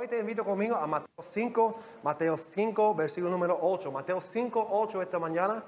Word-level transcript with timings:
Hoy 0.00 0.06
te 0.06 0.16
invito 0.16 0.44
conmigo 0.44 0.76
a 0.76 0.86
Mateo 0.86 1.24
5, 1.24 1.74
Mateo 2.04 2.38
5, 2.38 2.94
versículo 2.94 3.32
número 3.32 3.58
8. 3.60 3.90
Mateo 3.90 4.20
5, 4.20 4.68
8 4.70 5.02
esta 5.02 5.18
mañana. 5.18 5.64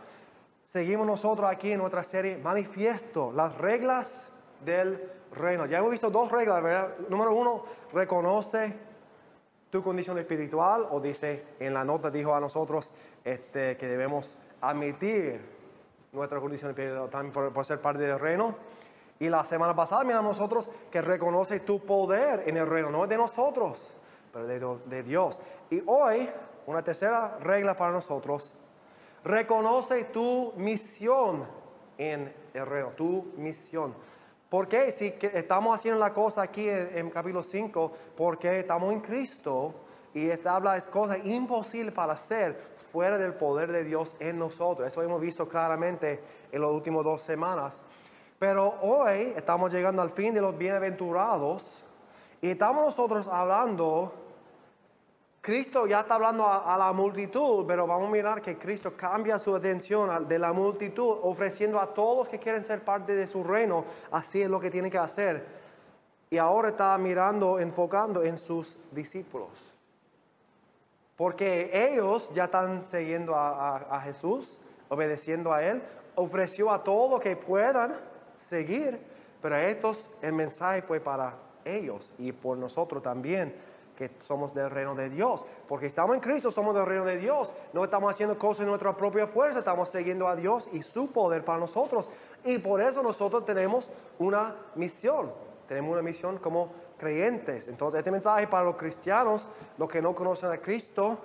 Seguimos 0.62 1.04
nosotros 1.04 1.50
aquí 1.50 1.72
en 1.72 1.80
nuestra 1.80 2.04
serie 2.04 2.36
Manifiesto, 2.36 3.32
las 3.32 3.58
reglas 3.58 4.30
del 4.64 5.02
reino. 5.32 5.66
Ya 5.66 5.78
hemos 5.78 5.90
visto 5.90 6.10
dos 6.10 6.30
reglas, 6.30 6.62
¿verdad? 6.62 6.96
Número 7.08 7.34
uno, 7.34 7.64
reconoce 7.92 8.72
tu 9.68 9.82
condición 9.82 10.16
espiritual 10.16 10.86
o 10.92 11.00
dice, 11.00 11.46
en 11.58 11.74
la 11.74 11.82
nota 11.82 12.08
dijo 12.08 12.32
a 12.32 12.38
nosotros 12.38 12.92
este, 13.24 13.76
que 13.76 13.88
debemos 13.88 14.38
admitir 14.60 15.40
nuestra 16.12 16.38
condición 16.38 16.70
espiritual 16.70 17.10
también 17.10 17.32
por, 17.32 17.52
por 17.52 17.64
ser 17.64 17.80
parte 17.80 18.04
del 18.04 18.20
reino. 18.20 18.54
Y 19.18 19.28
la 19.28 19.44
semana 19.44 19.74
pasada 19.74 20.04
miramos 20.04 20.38
nosotros 20.38 20.70
que 20.88 21.02
reconoce 21.02 21.58
tu 21.58 21.80
poder 21.80 22.44
en 22.46 22.58
el 22.58 22.68
reino, 22.68 22.90
no 22.90 23.02
es 23.02 23.10
de 23.10 23.16
nosotros 23.16 23.96
pero 24.32 24.80
de, 24.86 25.02
Dios. 25.02 25.40
Y 25.70 25.82
hoy, 25.86 26.28
una 26.66 26.82
tercera 26.82 27.38
regla 27.40 27.76
para 27.76 27.92
nosotros, 27.92 28.52
reconoce 29.24 30.04
tu 30.04 30.52
misión 30.56 31.46
en 31.98 32.32
el 32.54 32.66
reino, 32.66 32.90
tu 32.90 33.32
misión. 33.36 33.94
¿Por 34.48 34.66
qué? 34.66 34.90
Si 34.90 35.14
estamos 35.32 35.76
haciendo 35.76 36.00
la 36.00 36.12
cosa 36.12 36.42
aquí 36.42 36.68
en, 36.68 37.10
capítulo 37.10 37.42
5, 37.42 37.92
porque 38.16 38.60
estamos 38.60 38.92
en 38.92 39.00
Cristo 39.00 39.74
y 40.12 40.28
habla 40.46 40.74
de 40.74 40.82
cosas 40.90 41.18
imposibles 41.24 41.94
para 41.94 42.14
hacer 42.14 42.70
fuera 42.76 43.16
del 43.16 43.34
poder 43.34 43.70
de 43.70 43.84
Dios 43.84 44.16
en 44.18 44.38
nosotros. 44.38 44.88
Eso 44.88 45.02
hemos 45.02 45.20
visto 45.20 45.48
claramente 45.48 46.20
en 46.50 46.60
las 46.60 46.70
últimas 46.70 47.04
dos 47.04 47.22
semanas. 47.22 47.80
Pero 48.40 48.74
hoy 48.80 49.32
estamos 49.36 49.72
llegando 49.72 50.02
al 50.02 50.10
fin 50.10 50.34
de 50.34 50.40
los 50.40 50.56
bienaventurados 50.56 51.84
y 52.40 52.50
estamos 52.50 52.84
nosotros 52.84 53.28
hablando 53.28 54.12
Cristo 55.40 55.86
ya 55.86 56.00
está 56.00 56.16
hablando 56.16 56.46
a, 56.46 56.76
la 56.76 56.92
multitud, 56.92 57.64
pero 57.66 57.86
vamos 57.86 58.08
a 58.08 58.12
mirar 58.12 58.42
que 58.42 58.58
Cristo 58.58 58.94
cambia 58.94 59.38
su 59.38 59.56
atención 59.56 60.28
de 60.28 60.38
la 60.38 60.52
multitud, 60.52 61.16
ofreciendo 61.22 61.80
a 61.80 61.94
todos 61.94 62.28
que 62.28 62.38
quieren 62.38 62.62
ser 62.62 62.84
parte 62.84 63.14
de 63.14 63.26
su 63.26 63.42
reino, 63.42 63.86
así 64.10 64.42
es 64.42 64.50
lo 64.50 64.60
que 64.60 64.70
tiene 64.70 64.90
que 64.90 64.98
hacer. 64.98 65.46
Y 66.28 66.36
ahora 66.36 66.68
está 66.68 66.96
mirando, 66.98 67.58
enfocando 67.58 68.22
en 68.22 68.36
sus 68.36 68.76
discípulos. 68.90 69.48
Porque 71.16 71.70
ellos 71.72 72.30
ya 72.34 72.44
están 72.44 72.84
siguiendo 72.84 73.34
a, 73.34 73.76
a 73.76 74.00
Jesús, 74.02 74.60
obedeciendo 74.90 75.54
a 75.54 75.62
Él, 75.64 75.82
ofreció 76.16 76.70
a 76.70 76.84
todos 76.84 77.18
que 77.18 77.34
puedan 77.34 77.96
seguir, 78.36 79.00
pero 79.40 79.54
a 79.54 79.62
estos 79.62 80.06
el 80.20 80.34
mensaje 80.34 80.82
fue 80.82 81.00
para 81.00 81.34
ellos 81.76 82.12
y 82.18 82.32
por 82.32 82.56
nosotros 82.56 83.02
también 83.02 83.54
que 84.00 84.10
somos 84.20 84.54
del 84.54 84.70
reino 84.70 84.94
de 84.94 85.10
Dios. 85.10 85.44
Porque 85.68 85.84
estamos 85.84 86.14
en 86.14 86.22
Cristo, 86.22 86.50
somos 86.50 86.74
del 86.74 86.86
reino 86.86 87.04
de 87.04 87.18
Dios. 87.18 87.52
No 87.74 87.84
estamos 87.84 88.10
haciendo 88.10 88.38
cosas 88.38 88.62
en 88.62 88.68
nuestra 88.68 88.96
propia 88.96 89.26
fuerza, 89.26 89.58
estamos 89.58 89.90
siguiendo 89.90 90.26
a 90.26 90.36
Dios 90.36 90.70
y 90.72 90.80
su 90.80 91.08
poder 91.08 91.44
para 91.44 91.58
nosotros. 91.58 92.08
Y 92.42 92.56
por 92.56 92.80
eso 92.80 93.02
nosotros 93.02 93.44
tenemos 93.44 93.92
una 94.18 94.56
misión. 94.74 95.30
Tenemos 95.68 95.92
una 95.92 96.00
misión 96.00 96.38
como 96.38 96.72
creyentes. 96.96 97.68
Entonces, 97.68 97.98
este 97.98 98.10
mensaje 98.10 98.46
para 98.46 98.64
los 98.64 98.76
cristianos, 98.76 99.50
los 99.76 99.88
que 99.88 100.00
no 100.00 100.14
conocen 100.14 100.50
a 100.50 100.58
Cristo, 100.58 101.18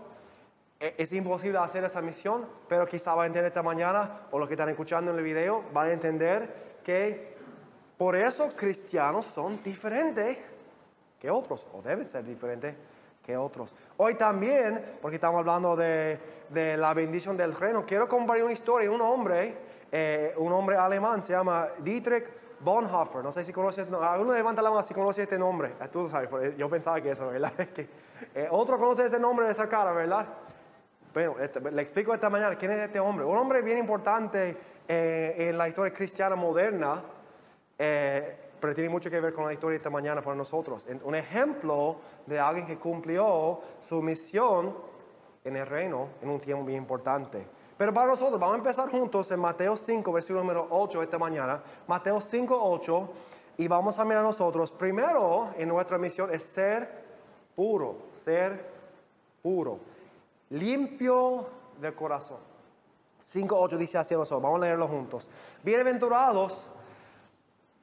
e-, 0.80 0.96
es 0.98 1.14
imposible 1.14 1.58
hacer 1.60 1.84
esa 1.86 2.02
misión, 2.02 2.46
pero 2.68 2.86
quizá 2.86 3.16
van 3.16 3.24
a 3.24 3.28
entender 3.28 3.48
esta 3.48 3.64
mañana, 3.64 4.28
o 4.32 4.40
los 4.40 4.48
que 4.48 4.56
están 4.56 4.70
escuchando 4.70 5.12
en 5.12 5.18
el 5.18 5.24
video, 5.24 5.64
van 5.74 5.90
a 5.90 5.94
entender 5.94 6.80
que 6.84 7.35
por 7.98 8.16
eso 8.16 8.50
cristianos 8.56 9.26
son 9.28 9.62
diferentes 9.64 10.38
que 11.20 11.32
otros, 11.32 11.66
o 11.74 11.82
deben 11.82 12.08
ser 12.08 12.24
diferentes 12.24 12.76
que 13.24 13.36
otros. 13.36 13.74
Hoy 13.98 14.16
también, 14.16 14.98
porque 15.02 15.16
estamos 15.16 15.40
hablando 15.40 15.76
de, 15.76 16.20
de 16.50 16.78
la 16.78 16.94
bendición 16.94 17.36
del 17.36 17.54
reino, 17.54 17.86
quiero 17.86 18.08
compartir 18.08 18.44
una 18.44 18.54
historia. 18.54 18.92
Un 18.92 19.02
hombre, 19.02 19.58
eh, 19.92 20.34
un 20.38 20.52
hombre 20.52 20.78
alemán, 20.78 21.24
se 21.24 21.34
llama 21.34 21.70
Dietrich 21.80 22.26
Bonhoeffer. 22.60 23.24
No 23.24 23.32
sé 23.32 23.44
si 23.44 23.52
conoces, 23.52 23.90
no, 23.90 24.02
alguno 24.02 24.34
levanta 24.34 24.62
la 24.62 24.70
mano 24.70 24.84
si 24.84 24.94
conoce 24.94 25.24
este 25.24 25.38
nombre. 25.38 25.74
Tú 25.92 26.08
sabes, 26.10 26.56
yo 26.58 26.70
pensaba 26.70 27.02
que 27.02 27.12
eso, 27.12 27.28
¿verdad? 27.28 27.54
que, 27.74 27.90
eh, 28.34 28.48
otro 28.52 28.78
conoce 28.78 29.06
ese 29.06 29.20
nombre 29.20 29.46
de 29.48 29.54
esa 29.54 29.68
cara, 29.68 29.92
¿verdad? 29.92 30.26
Bueno, 31.14 31.36
este, 31.40 31.60
le 31.72 31.82
explico 31.82 32.14
esta 32.14 32.30
mañana 32.30 32.56
quién 32.56 32.72
es 32.72 32.80
este 32.80 33.00
hombre. 33.00 33.26
Un 33.26 33.38
hombre 33.38 33.62
bien 33.62 33.78
importante 33.78 34.58
eh, 34.88 35.36
en 35.38 35.58
la 35.58 35.68
historia 35.68 35.94
cristiana 35.94 36.36
moderna 36.36 37.02
pero 37.78 38.74
tiene 38.74 38.90
mucho 38.90 39.10
que 39.10 39.20
ver 39.20 39.34
con 39.34 39.46
la 39.46 39.54
historia 39.54 39.74
de 39.74 39.78
esta 39.78 39.90
mañana 39.90 40.22
para 40.22 40.36
nosotros. 40.36 40.86
Un 41.04 41.16
ejemplo 41.16 41.98
de 42.26 42.40
alguien 42.40 42.66
que 42.66 42.78
cumplió 42.78 43.60
su 43.80 44.02
misión 44.02 44.76
en 45.44 45.56
el 45.56 45.66
reino 45.66 46.10
en 46.22 46.30
un 46.30 46.40
tiempo 46.40 46.66
bien 46.66 46.80
importante. 46.80 47.46
Pero 47.78 47.94
para 47.94 48.08
nosotros, 48.08 48.40
vamos 48.40 48.56
a 48.56 48.58
empezar 48.58 48.90
juntos 48.90 49.30
en 49.32 49.40
Mateo 49.40 49.76
5, 49.76 50.12
versículo 50.12 50.40
número 50.42 50.68
8 50.70 51.04
esta 51.04 51.18
mañana. 51.18 51.62
Mateo 51.88 52.22
5, 52.22 52.58
8. 52.58 53.10
Y 53.58 53.68
vamos 53.68 54.00
a 54.00 54.06
mirar 54.06 54.24
nosotros, 54.24 54.72
primero 54.72 55.50
en 55.58 55.70
nuestra 55.70 55.98
misión 55.98 56.34
es 56.34 56.44
ser 56.44 57.06
puro, 57.56 58.10
ser 58.14 58.70
puro, 59.42 59.80
limpio 60.50 61.48
de 61.80 61.94
corazón. 61.94 62.40
5, 63.20 63.58
8 63.58 63.78
dice 63.78 63.98
así 63.98 64.14
nosotros, 64.14 64.42
vamos 64.42 64.62
a 64.62 64.66
leerlo 64.66 64.88
juntos. 64.88 65.30
Bienaventurados 65.64 66.70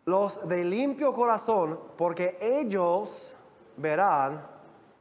los 0.04 0.46
de 0.48 0.64
limpio 0.64 1.12
corazón, 1.12 1.78
porque 1.96 2.36
ellos 2.40 3.36
verán 3.76 4.44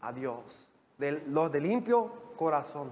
a 0.01 0.11
Dios. 0.11 0.67
los 0.97 1.51
de 1.51 1.59
limpio 1.59 2.11
corazón. 2.37 2.91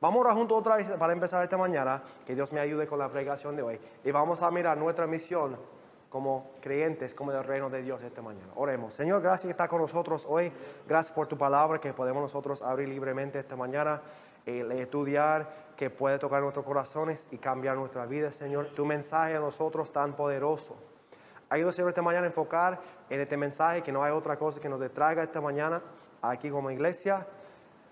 Vamos 0.00 0.18
ahora 0.18 0.34
juntos 0.34 0.58
otra 0.58 0.76
vez 0.76 0.88
para 0.90 1.12
empezar 1.12 1.42
esta 1.42 1.56
mañana. 1.56 2.02
Que 2.26 2.34
Dios 2.34 2.52
me 2.52 2.60
ayude 2.60 2.86
con 2.86 2.98
la 2.98 3.08
predicación 3.08 3.56
de 3.56 3.62
hoy. 3.62 3.80
Y 4.04 4.10
vamos 4.10 4.42
a 4.42 4.50
mirar 4.50 4.76
nuestra 4.76 5.06
misión 5.06 5.56
como 6.08 6.50
creyentes, 6.60 7.14
como 7.14 7.32
del 7.32 7.44
reino 7.44 7.70
de 7.70 7.82
Dios 7.82 8.02
esta 8.02 8.20
mañana. 8.20 8.52
Oremos. 8.56 8.94
Señor, 8.94 9.22
gracias 9.22 9.44
que 9.44 9.50
está 9.52 9.68
con 9.68 9.80
nosotros 9.80 10.26
hoy. 10.28 10.52
Gracias 10.88 11.14
por 11.14 11.26
tu 11.26 11.38
palabra 11.38 11.80
que 11.80 11.92
podemos 11.92 12.22
nosotros 12.22 12.62
abrir 12.62 12.88
libremente 12.88 13.38
esta 13.38 13.56
mañana. 13.56 14.02
Eh, 14.44 14.66
estudiar, 14.80 15.72
que 15.76 15.88
puede 15.88 16.18
tocar 16.18 16.42
nuestros 16.42 16.66
corazones 16.66 17.28
y 17.30 17.38
cambiar 17.38 17.76
nuestra 17.76 18.04
vida, 18.06 18.32
Señor. 18.32 18.66
Tu 18.74 18.84
mensaje 18.84 19.36
a 19.36 19.40
nosotros 19.40 19.92
tan 19.92 20.14
poderoso 20.14 20.76
Ayúdanos, 21.52 21.74
Señor, 21.74 21.90
esta 21.90 22.00
mañana 22.00 22.24
a 22.24 22.28
enfocar 22.28 22.80
en 23.10 23.20
este 23.20 23.36
mensaje, 23.36 23.82
que 23.82 23.92
no 23.92 24.02
hay 24.02 24.10
otra 24.10 24.38
cosa 24.38 24.58
que 24.58 24.70
nos 24.70 24.80
distraiga 24.80 25.22
esta 25.22 25.38
mañana 25.38 25.82
aquí 26.22 26.48
como 26.48 26.70
iglesia. 26.70 27.26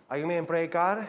Ayúdame 0.08 0.38
en 0.38 0.46
predicar, 0.46 1.06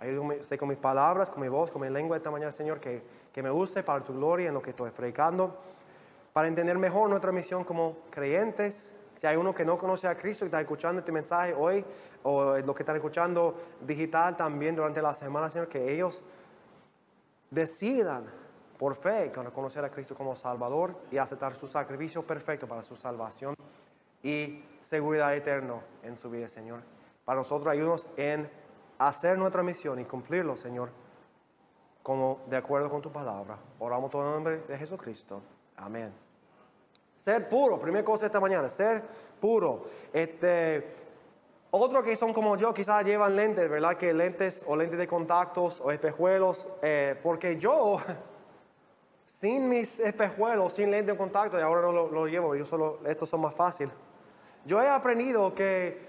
ayúdame 0.00 0.40
con 0.58 0.68
mis 0.68 0.78
palabras, 0.78 1.30
con 1.30 1.40
mi 1.40 1.48
voz, 1.48 1.70
con 1.70 1.80
mi 1.80 1.88
lengua 1.88 2.16
esta 2.16 2.28
mañana, 2.32 2.50
Señor, 2.50 2.80
que, 2.80 3.04
que 3.32 3.40
me 3.40 3.52
use 3.52 3.84
para 3.84 4.02
tu 4.02 4.14
gloria 4.14 4.48
en 4.48 4.54
lo 4.54 4.60
que 4.60 4.70
estoy 4.70 4.90
predicando, 4.90 5.56
para 6.32 6.48
entender 6.48 6.76
mejor 6.76 7.08
nuestra 7.08 7.30
misión 7.30 7.62
como 7.62 7.98
creyentes. 8.10 8.92
Si 9.14 9.28
hay 9.28 9.36
uno 9.36 9.54
que 9.54 9.64
no 9.64 9.78
conoce 9.78 10.08
a 10.08 10.16
Cristo 10.16 10.44
y 10.44 10.46
está 10.46 10.60
escuchando 10.60 10.98
este 10.98 11.12
mensaje 11.12 11.54
hoy, 11.54 11.84
o 12.24 12.58
lo 12.58 12.74
que 12.74 12.82
están 12.82 12.96
escuchando 12.96 13.54
digital 13.80 14.36
también 14.36 14.74
durante 14.74 15.00
la 15.00 15.14
semana, 15.14 15.48
Señor, 15.48 15.68
que 15.68 15.94
ellos 15.94 16.24
decidan 17.48 18.41
por 18.82 18.96
fe, 18.96 19.30
conocer 19.30 19.84
a 19.84 19.90
Cristo 19.90 20.16
como 20.16 20.34
Salvador 20.34 20.96
y 21.08 21.16
aceptar 21.16 21.54
su 21.54 21.68
sacrificio 21.68 22.26
perfecto 22.26 22.66
para 22.66 22.82
su 22.82 22.96
salvación 22.96 23.54
y 24.24 24.60
seguridad 24.80 25.36
eterna 25.36 25.80
en 26.02 26.16
su 26.16 26.28
vida, 26.28 26.48
Señor. 26.48 26.80
Para 27.24 27.38
nosotros 27.38 27.72
ayúdanos 27.72 28.08
en 28.16 28.50
hacer 28.98 29.38
nuestra 29.38 29.62
misión 29.62 30.00
y 30.00 30.04
cumplirlo, 30.04 30.56
Señor, 30.56 30.90
como 32.02 32.40
de 32.50 32.56
acuerdo 32.56 32.90
con 32.90 33.00
tu 33.00 33.12
palabra. 33.12 33.56
Oramos 33.78 34.10
todo 34.10 34.26
en 34.26 34.32
nombre 34.32 34.58
de 34.66 34.76
Jesucristo. 34.76 35.40
Amén. 35.76 36.12
Ser 37.18 37.48
puro, 37.48 37.78
primera 37.78 38.04
cosa 38.04 38.26
esta 38.26 38.40
mañana, 38.40 38.68
ser 38.68 39.00
puro. 39.40 39.84
Este, 40.12 40.92
otros 41.70 42.02
que 42.02 42.16
son 42.16 42.32
como 42.32 42.56
yo, 42.56 42.74
quizás 42.74 43.04
llevan 43.04 43.36
lentes, 43.36 43.70
¿verdad? 43.70 43.96
Que 43.96 44.12
lentes 44.12 44.64
o 44.66 44.74
lentes 44.74 44.98
de 44.98 45.06
contactos 45.06 45.80
o 45.80 45.92
espejuelos, 45.92 46.66
eh, 46.82 47.16
porque 47.22 47.58
yo 47.58 47.98
sin 49.32 49.66
mis 49.66 49.98
espejuelos, 49.98 50.74
sin 50.74 50.90
lente 50.90 51.10
de 51.10 51.16
contacto, 51.16 51.58
y 51.58 51.62
ahora 51.62 51.80
no 51.80 51.90
lo, 51.90 52.26
llevo, 52.26 52.54
yo 52.54 52.66
solo, 52.66 53.00
estos 53.06 53.30
son 53.30 53.40
más 53.40 53.54
fáciles. 53.54 53.94
Yo 54.66 54.80
he 54.82 54.88
aprendido 54.88 55.54
que 55.54 56.06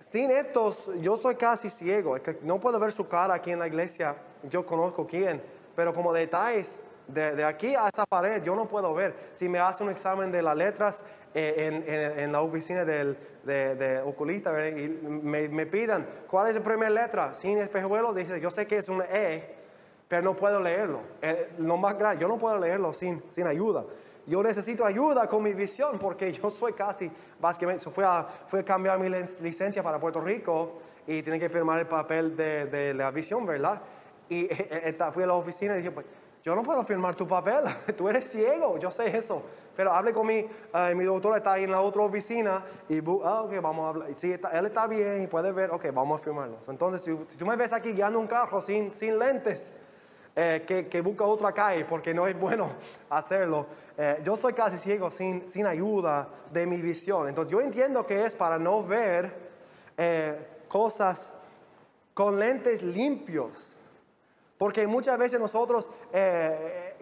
sin 0.00 0.32
estos, 0.32 0.90
yo 1.00 1.16
soy 1.16 1.36
casi 1.36 1.70
ciego, 1.70 2.16
es 2.16 2.22
que 2.22 2.38
no 2.42 2.58
puedo 2.58 2.80
ver 2.80 2.90
su 2.90 3.06
cara 3.06 3.34
aquí 3.34 3.52
en 3.52 3.60
la 3.60 3.68
iglesia, 3.68 4.16
yo 4.50 4.66
conozco 4.66 5.06
quién, 5.06 5.40
pero 5.76 5.94
como 5.94 6.12
detalles, 6.12 6.76
de, 7.06 7.44
aquí 7.44 7.76
a 7.76 7.86
esa 7.86 8.04
pared 8.04 8.42
yo 8.42 8.56
no 8.56 8.66
puedo 8.66 8.92
ver. 8.92 9.14
Si 9.32 9.48
me 9.48 9.60
hace 9.60 9.84
un 9.84 9.90
examen 9.90 10.32
de 10.32 10.42
las 10.42 10.56
letras 10.56 11.04
eh, 11.34 12.14
en, 12.18 12.32
la 12.32 12.40
oficina 12.40 12.84
del 12.84 13.16
de, 13.44 14.02
oculista 14.04 14.50
y 14.68 14.88
me, 14.88 15.48
me, 15.48 15.66
pidan 15.66 16.04
cuál 16.28 16.48
es 16.48 16.56
la 16.56 16.64
primera 16.64 16.90
letra 16.90 17.32
sin 17.32 17.58
espejuelo, 17.58 18.12
dice, 18.12 18.40
yo 18.40 18.50
sé 18.50 18.66
que 18.66 18.78
es 18.78 18.88
una 18.88 19.04
E, 19.04 19.54
pero 20.08 20.22
no 20.22 20.34
puedo 20.34 20.60
leerlo. 20.60 21.00
Eh, 21.22 21.52
lo 21.58 21.76
más 21.76 21.98
grande, 21.98 22.22
yo 22.22 22.28
no 22.28 22.38
puedo 22.38 22.58
leerlo 22.58 22.92
sin, 22.92 23.22
sin 23.28 23.46
ayuda. 23.46 23.84
yo 24.26 24.42
necesito 24.42 24.84
ayuda 24.84 25.26
con 25.26 25.42
mi 25.42 25.52
visión 25.52 25.98
porque 25.98 26.32
yo 26.32 26.50
soy 26.50 26.72
casi, 26.72 27.10
básicamente, 27.40 27.88
fui 27.90 28.04
a, 28.04 28.26
fui 28.48 28.60
a 28.60 28.64
cambiar 28.64 28.98
mi 28.98 29.08
licencia 29.40 29.82
para 29.82 29.98
Puerto 30.00 30.20
Rico 30.20 30.80
y 31.06 31.22
tienen 31.22 31.40
que 31.40 31.48
firmar 31.48 31.78
el 31.78 31.86
papel 31.86 32.36
de, 32.36 32.66
de 32.66 32.94
la 32.94 33.10
visión, 33.10 33.46
¿verdad? 33.46 33.80
Y 34.28 34.48
fui 35.12 35.22
a 35.22 35.26
la 35.26 35.34
oficina 35.34 35.74
y 35.74 35.78
dije, 35.78 35.90
pues, 35.90 36.06
yo 36.46 36.54
no 36.54 36.62
puedo 36.62 36.84
firmar 36.84 37.16
tu 37.16 37.26
papel, 37.26 37.64
tú 37.96 38.08
eres 38.08 38.30
ciego, 38.30 38.78
yo 38.78 38.88
sé 38.88 39.16
eso. 39.16 39.42
Pero 39.74 39.92
hable 39.92 40.12
con 40.12 40.28
mi, 40.28 40.40
uh, 40.42 40.94
mi 40.94 41.04
doctor, 41.04 41.36
está 41.36 41.54
ahí 41.54 41.64
en 41.64 41.72
la 41.72 41.80
otra 41.80 42.02
oficina 42.02 42.64
y, 42.88 42.98
ah, 43.24 43.42
ok, 43.42 43.60
vamos 43.60 43.84
a 43.84 43.88
hablar. 43.88 44.14
Si 44.14 44.32
él 44.32 44.66
está 44.66 44.86
bien 44.86 45.24
y 45.24 45.26
puede 45.26 45.50
ver, 45.50 45.72
ok, 45.72 45.86
vamos 45.92 46.20
a 46.20 46.24
firmarlo. 46.24 46.58
Entonces, 46.68 47.02
si, 47.02 47.36
tú 47.36 47.44
me 47.44 47.56
ves 47.56 47.72
aquí 47.72 47.92
guiando 47.92 48.20
un 48.20 48.28
carro 48.28 48.60
sin, 48.60 48.92
sin 48.92 49.18
lentes, 49.18 49.74
eh, 50.38 50.86
que, 50.90 51.00
busca 51.00 51.24
otra 51.24 51.50
calle 51.50 51.86
porque 51.86 52.12
no 52.12 52.26
es 52.26 52.38
bueno 52.38 52.68
hacerlo. 53.08 53.64
Eh, 53.96 54.20
yo 54.22 54.36
soy 54.36 54.52
casi 54.52 54.76
ciego 54.76 55.10
sin, 55.10 55.48
sin 55.48 55.66
ayuda 55.66 56.28
de 56.52 56.66
mi 56.66 56.76
visión. 56.76 57.26
Entonces 57.26 57.50
yo 57.50 57.62
entiendo 57.62 58.04
que 58.04 58.22
es 58.22 58.34
para 58.34 58.58
no 58.58 58.82
ver 58.82 59.32
eh, 59.96 60.38
cosas 60.68 61.30
con 62.12 62.38
lentes 62.38 62.82
limpios. 62.82 63.78
Porque 64.58 64.86
muchas 64.86 65.18
veces 65.18 65.40
nosotros, 65.40 65.90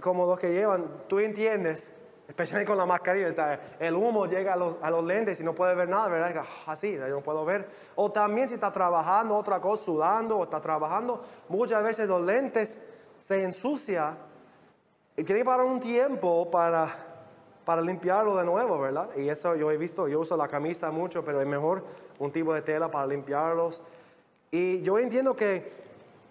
como 0.00 0.26
los 0.26 0.40
que 0.40 0.52
llevan, 0.52 0.86
tú 1.06 1.20
entiendes, 1.20 1.92
especialmente 2.26 2.68
con 2.68 2.76
la 2.76 2.84
mascarilla, 2.84 3.60
el 3.78 3.94
humo 3.94 4.26
llega 4.26 4.54
a 4.54 4.56
los, 4.56 4.74
a 4.82 4.90
los, 4.90 5.04
lentes 5.04 5.38
y 5.38 5.44
no 5.44 5.54
puede 5.54 5.76
ver 5.76 5.88
nada, 5.88 6.08
¿verdad? 6.08 6.44
Así, 6.66 6.94
yo 6.94 7.06
no 7.08 7.20
puedo 7.20 7.44
ver. 7.44 7.68
O 7.94 8.10
también 8.10 8.48
si 8.48 8.54
está 8.54 8.72
trabajando 8.72 9.36
otra 9.36 9.60
cosa, 9.60 9.84
sudando 9.84 10.38
o 10.38 10.44
está 10.44 10.60
trabajando, 10.60 11.24
muchas 11.48 11.84
veces 11.84 12.08
los 12.08 12.26
lentes 12.26 12.80
se 13.24 13.42
ensucia 13.42 14.14
y 15.16 15.24
tiene 15.24 15.40
que 15.40 15.44
parar 15.46 15.64
un 15.64 15.80
tiempo 15.80 16.50
para, 16.50 16.94
para 17.64 17.80
limpiarlo 17.80 18.36
de 18.36 18.44
nuevo, 18.44 18.78
¿verdad? 18.78 19.08
Y 19.16 19.30
eso 19.30 19.56
yo 19.56 19.70
he 19.70 19.78
visto, 19.78 20.06
yo 20.08 20.20
uso 20.20 20.36
la 20.36 20.46
camisa 20.46 20.90
mucho, 20.90 21.24
pero 21.24 21.40
es 21.40 21.46
mejor 21.46 21.82
un 22.18 22.30
tipo 22.30 22.52
de 22.52 22.60
tela 22.60 22.90
para 22.90 23.06
limpiarlos. 23.06 23.80
Y 24.50 24.82
yo 24.82 24.98
entiendo 24.98 25.34
que 25.34 25.72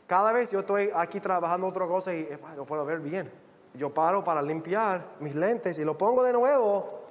cada 0.06 0.32
vez 0.34 0.52
yo 0.52 0.60
estoy 0.60 0.92
aquí 0.94 1.20
trabajando 1.20 1.66
otra 1.66 1.88
cosa 1.88 2.14
y 2.14 2.30
no 2.56 2.64
puedo 2.64 2.86
ver 2.86 3.00
bien. 3.00 3.32
Yo 3.74 3.92
paro 3.92 4.24
para 4.24 4.44
limpiar 4.44 5.04
mis 5.20 5.34
lentes 5.34 5.80
y 5.80 5.84
lo 5.84 5.98
pongo 5.98 6.22
de 6.24 6.32
nuevo. 6.32 7.02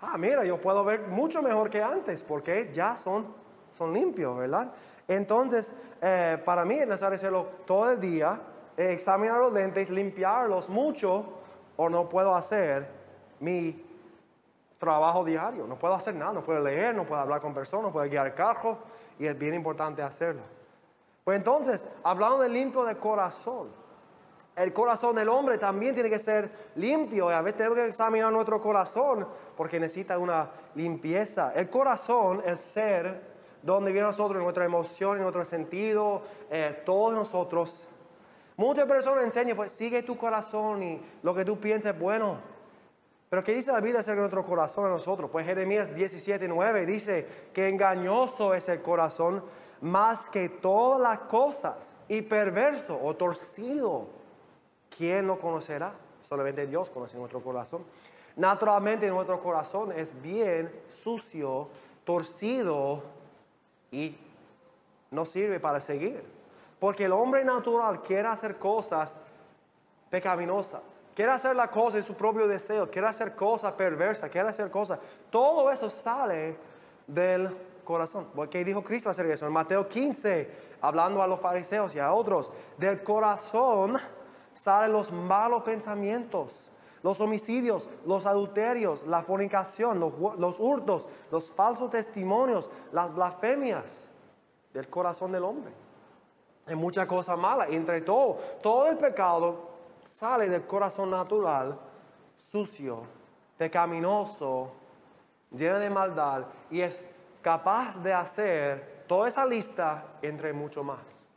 Ah, 0.00 0.16
mira, 0.16 0.46
yo 0.46 0.58
puedo 0.58 0.82
ver 0.82 1.02
mucho 1.08 1.42
mejor 1.42 1.68
que 1.68 1.82
antes 1.82 2.22
porque 2.22 2.70
ya 2.72 2.96
son, 2.96 3.26
son 3.76 3.92
limpios, 3.92 4.34
¿verdad? 4.38 4.72
Entonces, 5.06 5.74
eh, 6.00 6.40
para 6.42 6.64
mí 6.64 6.78
es 6.78 6.88
necesario 6.88 7.16
hacerlo 7.16 7.46
todo 7.66 7.90
el 7.90 8.00
día 8.00 8.40
examinar 8.88 9.38
los 9.38 9.52
lentes, 9.52 9.90
limpiarlos 9.90 10.68
mucho, 10.68 11.24
o 11.76 11.88
no 11.88 12.08
puedo 12.08 12.34
hacer 12.34 12.88
mi 13.40 13.84
trabajo 14.78 15.24
diario. 15.24 15.66
No 15.66 15.78
puedo 15.78 15.94
hacer 15.94 16.14
nada, 16.14 16.32
no 16.32 16.42
puedo 16.42 16.60
leer, 16.60 16.94
no 16.94 17.04
puedo 17.04 17.20
hablar 17.20 17.40
con 17.40 17.52
personas, 17.52 17.86
no 17.86 17.92
puedo 17.92 18.08
guiar 18.08 18.26
el 18.26 18.34
carro, 18.34 18.78
y 19.18 19.26
es 19.26 19.38
bien 19.38 19.54
importante 19.54 20.02
hacerlo. 20.02 20.42
Pues 21.24 21.36
entonces, 21.36 21.86
hablando 22.02 22.38
de 22.38 22.48
limpio 22.48 22.84
de 22.84 22.96
corazón, 22.96 23.68
el 24.56 24.72
corazón 24.72 25.14
del 25.14 25.28
hombre 25.28 25.58
también 25.58 25.94
tiene 25.94 26.10
que 26.10 26.18
ser 26.18 26.50
limpio 26.74 27.30
y 27.30 27.34
a 27.34 27.40
veces 27.40 27.58
tenemos 27.58 27.78
que 27.78 27.86
examinar 27.86 28.32
nuestro 28.32 28.60
corazón 28.60 29.28
porque 29.56 29.78
necesita 29.78 30.18
una 30.18 30.50
limpieza. 30.74 31.52
El 31.54 31.70
corazón 31.70 32.42
es 32.44 32.60
ser 32.60 33.30
donde 33.62 33.92
viene 33.92 34.06
nosotros, 34.08 34.42
nuestra 34.42 34.64
emoción, 34.64 35.20
nuestro 35.20 35.44
sentido, 35.44 36.22
eh, 36.50 36.82
todos 36.84 37.14
nosotros 37.14 37.89
Muchas 38.60 38.84
personas 38.84 39.24
enseñan, 39.24 39.56
pues 39.56 39.72
sigue 39.72 40.02
tu 40.02 40.18
corazón 40.18 40.82
y 40.82 41.00
lo 41.22 41.34
que 41.34 41.46
tú 41.46 41.58
pienses 41.58 41.98
bueno. 41.98 42.36
Pero 43.30 43.42
¿qué 43.42 43.54
dice 43.54 43.72
la 43.72 43.80
Biblia 43.80 44.00
acerca 44.00 44.20
nuestro 44.20 44.44
corazón 44.44 44.84
a 44.84 44.90
nosotros? 44.90 45.30
Pues 45.30 45.46
Jeremías 45.46 45.94
17, 45.94 46.46
9 46.46 46.84
dice 46.84 47.26
que 47.54 47.68
engañoso 47.70 48.52
es 48.52 48.68
el 48.68 48.82
corazón 48.82 49.42
más 49.80 50.28
que 50.28 50.50
todas 50.50 51.00
las 51.00 51.20
cosas 51.20 51.96
y 52.06 52.20
perverso 52.20 53.00
o 53.02 53.16
torcido. 53.16 54.08
¿Quién 54.94 55.26
lo 55.26 55.38
conocerá? 55.38 55.94
Solamente 56.28 56.66
Dios 56.66 56.90
conoce 56.90 57.16
nuestro 57.16 57.40
corazón. 57.40 57.82
Naturalmente 58.36 59.08
nuestro 59.08 59.42
corazón 59.42 59.90
es 59.92 60.12
bien 60.20 60.70
sucio, 61.02 61.68
torcido 62.04 63.04
y 63.90 64.18
no 65.10 65.24
sirve 65.24 65.58
para 65.60 65.80
seguir. 65.80 66.39
Porque 66.80 67.04
el 67.04 67.12
hombre 67.12 67.44
natural 67.44 68.02
quiere 68.02 68.26
hacer 68.26 68.56
cosas 68.56 69.18
pecaminosas, 70.08 70.80
quiere 71.14 71.30
hacer 71.30 71.54
la 71.54 71.70
cosa 71.70 71.98
en 71.98 72.04
su 72.04 72.14
propio 72.14 72.48
deseo, 72.48 72.90
quiere 72.90 73.06
hacer 73.06 73.36
cosas 73.36 73.74
perversas, 73.74 74.30
quiere 74.30 74.48
hacer 74.48 74.70
cosas. 74.70 74.98
Todo 75.30 75.70
eso 75.70 75.90
sale 75.90 76.56
del 77.06 77.54
corazón. 77.84 78.28
Porque 78.34 78.64
dijo 78.64 78.82
Cristo 78.82 79.10
hacer 79.10 79.26
eso 79.26 79.46
en 79.46 79.52
Mateo 79.52 79.88
15, 79.88 80.50
hablando 80.80 81.22
a 81.22 81.26
los 81.26 81.38
fariseos 81.38 81.94
y 81.94 81.98
a 81.98 82.12
otros. 82.12 82.50
Del 82.78 83.02
corazón 83.02 83.98
salen 84.54 84.92
los 84.92 85.12
malos 85.12 85.62
pensamientos, 85.62 86.70
los 87.02 87.20
homicidios, 87.20 87.90
los 88.06 88.26
adulterios, 88.26 89.06
la 89.06 89.22
fornicación, 89.22 90.00
los, 90.00 90.12
los 90.38 90.58
hurtos, 90.58 91.08
los 91.30 91.50
falsos 91.50 91.90
testimonios, 91.90 92.70
las 92.90 93.14
blasfemias 93.14 93.84
del 94.72 94.88
corazón 94.88 95.32
del 95.32 95.44
hombre. 95.44 95.72
Hay 96.70 96.76
muchas 96.76 97.06
cosas 97.06 97.36
malas. 97.36 97.68
entre 97.70 98.00
todo, 98.00 98.38
todo 98.62 98.86
el 98.86 98.96
pecado 98.96 99.70
sale 100.04 100.48
del 100.48 100.64
corazón 100.66 101.10
natural, 101.10 101.76
sucio, 102.38 103.02
pecaminoso, 103.58 104.70
lleno 105.50 105.80
de 105.80 105.90
maldad 105.90 106.44
y 106.70 106.80
es 106.80 107.04
capaz 107.42 107.96
de 107.96 108.12
hacer 108.12 109.02
toda 109.08 109.26
esa 109.26 109.44
lista 109.44 110.04
entre 110.22 110.52
mucho 110.52 110.84
más. 110.84 111.28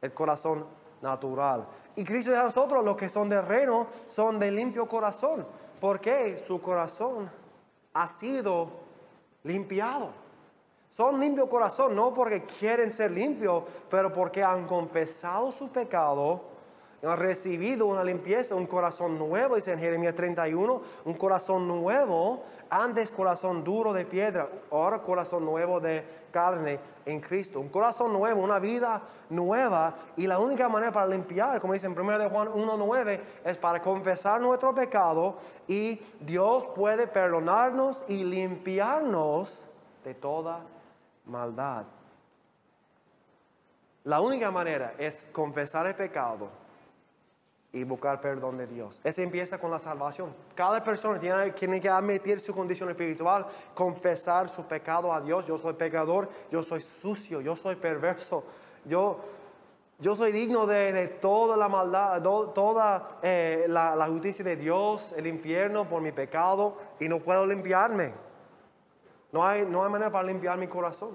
El 0.00 0.14
corazón 0.14 0.64
natural. 1.02 1.66
Y 1.96 2.04
Cristo 2.04 2.30
dice 2.30 2.40
a 2.40 2.44
nosotros, 2.44 2.84
los 2.84 2.96
que 2.96 3.08
son 3.08 3.28
de 3.28 3.42
reino, 3.42 3.88
son 4.06 4.38
de 4.38 4.52
limpio 4.52 4.86
corazón. 4.86 5.44
porque 5.80 6.40
Su 6.46 6.62
corazón 6.62 7.28
ha 7.92 8.06
sido 8.06 8.70
limpiado. 9.42 10.25
Son 10.96 11.20
limpio 11.20 11.46
corazón, 11.46 11.94
no 11.94 12.14
porque 12.14 12.44
quieren 12.44 12.90
ser 12.90 13.10
limpios, 13.10 13.64
pero 13.90 14.10
porque 14.10 14.42
han 14.42 14.66
confesado 14.66 15.52
su 15.52 15.68
pecado, 15.68 16.40
han 17.02 17.18
recibido 17.18 17.84
una 17.84 18.02
limpieza, 18.02 18.54
un 18.54 18.66
corazón 18.66 19.18
nuevo, 19.18 19.56
dice 19.56 19.72
en 19.72 19.78
Jeremías 19.78 20.14
31, 20.14 20.80
un 21.04 21.12
corazón 21.12 21.68
nuevo, 21.68 22.44
antes 22.70 23.10
corazón 23.10 23.62
duro 23.62 23.92
de 23.92 24.06
piedra, 24.06 24.48
ahora 24.70 25.02
corazón 25.02 25.44
nuevo 25.44 25.80
de 25.80 26.02
carne 26.30 26.80
en 27.04 27.20
Cristo. 27.20 27.60
Un 27.60 27.68
corazón 27.68 28.14
nuevo, 28.14 28.40
una 28.40 28.58
vida 28.58 29.02
nueva, 29.28 29.96
y 30.16 30.26
la 30.26 30.38
única 30.38 30.66
manera 30.70 30.92
para 30.92 31.08
limpiar, 31.08 31.60
como 31.60 31.74
dice 31.74 31.88
en 31.88 31.92
1 31.92 32.18
de 32.18 32.30
Juan 32.30 32.48
1.9, 32.48 33.20
es 33.44 33.58
para 33.58 33.82
confesar 33.82 34.40
nuestro 34.40 34.74
pecado 34.74 35.36
y 35.68 36.00
Dios 36.20 36.66
puede 36.74 37.06
perdonarnos 37.06 38.02
y 38.08 38.24
limpiarnos 38.24 39.68
de 40.02 40.14
toda 40.14 40.60
maldad. 41.26 41.84
La 44.04 44.20
única 44.20 44.50
manera 44.50 44.94
es 44.98 45.24
confesar 45.32 45.86
el 45.86 45.94
pecado 45.94 46.48
y 47.72 47.84
buscar 47.84 48.20
perdón 48.20 48.56
de 48.56 48.66
Dios. 48.66 49.00
Ese 49.04 49.22
empieza 49.22 49.58
con 49.58 49.70
la 49.70 49.78
salvación. 49.78 50.32
Cada 50.54 50.82
persona 50.82 51.18
tiene, 51.18 51.50
tiene, 51.50 51.80
que 51.80 51.88
admitir 51.88 52.40
su 52.40 52.54
condición 52.54 52.88
espiritual, 52.88 53.46
confesar 53.74 54.48
su 54.48 54.64
pecado 54.64 55.12
a 55.12 55.20
Dios. 55.20 55.46
Yo 55.46 55.58
soy 55.58 55.74
pecador, 55.74 56.28
yo 56.50 56.62
soy 56.62 56.80
sucio, 56.80 57.40
yo 57.40 57.56
soy 57.56 57.76
perverso, 57.76 58.44
yo, 58.84 59.18
yo 59.98 60.14
soy 60.14 60.32
digno 60.32 60.66
de, 60.66 61.08
toda 61.20 61.56
la 61.56 61.68
maldad, 61.68 62.22
toda 62.22 63.18
eh, 63.22 63.66
la, 63.68 63.96
la 63.96 64.06
justicia 64.06 64.44
de 64.44 64.56
Dios, 64.56 65.12
el 65.16 65.26
infierno 65.26 65.88
por 65.88 66.00
mi 66.00 66.12
pecado 66.12 66.78
y 67.00 67.08
no 67.08 67.18
puedo 67.18 67.44
limpiarme. 67.44 68.25
No 69.36 69.46
hay, 69.46 69.66
no 69.66 69.84
hay 69.84 69.90
manera 69.90 70.10
para 70.10 70.26
limpiar 70.26 70.56
mi 70.56 70.66
corazón. 70.66 71.10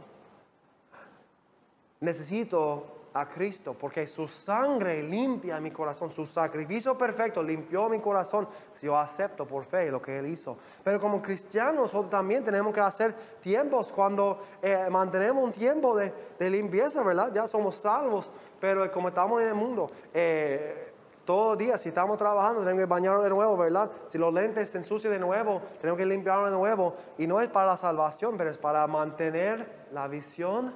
Necesito 2.01 2.85
a 3.15 3.27
Cristo 3.27 3.73
porque 3.73 4.05
su 4.05 4.27
sangre 4.27 5.01
limpia 5.01 5.59
mi 5.59 5.71
corazón, 5.71 6.11
su 6.11 6.27
sacrificio 6.27 6.95
perfecto 6.95 7.41
limpió 7.41 7.89
mi 7.89 7.99
corazón 7.99 8.47
si 8.75 8.85
yo 8.85 8.95
acepto 8.95 9.47
por 9.47 9.65
fe 9.65 9.89
lo 9.89 9.99
que 9.99 10.19
Él 10.19 10.27
hizo. 10.27 10.55
Pero 10.83 10.99
como 10.99 11.19
cristianos 11.19 11.81
nosotros 11.81 12.11
también 12.11 12.43
tenemos 12.43 12.71
que 12.75 12.79
hacer 12.79 13.15
tiempos 13.41 13.91
cuando 13.91 14.43
eh, 14.61 14.85
mantenemos 14.91 15.43
un 15.43 15.51
tiempo 15.51 15.97
de, 15.97 16.13
limpieza, 16.47 17.01
¿verdad? 17.01 17.31
Ya 17.33 17.47
somos 17.47 17.73
salvos, 17.73 18.29
pero 18.59 18.89
como 18.91 19.07
estamos 19.07 19.41
en 19.41 19.47
el 19.47 19.55
mundo, 19.55 19.87
eh, 20.13 20.90
todos 21.25 21.49
los 21.49 21.57
días, 21.57 21.81
si 21.81 21.89
estamos 21.89 22.17
trabajando, 22.17 22.61
tenemos 22.61 22.81
que 22.81 22.85
bañarnos 22.85 23.23
de 23.23 23.29
nuevo, 23.29 23.55
¿verdad? 23.55 23.91
Si 24.07 24.17
los 24.17 24.33
lentes 24.33 24.69
se 24.69 24.79
ensucian 24.79 25.13
de 25.13 25.19
nuevo, 25.19 25.61
tenemos 25.79 25.97
que 25.97 26.05
limpiarlos 26.05 26.49
de 26.49 26.57
nuevo. 26.57 26.95
Y 27.17 27.27
no 27.27 27.39
es 27.39 27.47
para 27.49 27.67
la 27.67 27.77
salvación, 27.77 28.37
pero 28.37 28.49
es 28.49 28.57
para 28.57 28.85
mantener 28.87 29.87
la 29.91 30.07
visión 30.07 30.73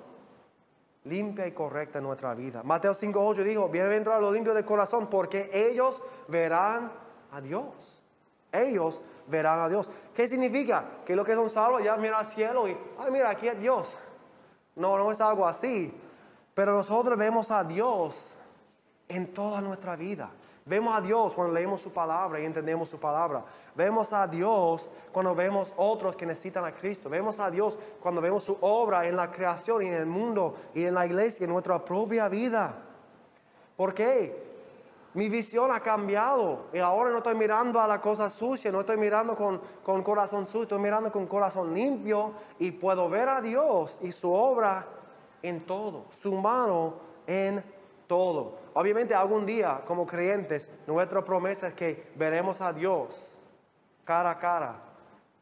limpia 1.06 1.48
y 1.48 1.52
correcta 1.52 2.00
en 2.00 2.06
nuestra 2.06 2.34
vida. 2.34 2.64
Mateo 2.64 2.94
5.8 2.94 3.44
dijo, 3.44 3.70
bienaventurados 3.70 4.24
los 4.24 4.34
limpios 4.34 4.56
de 4.56 4.66
corazón, 4.66 5.08
porque 5.08 5.50
ellos 5.54 6.04
verán 6.28 6.92
a 7.32 7.42
Dios. 7.42 8.04
ellos 8.52 9.02
verán 9.28 9.60
a 9.60 9.70
Dios. 9.70 9.90
¿Qué 10.14 10.28
significa? 10.28 10.86
Que 11.06 11.16
los 11.16 11.25
que 11.25 11.36
son 11.36 11.50
salvos 11.50 11.84
ya 11.84 11.96
miran 11.98 12.20
al 12.20 12.25
cielo 12.25 12.68
y, 12.68 12.78
ay, 12.98 13.12
mira, 13.12 13.30
aquí 13.30 13.48
es 13.48 13.60
Dios. 13.60 13.94
No, 14.75 14.98
no 14.98 15.12
es 15.12 15.20
algo 15.22 15.48
así. 15.48 15.94
Pero 16.54 16.74
nosotros 16.74 17.18
vemos 17.18 17.52
a 17.52 17.64
Dios 17.64 18.35
en 19.08 19.34
toda 19.34 19.62
nuestra 19.62 19.96
vida. 19.96 20.32
Vemos 20.68 20.98
a 20.98 21.02
Dios 21.02 21.36
cuando 21.36 21.54
leemos 21.54 21.80
su 21.80 21.92
palabra 21.92 22.40
y 22.40 22.46
entendemos 22.46 22.90
su 22.90 23.00
palabra. 23.00 23.46
Vemos 23.76 24.12
a 24.14 24.26
Dios 24.26 24.90
cuando 25.12 25.36
vemos 25.36 25.72
otros 25.78 26.16
que 26.16 26.26
necesitan 26.26 26.66
a 26.66 26.74
Cristo. 26.74 27.08
Vemos 27.08 27.40
a 27.40 27.52
Dios 27.52 27.78
cuando 28.02 28.20
vemos 28.20 28.44
su 28.44 28.58
obra 28.62 29.08
en 29.08 29.16
la 29.16 29.32
creación 29.32 29.84
y 29.84 29.88
en 29.88 29.94
el 29.94 30.08
mundo 30.08 30.56
y 30.74 30.86
en 30.86 30.96
la 30.96 31.06
iglesia, 31.06 31.44
en 31.44 31.52
nuestra 31.52 31.86
propia 31.86 32.28
vida. 32.28 32.82
¿Por 33.78 33.94
qué? 33.94 34.44
Mi 35.14 35.30
visión 35.30 35.72
ha 35.72 35.82
cambiado 35.82 36.66
y 36.74 36.80
ahora 36.80 37.12
no 37.12 37.20
estoy 37.20 37.36
mirando 37.36 37.80
a 37.80 37.88
la 37.88 38.02
cosa 38.02 38.30
sucia, 38.30 38.72
no 38.72 38.80
estoy 38.80 38.98
mirando 38.98 39.36
con, 39.36 39.62
con 39.84 40.02
corazón 40.02 40.46
sucio, 40.48 40.64
estoy 40.64 40.80
mirando 40.80 41.12
con 41.12 41.28
corazón 41.28 41.76
limpio 41.76 42.34
y 42.58 42.72
puedo 42.72 43.08
ver 43.08 43.30
a 43.30 43.40
Dios 43.40 44.00
y 44.02 44.12
su 44.12 44.34
obra 44.34 44.86
en 45.44 45.66
todo, 45.66 46.06
su 46.10 46.34
mano 46.34 46.96
en 47.28 47.64
todo. 48.08 48.65
Obviamente 48.77 49.15
algún 49.15 49.46
día 49.46 49.84
como 49.88 50.05
creyentes 50.05 50.70
nuestra 50.86 51.24
promesa 51.24 51.70
es 51.70 51.74
que 51.75 52.12
veremos 52.15 52.60
a 52.60 52.74
Dios 52.74 53.34
cara 54.03 54.32
a 54.32 54.38
cara, 54.38 54.75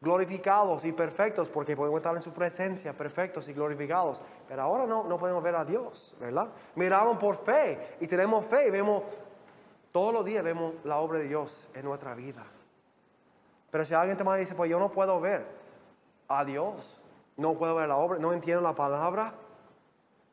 glorificados 0.00 0.84
y 0.84 0.92
perfectos 0.92 1.48
porque 1.48 1.76
podemos 1.76 1.98
estar 1.98 2.14
en 2.14 2.22
su 2.22 2.32
presencia, 2.32 2.92
perfectos 2.92 3.48
y 3.48 3.52
glorificados. 3.52 4.20
Pero 4.46 4.62
ahora 4.62 4.86
no, 4.86 5.02
no 5.02 5.18
podemos 5.18 5.42
ver 5.42 5.56
a 5.56 5.64
Dios, 5.64 6.14
¿verdad? 6.20 6.48
Miramos 6.76 7.18
por 7.18 7.36
fe 7.38 7.96
y 7.98 8.06
tenemos 8.06 8.46
fe 8.46 8.68
y 8.68 8.70
vemos, 8.70 9.02
todos 9.90 10.14
los 10.14 10.24
días 10.24 10.44
vemos 10.44 10.72
la 10.84 10.98
obra 10.98 11.18
de 11.18 11.26
Dios 11.26 11.68
en 11.74 11.84
nuestra 11.84 12.14
vida. 12.14 12.44
Pero 13.72 13.84
si 13.84 13.94
alguien 13.94 14.16
te 14.16 14.36
dice, 14.38 14.54
pues 14.54 14.70
yo 14.70 14.78
no 14.78 14.92
puedo 14.92 15.20
ver 15.20 15.44
a 16.28 16.44
Dios, 16.44 17.02
no 17.36 17.54
puedo 17.54 17.74
ver 17.74 17.88
la 17.88 17.96
obra, 17.96 18.20
no 18.20 18.32
entiendo 18.32 18.62
la 18.62 18.76
palabra, 18.76 19.34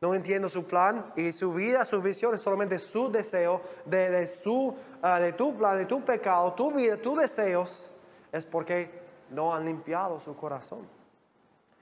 no 0.02 0.16
entiendo 0.16 0.48
su 0.48 0.64
plan 0.64 1.12
y 1.14 1.32
su 1.32 1.52
vida, 1.52 1.84
su 1.84 2.02
visión 2.02 2.34
es 2.34 2.40
solamente 2.40 2.76
su 2.80 3.08
deseo 3.08 3.62
de, 3.84 4.26
su, 4.26 4.74
ah, 5.00 5.20
de 5.20 5.32
tu 5.32 5.56
plan, 5.56 5.78
de 5.78 5.86
tu 5.86 6.04
pecado, 6.04 6.52
tu 6.54 6.72
vida, 6.72 6.96
tus 6.96 7.16
deseos, 7.20 7.88
es 8.32 8.44
porque 8.44 8.90
no 9.30 9.54
han 9.54 9.64
limpiado 9.64 10.18
su 10.18 10.34
corazón. 10.34 10.80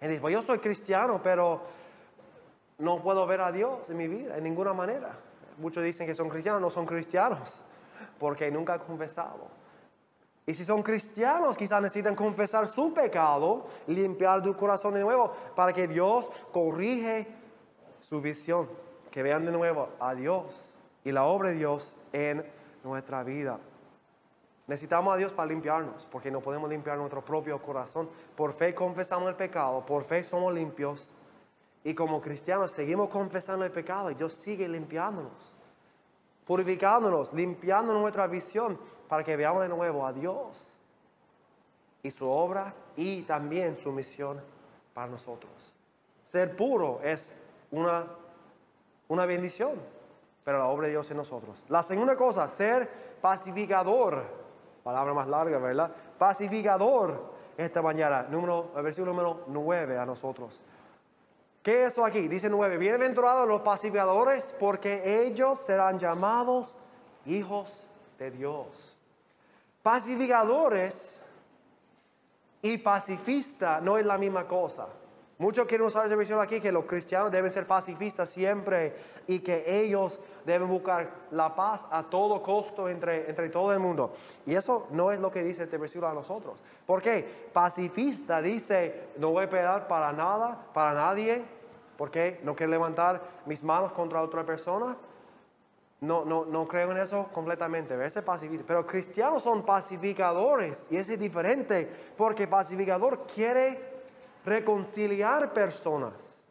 Y 0.02 0.06
dice, 0.06 0.30
yo 0.30 0.42
soy 0.42 0.58
cristiano, 0.58 1.18
pero 1.22 1.62
no 2.76 3.02
puedo 3.02 3.26
ver 3.26 3.40
a 3.40 3.50
Dios 3.50 3.88
en 3.88 3.96
mi 3.96 4.06
vida, 4.06 4.36
en 4.36 4.44
ninguna 4.44 4.74
manera. 4.74 5.16
Muchos 5.56 5.82
dicen 5.82 6.06
que 6.06 6.14
son 6.14 6.28
cristianos, 6.28 6.60
no 6.60 6.68
son 6.68 6.84
cristianos, 6.84 7.58
porque 8.18 8.50
nunca 8.50 8.74
han 8.74 8.80
confesado. 8.80 9.48
Y 10.44 10.52
si 10.52 10.62
son 10.66 10.82
cristianos, 10.82 11.56
quizás 11.56 11.80
necesitan 11.80 12.14
confesar 12.14 12.68
su 12.68 12.92
pecado, 12.92 13.66
limpiar 13.86 14.42
tu 14.42 14.54
corazón 14.54 14.92
de 14.92 15.00
nuevo, 15.00 15.32
para 15.56 15.72
que 15.72 15.88
Dios 15.88 16.30
corrige 16.52 17.39
su 18.10 18.20
visión, 18.20 18.68
que 19.12 19.22
vean 19.22 19.46
de 19.46 19.52
nuevo 19.52 19.88
a 20.00 20.16
Dios 20.16 20.74
y 21.04 21.12
la 21.12 21.24
obra 21.24 21.50
de 21.50 21.54
Dios 21.54 21.94
en 22.12 22.44
nuestra 22.82 23.22
vida. 23.22 23.60
Necesitamos 24.66 25.14
a 25.14 25.16
Dios 25.16 25.32
para 25.32 25.48
limpiarnos, 25.48 26.08
porque 26.10 26.28
no 26.28 26.40
podemos 26.40 26.68
limpiar 26.68 26.98
nuestro 26.98 27.24
propio 27.24 27.62
corazón. 27.62 28.10
Por 28.36 28.52
fe 28.52 28.74
confesamos 28.74 29.28
el 29.28 29.36
pecado, 29.36 29.86
por 29.86 30.02
fe 30.02 30.24
somos 30.24 30.52
limpios. 30.52 31.08
Y 31.84 31.94
como 31.94 32.20
cristianos 32.20 32.72
seguimos 32.72 33.10
confesando 33.10 33.64
el 33.64 33.70
pecado 33.70 34.10
y 34.10 34.14
Dios 34.14 34.34
sigue 34.34 34.68
limpiándonos, 34.68 35.54
purificándonos, 36.44 37.32
limpiando 37.32 37.94
nuestra 37.94 38.26
visión 38.26 38.78
para 39.08 39.22
que 39.22 39.36
veamos 39.36 39.62
de 39.62 39.68
nuevo 39.68 40.04
a 40.04 40.12
Dios 40.12 40.76
y 42.02 42.10
su 42.10 42.28
obra 42.28 42.74
y 42.96 43.22
también 43.22 43.78
su 43.78 43.92
misión 43.92 44.40
para 44.92 45.06
nosotros. 45.06 45.52
Ser 46.24 46.54
puro 46.54 47.00
es 47.02 47.32
una, 47.70 48.06
una 49.08 49.26
bendición, 49.26 49.72
pero 50.44 50.58
la 50.58 50.66
obra 50.66 50.86
de 50.86 50.92
Dios 50.92 51.10
en 51.10 51.16
nosotros. 51.16 51.62
La 51.68 51.82
segunda 51.82 52.16
cosa, 52.16 52.48
ser 52.48 52.88
pacificador, 53.20 54.24
palabra 54.82 55.14
más 55.14 55.28
larga, 55.28 55.58
¿verdad? 55.58 55.90
Pacificador 56.18 57.30
esta 57.56 57.82
mañana, 57.82 58.22
número, 58.22 58.70
versículo 58.82 59.12
número 59.12 59.44
9 59.46 59.98
a 59.98 60.06
nosotros. 60.06 60.60
¿Qué 61.62 61.84
es 61.84 61.92
eso 61.92 62.04
aquí? 62.04 62.26
Dice 62.26 62.48
9, 62.48 62.78
bienaventurados 62.78 63.46
los 63.46 63.60
pacificadores 63.60 64.54
porque 64.58 65.22
ellos 65.26 65.60
serán 65.60 65.98
llamados 65.98 66.78
hijos 67.26 67.78
de 68.18 68.30
Dios. 68.30 68.98
Pacificadores 69.82 71.20
y 72.62 72.78
pacifista 72.78 73.80
no 73.80 73.98
es 73.98 74.06
la 74.06 74.16
misma 74.16 74.46
cosa. 74.46 74.86
Muchos 75.40 75.66
quieren 75.66 75.86
usar 75.86 76.04
esa 76.04 76.16
visión 76.16 76.38
aquí 76.38 76.60
que 76.60 76.70
los 76.70 76.84
cristianos 76.84 77.32
deben 77.32 77.50
ser 77.50 77.66
pacifistas 77.66 78.28
siempre 78.28 78.94
y 79.26 79.38
que 79.38 79.64
ellos 79.66 80.20
deben 80.44 80.68
buscar 80.68 81.08
la 81.30 81.54
paz 81.54 81.86
a 81.90 82.02
todo 82.02 82.42
costo 82.42 82.90
entre, 82.90 83.26
entre 83.26 83.48
todo 83.48 83.72
el 83.72 83.78
mundo. 83.78 84.12
Y 84.44 84.54
eso 84.54 84.86
no 84.90 85.10
es 85.10 85.18
lo 85.18 85.30
que 85.30 85.42
dice 85.42 85.62
este 85.62 85.78
versículo 85.78 86.08
a 86.08 86.12
nosotros. 86.12 86.62
¿Por 86.84 87.00
qué? 87.00 87.26
Pacifista 87.54 88.42
dice, 88.42 89.08
no 89.16 89.30
voy 89.30 89.44
a 89.44 89.48
pelear 89.48 89.88
para 89.88 90.12
nada, 90.12 90.58
para 90.74 90.92
nadie. 90.92 91.42
¿Por 91.96 92.10
qué? 92.10 92.38
No 92.42 92.54
quiero 92.54 92.72
levantar 92.72 93.22
mis 93.46 93.62
manos 93.62 93.92
contra 93.92 94.20
otra 94.20 94.44
persona. 94.44 94.94
No, 96.02 96.22
no, 96.22 96.44
no 96.44 96.68
creo 96.68 96.92
en 96.92 96.98
eso 96.98 97.30
completamente, 97.32 97.94
ese 98.04 98.20
pacifista. 98.20 98.66
Pero 98.68 98.86
cristianos 98.86 99.42
son 99.42 99.62
pacificadores 99.62 100.86
y 100.90 100.98
ese 100.98 101.14
es 101.14 101.18
diferente 101.18 101.90
porque 102.18 102.46
pacificador 102.46 103.26
quiere 103.26 103.99
reconciliar 104.44 105.52
personas. 105.52 106.42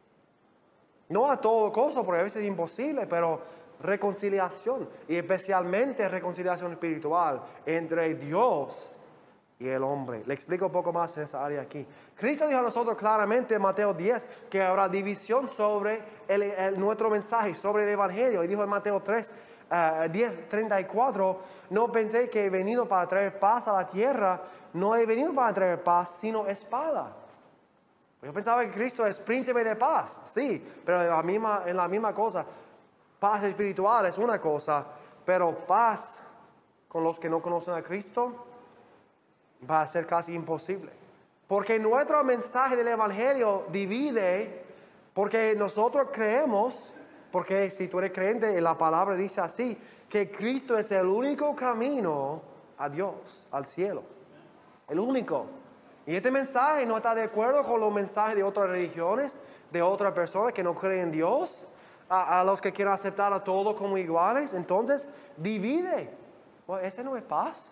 No 1.10 1.30
a 1.30 1.38
todo 1.38 1.72
costo, 1.72 2.06
porque 2.06 2.22
a 2.22 2.24
veces 2.24 2.42
es 2.44 2.48
imposible, 2.48 3.08
pero 3.08 3.42
reconciliación, 3.82 4.90
y 5.08 5.16
especialmente 5.16 6.08
reconciliación 6.08 6.74
espiritual 6.74 7.42
entre 7.66 8.14
Dios 8.16 8.94
y 9.58 9.68
el 9.68 9.84
hombre. 9.84 10.24
Le 10.26 10.34
explico 10.34 10.68
un 10.68 10.72
poco 10.72 10.94
más 10.94 11.18
en 11.18 11.24
esa 11.24 11.44
área 11.44 11.62
aquí. 11.62 11.86
Cristo 12.16 12.48
dijo 12.48 12.60
a 12.60 12.64
nosotros 12.64 12.98
claramente 12.98 13.56
en 13.56 13.62
Mateo 13.62 13.94
10 13.94 14.28
que 14.50 14.62
habrá 14.62 14.88
división 14.88 15.48
sobre 15.48 16.02
nuestro 16.78 17.10
mensaje, 17.10 17.56
sobre 17.56 17.84
el 17.84 17.90
Evangelio. 17.90 18.44
Y 18.44 18.48
dijo 18.48 18.64
en 18.64 18.70
Mateo 18.70 19.02
3, 19.02 19.32
10, 20.12 20.48
34, 20.48 21.40
no 21.72 21.92
pensé 21.92 22.30
que 22.30 22.46
he 22.46 22.50
venido 22.50 22.88
para 22.88 23.08
traer 23.08 23.40
paz 23.40 23.68
a 23.68 23.74
la 23.74 23.86
tierra, 23.86 24.42
no 24.74 24.96
he 24.96 25.06
venido 25.06 25.34
para 25.34 25.54
traer 25.54 25.84
paz, 25.84 26.18
sino 26.20 26.48
espada. 26.48 27.16
Yo 28.22 28.34
pensaba 28.34 28.66
que 28.66 28.72
Cristo 28.72 29.06
es 29.06 29.18
príncipe 29.18 29.64
de 29.64 29.76
paz, 29.76 30.20
sí, 30.26 30.64
pero 30.86 31.02
en 31.02 31.10
la 31.10 31.24
misma, 31.24 31.64
en 31.66 31.78
la 31.78 31.88
misma 31.88 32.14
cosa. 32.14 32.46
Paz 33.20 33.44
espiritual 33.44 34.06
es 34.08 34.18
una 34.18 34.40
cosa, 34.40 34.86
pero 35.26 35.56
paz 35.66 36.22
con 36.88 37.04
los 37.04 37.20
que 37.20 37.30
no 37.30 37.42
conocen 37.42 37.76
a 37.76 37.82
Cristo 37.82 38.46
va 39.70 39.82
a 39.82 39.88
ser 39.88 40.06
casi 40.06 40.34
imposible. 40.34 40.92
Porque 41.48 41.80
nuestro 41.80 42.24
mensaje 42.24 42.76
del 42.76 42.90
Evangelio 42.90 43.66
divide, 43.70 44.64
porque 45.14 45.56
nosotros 45.56 46.10
creemos, 46.12 46.94
porque 47.32 47.70
si 47.72 47.88
tú 47.88 48.00
eres 48.00 48.12
creyente, 48.12 48.60
la 48.62 48.78
palabra 48.78 49.16
dice 49.16 49.42
así, 49.42 49.78
que 50.10 50.30
Cristo 50.30 50.78
es 50.78 50.92
el 50.92 51.06
único 51.06 51.56
camino 51.56 52.42
a 52.78 52.90
Dios, 52.90 53.48
al 53.52 53.66
cielo. 53.66 54.04
El 54.88 55.00
único. 55.00 55.46
Y 56.10 56.16
este 56.16 56.32
mensaje 56.32 56.88
no 56.88 56.98
está 56.98 57.14
de 57.14 57.22
acuerdo 57.22 57.64
con 57.64 57.80
los 57.80 57.94
mensajes 57.94 58.36
de 58.36 58.42
otras 58.42 58.68
religiones, 58.68 59.38
de 59.70 59.80
otras 59.84 60.12
personas 60.12 60.54
que 60.54 60.64
no 60.64 60.74
creen 60.74 61.02
en 61.02 61.12
Dios, 61.12 61.68
a, 62.10 62.44
los 62.44 62.60
que 62.60 62.74
quieren 62.74 62.92
aceptar 62.92 63.32
a 63.32 63.44
todos 63.44 63.76
como 63.76 63.96
iguales. 63.96 64.56
Entonces, 64.56 65.08
divide. 65.38 66.10
ese 66.82 67.04
no 67.04 67.16
es 67.16 67.22
paz. 67.22 67.72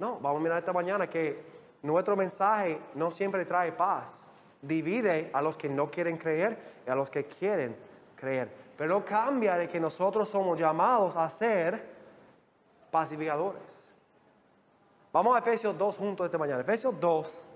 No, 0.00 0.18
vamos 0.18 0.40
a 0.40 0.42
mirar 0.42 0.58
esta 0.58 0.72
mañana 0.72 1.08
que 1.08 1.40
nuestro 1.80 2.16
mensaje 2.16 2.80
no 2.96 3.12
siempre 3.12 3.44
trae 3.44 3.70
paz. 3.70 4.28
Divide 4.60 5.30
a 5.32 5.40
los 5.42 5.56
que 5.56 5.68
no 5.68 5.88
quieren 5.88 6.16
creer 6.16 6.58
y 6.84 6.90
a 6.90 6.96
los 6.96 7.08
que 7.08 7.26
quieren 7.26 7.76
creer. 8.16 8.50
Pero 8.76 8.98
no 8.98 9.04
cambia 9.04 9.54
de 9.54 9.68
que 9.68 9.78
nosotros 9.78 10.28
somos 10.28 10.58
llamados 10.58 11.16
a 11.16 11.30
ser 11.30 11.86
pacificadores. 12.90 13.85
Vamos 15.16 15.34
a 15.34 15.38
Efesios 15.38 15.78
2 15.78 15.96
juntos 15.96 16.26
esta 16.26 16.36
mañana. 16.36 16.60
Efesios 16.60 16.92
2, 17.00 17.46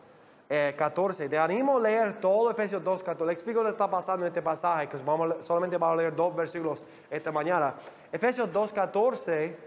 14. 0.78 1.24
Eh, 1.26 1.28
Te 1.28 1.36
animo 1.36 1.76
a 1.76 1.80
leer 1.80 2.18
todo 2.18 2.50
Efesios 2.50 2.82
2, 2.82 3.02
14. 3.02 3.26
Le 3.26 3.34
explico 3.34 3.60
lo 3.60 3.66
que 3.66 3.72
está 3.72 3.90
pasando 3.90 4.24
en 4.24 4.28
este 4.28 4.40
pasaje, 4.40 4.88
que 4.88 4.96
vamos, 5.04 5.44
solamente 5.44 5.76
vamos 5.76 5.92
a 5.92 5.96
leer 5.98 6.16
dos 6.16 6.34
versículos 6.34 6.82
esta 7.10 7.30
mañana. 7.30 7.74
Efesios 8.10 8.50
2, 8.50 8.72
14. 8.72 9.58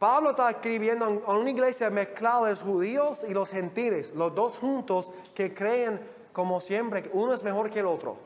Pablo 0.00 0.30
está 0.30 0.50
escribiendo 0.50 1.22
a 1.24 1.34
una 1.34 1.50
iglesia 1.50 1.90
mezclada 1.90 2.48
de 2.48 2.56
judíos 2.56 3.22
y 3.22 3.32
los 3.32 3.50
gentiles, 3.50 4.12
los 4.12 4.34
dos 4.34 4.58
juntos 4.58 5.12
que 5.32 5.54
creen 5.54 6.00
como 6.32 6.60
siempre, 6.60 7.04
que 7.04 7.10
uno 7.12 7.34
es 7.34 7.44
mejor 7.44 7.70
que 7.70 7.78
el 7.78 7.86
otro. 7.86 8.16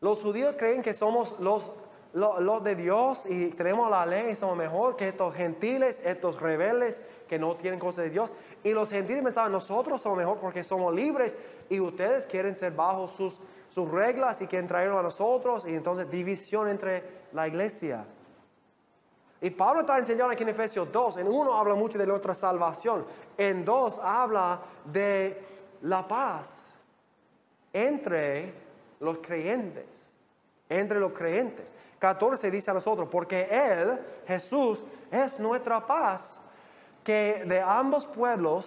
Los 0.00 0.22
judíos 0.22 0.54
creen 0.56 0.82
que 0.82 0.94
somos 0.94 1.34
los 1.40 1.72
los 2.16 2.64
de 2.64 2.74
Dios 2.74 3.26
y 3.26 3.50
tenemos 3.50 3.90
la 3.90 4.06
ley 4.06 4.34
somos 4.36 4.56
mejor 4.56 4.96
que 4.96 5.08
estos 5.08 5.34
gentiles, 5.34 6.00
estos 6.02 6.40
rebeldes 6.40 6.98
que 7.28 7.38
no 7.38 7.56
tienen 7.56 7.78
cosas 7.78 8.04
de 8.04 8.10
Dios. 8.10 8.32
Y 8.64 8.72
los 8.72 8.90
gentiles 8.90 9.22
pensaban, 9.22 9.52
nosotros 9.52 10.00
somos 10.00 10.16
mejor 10.16 10.38
porque 10.38 10.64
somos 10.64 10.94
libres 10.94 11.36
y 11.68 11.78
ustedes 11.78 12.26
quieren 12.26 12.54
ser 12.54 12.72
bajo 12.72 13.06
sus, 13.06 13.38
sus 13.68 13.90
reglas 13.90 14.40
y 14.40 14.46
quieren 14.46 14.66
traerlo 14.66 14.98
a 14.98 15.02
nosotros 15.02 15.66
y 15.66 15.74
entonces 15.74 16.10
división 16.10 16.68
entre 16.68 17.04
la 17.34 17.48
iglesia. 17.48 18.06
Y 19.42 19.50
Pablo 19.50 19.82
está 19.82 19.98
enseñando 19.98 20.32
aquí 20.32 20.42
en 20.42 20.48
Efesios 20.48 20.90
2, 20.90 21.18
en 21.18 21.28
uno 21.28 21.52
habla 21.52 21.74
mucho 21.74 21.98
de 21.98 22.06
nuestra 22.06 22.34
salvación, 22.34 23.04
en 23.36 23.62
dos 23.62 23.98
habla 24.02 24.62
de 24.86 25.38
la 25.82 26.08
paz 26.08 26.64
entre 27.74 28.54
los 29.00 29.18
creyentes, 29.18 30.10
entre 30.70 30.98
los 30.98 31.12
creyentes. 31.12 31.74
14 32.06 32.52
dice 32.52 32.70
a 32.70 32.74
nosotros, 32.74 33.08
porque 33.10 33.48
Él, 33.50 33.98
Jesús, 34.28 34.86
es 35.10 35.40
nuestra 35.40 35.84
paz, 35.84 36.40
que 37.02 37.42
de 37.44 37.60
ambos 37.60 38.06
pueblos, 38.06 38.64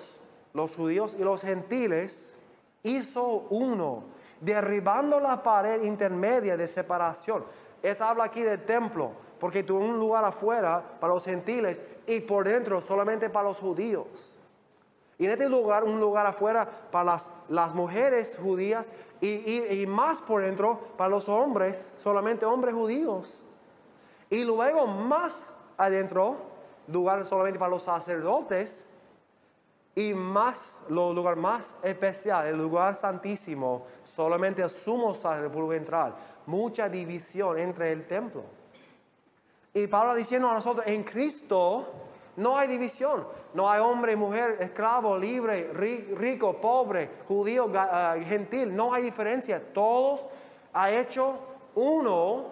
los 0.53 0.75
judíos 0.75 1.15
y 1.17 1.23
los 1.23 1.41
gentiles, 1.41 2.35
hizo 2.83 3.47
uno, 3.49 4.03
derribando 4.41 5.21
la 5.21 5.41
pared 5.41 5.83
intermedia 5.83 6.57
de 6.57 6.67
separación. 6.67 7.45
Es 7.81 8.01
habla 8.01 8.25
aquí 8.25 8.41
del 8.41 8.65
templo, 8.65 9.11
porque 9.39 9.63
tuvo 9.63 9.79
un 9.79 9.97
lugar 9.97 10.25
afuera 10.25 10.83
para 10.99 11.13
los 11.13 11.23
gentiles 11.23 11.81
y 12.07 12.19
por 12.19 12.45
dentro 12.45 12.81
solamente 12.81 13.29
para 13.29 13.47
los 13.47 13.59
judíos. 13.61 14.37
Y 15.17 15.25
en 15.25 15.31
este 15.31 15.47
lugar, 15.47 15.85
un 15.85 16.01
lugar 16.01 16.25
afuera 16.25 16.67
para 16.91 17.05
las, 17.05 17.29
las 17.47 17.73
mujeres 17.73 18.37
judías 18.41 18.89
y, 19.21 19.85
más 19.87 20.21
por 20.21 20.41
dentro 20.41 20.79
para 20.97 21.09
los 21.09 21.27
hombres, 21.27 21.93
solamente 22.01 22.45
hombres 22.45 22.73
judíos. 22.73 23.41
Y 24.29 24.43
luego 24.43 24.87
más 24.87 25.49
adentro, 25.77 26.37
lugar 26.87 27.25
solamente 27.25 27.59
para 27.59 27.71
los 27.71 27.83
sacerdotes 27.83 28.87
y 29.95 30.13
más, 30.13 30.79
lo 30.87 31.13
lugar 31.13 31.35
más 31.35 31.75
especial, 31.83 32.47
el 32.47 32.57
lugar 32.57 32.95
santísimo, 32.95 33.85
solamente 34.03 34.61
el 34.61 34.69
sumo 34.69 35.13
sacerdote 35.13 35.75
entrar. 35.75 36.15
Mucha 36.45 36.87
división 36.87 37.59
entre 37.59 37.91
el 37.91 38.07
templo. 38.07 38.43
Y 39.73 39.87
Pablo 39.87 40.15
diciendo 40.15 40.49
a 40.49 40.53
nosotros, 40.53 40.85
en 40.87 41.03
Cristo 41.03 41.87
no 42.39 42.57
hay 42.57 42.67
división. 42.67 43.27
No 43.53 43.69
hay 43.69 43.81
hombre, 43.81 44.15
mujer, 44.15 44.57
esclavo, 44.59 45.17
libre, 45.17 45.71
rico, 45.73 46.53
pobre, 46.53 47.09
judío, 47.27 47.69
ah, 47.75 48.15
gentil. 48.25 48.75
No 48.75 48.93
hay 48.93 49.03
diferencia. 49.03 49.61
Todos 49.73 50.25
ha 50.73 50.91
hecho 50.91 51.37
uno 51.75 52.45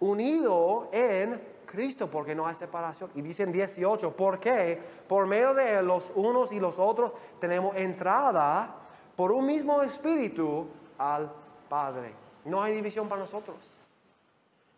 unido 0.00 0.88
en 0.92 1.40
Cristo 1.64 2.10
porque 2.10 2.34
no 2.34 2.46
hay 2.46 2.54
separación. 2.54 3.10
Y 3.14 3.22
dicen 3.22 3.50
18, 3.50 4.14
¿por 4.14 4.38
qué? 4.38 4.78
Por 5.08 5.26
medio 5.26 5.54
de 5.54 5.82
los 5.82 6.12
unos 6.14 6.52
y 6.52 6.60
los 6.60 6.78
otros 6.78 7.16
tenemos 7.40 7.76
entrada 7.76 8.74
por 9.16 9.32
un 9.32 9.46
mismo 9.46 9.80
espíritu 9.82 10.66
al 10.98 11.32
Padre. 11.68 12.12
No 12.44 12.62
hay 12.62 12.74
división 12.74 13.08
para 13.08 13.22
nosotros 13.22 13.56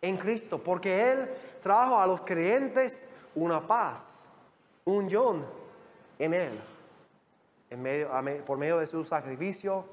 en 0.01 0.17
Cristo, 0.17 0.59
porque 0.59 1.13
Él 1.13 1.31
trajo 1.63 1.99
a 1.99 2.07
los 2.07 2.21
creyentes 2.23 3.07
una 3.35 3.65
paz, 3.65 4.12
un 4.85 5.09
yon 5.09 5.45
en 6.19 6.35
Él, 6.35 6.61
por 8.47 8.59
medio 8.59 8.79
de 8.79 8.87
su 8.87 9.05
sacrificio. 9.05 9.85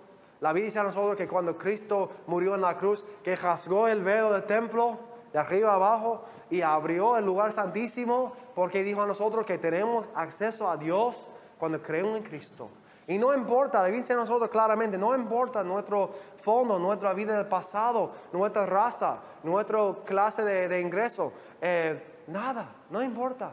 La 0.42 0.54
Biblia 0.54 0.66
dice 0.66 0.80
a 0.80 0.84
nosotros 0.84 1.18
que 1.18 1.28
cuando 1.28 1.58
Cristo 1.58 2.12
murió 2.28 2.56
en 2.56 2.62
la 2.62 2.78
cruz, 2.78 3.04
que 3.24 3.36
rasgó 3.36 3.88
el 3.88 4.04
velo 4.04 4.32
del 4.32 4.44
templo 4.44 4.98
de 5.34 5.40
arriba 5.40 5.74
abajo 5.74 6.24
y 6.50 6.62
abrió 6.62 7.18
el 7.18 7.26
lugar 7.26 7.52
santísimo, 7.52 8.34
porque 8.56 8.84
dijo 8.84 9.02
a 9.02 9.08
nosotros 9.08 9.46
que 9.46 9.58
tenemos 9.58 10.10
acceso 10.16 10.70
a 10.70 10.78
Dios 10.78 11.28
cuando 11.58 11.82
creemos 11.82 12.18
en 12.18 12.24
Cristo. 12.24 12.70
Y 13.08 13.18
no 13.18 13.34
importa, 13.34 13.84
dice 13.86 14.14
a 14.14 14.16
nosotros 14.16 14.50
claramente, 14.50 14.98
no 14.98 15.16
importa 15.16 15.64
nuestro 15.64 16.12
fondo, 16.38 16.78
nuestra 16.78 17.14
vida 17.14 17.36
del 17.36 17.48
pasado, 17.48 18.12
nuestra 18.32 18.66
raza, 18.66 19.20
nuestra 19.44 19.80
clase 20.06 20.44
de, 20.44 20.80
ingreso, 20.80 21.34
eh, 21.60 22.22
nada, 22.28 22.70
no 22.90 23.02
importa. 23.02 23.52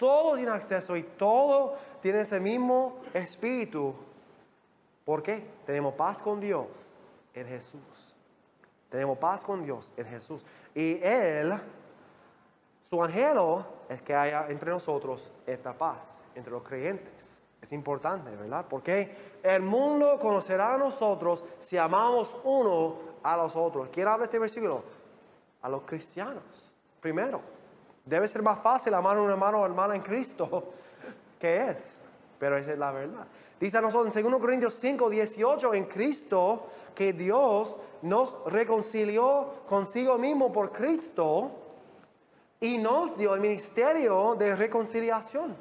Todo 0.00 0.34
tiene 0.34 0.50
acceso 0.50 0.96
y 0.96 1.02
todo 1.02 1.76
tiene 2.00 2.20
ese 2.20 2.40
mismo 2.40 3.02
espíritu. 3.12 3.94
¿Por 5.04 5.22
qué? 5.22 5.46
Tenemos 5.66 5.92
paz 5.92 6.18
con 6.22 6.40
Dios 6.40 6.68
en 7.34 7.46
Jesús. 7.46 8.16
Tenemos 8.88 9.18
paz 9.18 9.42
con 9.42 9.62
Dios 9.62 9.92
en 9.98 10.06
Jesús. 10.06 10.42
Y 10.74 10.98
Él, 11.02 11.52
su 12.88 13.02
anhelo 13.04 13.66
es 13.90 14.00
que 14.00 14.14
haya 14.14 14.46
entre 14.48 14.70
nosotros 14.70 15.30
esta 15.46 15.74
paz, 15.74 16.16
entre 16.34 16.50
los 16.50 16.62
creyentes. 16.62 17.38
Es 17.60 17.70
importante, 17.70 18.34
¿verdad? 18.34 18.64
Porque 18.70 19.14
el 19.42 19.60
mundo 19.60 20.18
conocerá 20.18 20.76
a 20.76 20.78
nosotros 20.78 21.44
si 21.58 21.76
amamos 21.76 22.34
uno 22.44 22.96
a 23.22 23.36
los 23.36 23.54
otros. 23.54 23.90
¿Quién 23.92 24.08
habla 24.08 24.24
este 24.24 24.38
versículo? 24.38 24.82
A 25.60 25.68
los 25.68 25.82
cristianos. 25.82 26.42
Primero, 27.02 27.42
debe 28.10 28.28
ser 28.28 28.42
más 28.42 28.60
fácil 28.60 28.92
amar 28.92 29.16
a 29.16 29.22
un 29.22 29.30
hermano 29.30 29.60
o 29.60 29.64
hermana 29.64 29.94
en 29.94 30.02
Cristo 30.02 30.74
que 31.38 31.70
es. 31.70 31.96
Pero 32.38 32.56
esa 32.56 32.72
es 32.72 32.78
la 32.78 32.90
verdad. 32.90 33.26
Dice 33.58 33.78
a 33.78 33.80
nosotros 33.80 34.14
en 34.16 34.30
2 34.30 34.40
Corintios 34.40 34.74
5, 34.74 35.10
18, 35.10 35.74
en 35.74 35.84
Cristo, 35.84 36.66
que 36.94 37.12
Dios 37.12 37.78
nos 38.02 38.36
reconcilió 38.46 39.62
consigo 39.68 40.18
mismo 40.18 40.50
por 40.50 40.72
Cristo 40.72 41.50
y 42.58 42.78
nos 42.78 43.16
dio 43.16 43.34
el 43.34 43.40
ministerio 43.40 44.34
de 44.34 44.56
reconciliación. 44.56 45.56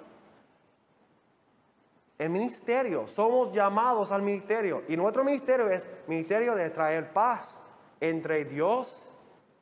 El 2.18 2.30
ministerio, 2.30 3.08
somos 3.08 3.52
llamados 3.54 4.12
al 4.12 4.22
ministerio 4.22 4.84
y 4.88 4.98
nuestro 4.98 5.24
ministerio 5.24 5.70
es 5.70 5.90
ministerio 6.08 6.56
de 6.56 6.70
traer 6.70 7.12
paz 7.14 7.58
entre 8.00 8.46
Dios 8.46 9.08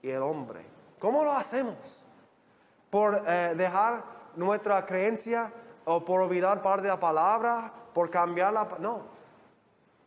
y 0.01 0.09
el 0.09 0.21
hombre. 0.21 0.61
¿Cómo 0.99 1.23
lo 1.23 1.31
hacemos? 1.31 1.96
¿Por 2.89 3.23
eh, 3.27 3.53
dejar 3.55 4.03
nuestra 4.35 4.85
creencia 4.85 5.51
o 5.85 6.03
por 6.03 6.21
olvidar 6.21 6.61
parte 6.61 6.83
de 6.83 6.89
la 6.89 6.99
palabra? 6.99 7.71
¿Por 7.93 8.09
cambiar 8.09 8.53
la... 8.53 8.67
No. 8.79 9.01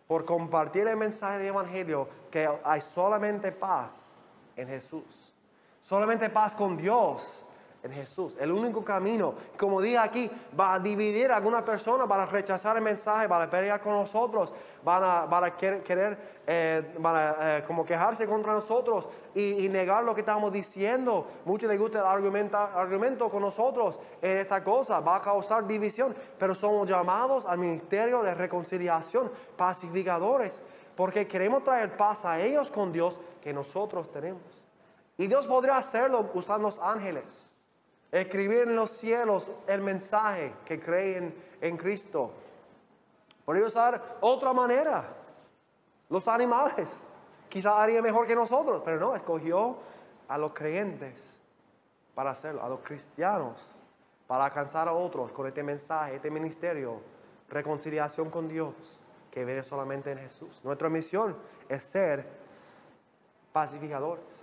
Por 0.07 0.25
compartir 0.25 0.87
el 0.89 0.97
mensaje 0.97 1.39
del 1.39 1.49
Evangelio 1.49 2.09
que 2.31 2.49
hay 2.65 2.81
solamente 2.81 3.53
paz 3.53 4.07
en 4.57 4.69
Jesús. 4.69 5.35
Solamente 5.81 6.29
paz 6.29 6.55
con 6.55 6.77
Dios 6.77 7.47
en 7.83 7.93
Jesús. 7.93 8.37
El 8.39 8.53
único 8.53 8.85
camino, 8.85 9.35
como 9.57 9.81
dije 9.81 9.99
aquí, 9.99 10.31
va 10.59 10.75
a 10.75 10.79
dividir 10.79 11.31
a 11.31 11.37
alguna 11.37 11.65
persona, 11.65 12.05
van 12.05 12.21
a 12.21 12.27
rechazar 12.27 12.77
el 12.77 12.83
mensaje, 12.83 13.27
van 13.27 13.43
a 13.43 13.51
pelear 13.51 13.81
con 13.81 13.95
nosotros, 13.95 14.53
van 14.85 15.03
a, 15.03 15.57
querer, 15.57 16.19
eh, 16.47 16.95
eh, 16.95 17.65
como 17.67 17.85
quejarse 17.85 18.27
contra 18.27 18.53
nosotros 18.53 19.09
y, 19.35 19.69
negar 19.69 20.05
lo 20.05 20.15
que 20.15 20.21
estamos 20.21 20.53
diciendo. 20.53 21.27
Muchos 21.45 21.71
les 21.71 21.79
gusta 21.79 22.01
el 22.01 22.07
argumento 22.07 23.31
con 23.31 23.43
nosotros 23.43 23.99
en 24.21 24.39
esta 24.39 24.63
cosa, 24.63 25.01
va 25.01 25.17
a 25.17 25.23
causar 25.23 25.67
división, 25.67 26.15
pero 26.39 26.55
somos 26.55 26.89
llamados 26.89 27.47
al 27.47 27.59
ministerio 27.59 28.23
de 28.23 28.35
reconciliación, 28.35 29.31
pacificadores, 29.57 30.63
porque 30.97 31.27
queremos 31.27 31.65
traer 31.65 31.97
paz 31.97 32.27
a 32.27 32.41
ellos 32.41 32.71
con 32.71 32.93
Dios 32.93 33.19
que 33.41 33.55
nosotros 33.55 34.11
tenemos. 34.11 34.43
Y 35.17 35.27
Dios 35.27 35.47
podría 35.47 35.77
hacerlo 35.77 36.31
usando 36.35 36.69
los 36.69 36.79
ángeles 36.79 37.50
escribir 38.13 38.63
en 38.63 38.77
los 38.77 38.91
cielos 38.91 39.51
el 39.67 39.81
mensaje 39.81 40.53
que 40.65 40.81
creen 40.81 41.35
en 41.61 41.77
Cristo. 41.77 42.33
Podría 43.45 43.67
usar 43.67 44.19
otra 44.21 44.53
manera. 44.53 45.05
Los 46.09 46.27
animales. 46.29 46.89
Quizá 47.49 47.83
haría 47.83 48.01
mejor 48.03 48.27
que 48.27 48.35
nosotros, 48.35 48.83
pero 48.85 48.99
no, 48.99 49.15
escogió 49.15 49.77
a 50.29 50.39
los 50.39 50.53
creyentes 50.53 51.15
para 52.15 52.31
hacerlo, 52.31 52.63
a 52.63 52.69
los 52.69 52.81
cristianos, 52.81 53.73
para 54.27 54.45
alcanzar 54.45 54.87
a 54.87 54.93
otros 54.93 55.33
con 55.33 55.47
este 55.49 55.63
mensaje, 55.63 56.17
este 56.17 56.31
ministerio, 56.31 57.01
reconciliación 57.49 58.31
con 58.31 58.49
Dios, 58.49 58.75
que 59.31 59.45
viene 59.45 59.63
solamente 59.63 60.13
en 60.13 60.19
Jesús. 60.19 60.61
Nuestra 60.63 60.89
misión 60.89 61.37
es 61.69 61.83
ser 61.83 62.27
pacificadores. 63.53 64.40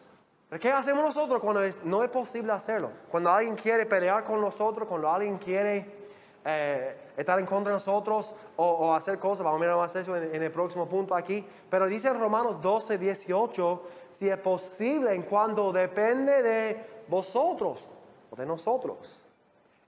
¿Qué 0.49 0.71
hacemos 0.71 1.03
nosotros 1.03 1.41
cuando 1.41 1.61
no 1.83 2.03
es 2.03 2.09
posible 2.09 2.53
hacerlo? 2.53 2.91
Cuando 3.11 3.29
alguien 3.29 3.55
quiere 3.55 3.85
pelear 3.85 4.23
con 4.23 4.39
nosotros, 4.39 4.87
cuando 4.87 5.09
alguien 5.09 5.37
quiere 5.37 6.07
eh, 6.45 6.95
estar 7.17 7.37
en 7.37 7.45
contra 7.45 7.71
de 7.71 7.75
nosotros 7.75 8.33
o, 8.55 8.95
hacer 8.95 9.19
cosas, 9.19 9.43
vamos 9.43 9.59
a 9.59 9.61
mirar 9.61 9.75
más 9.75 9.93
eso 9.93 10.15
en, 10.15 10.41
el 10.41 10.51
próximo 10.51 10.87
punto 10.87 11.13
aquí, 11.13 11.45
pero 11.69 11.85
dice 11.85 12.07
en 12.07 12.17
Romanos 12.17 12.61
12, 12.61 12.97
18, 12.97 13.83
si 14.09 14.29
es 14.29 14.37
posible 14.37 15.13
en 15.13 15.23
cuanto 15.23 15.73
depende 15.73 16.41
de 16.41 16.85
vosotros 17.09 17.85
o 18.31 18.35
de 18.37 18.45
nosotros, 18.45 19.21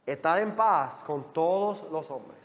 estar 0.06 0.40
en 0.40 0.58
paz 0.58 1.02
con 1.08 1.32
todos 1.32 1.84
los 1.90 2.12
hombres. 2.12 2.38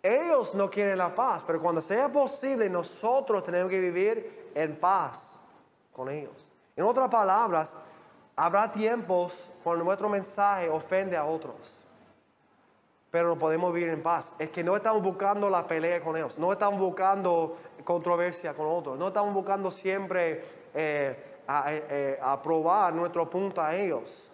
Ellos 0.00 0.54
no 0.54 0.70
quieren 0.70 0.96
la 0.96 1.12
paz, 1.12 1.42
pero 1.44 1.60
cuando 1.60 1.82
sea 1.82 2.08
posible 2.08 2.70
nosotros 2.70 3.42
tenemos 3.42 3.68
que 3.68 3.80
vivir 3.80 4.52
en 4.54 4.76
paz 4.78 5.39
con 5.92 6.08
ellos. 6.08 6.46
En 6.76 6.84
otras 6.84 7.08
palabras, 7.08 7.76
habrá 8.36 8.70
tiempos 8.70 9.50
cuando 9.62 9.84
nuestro 9.84 10.08
mensaje 10.08 10.68
ofende 10.68 11.16
a 11.16 11.24
otros, 11.24 11.56
pero 13.10 13.36
podemos 13.36 13.72
vivir 13.72 13.90
en 13.90 14.02
paz. 14.02 14.32
Es 14.38 14.50
que 14.50 14.62
no 14.62 14.76
estamos 14.76 15.02
buscando 15.02 15.50
la 15.50 15.66
pelea 15.66 16.00
con 16.00 16.16
ellos, 16.16 16.38
no 16.38 16.52
estamos 16.52 16.80
buscando 16.80 17.58
controversia 17.84 18.54
con 18.54 18.66
otros, 18.66 18.98
no 18.98 19.08
estamos 19.08 19.34
buscando 19.34 19.70
siempre 19.70 20.44
eh, 20.74 21.38
eh, 21.48 21.86
eh, 21.88 22.18
aprobar 22.22 22.94
nuestro 22.94 23.28
punto 23.28 23.60
a 23.60 23.74
ellos. 23.74 24.30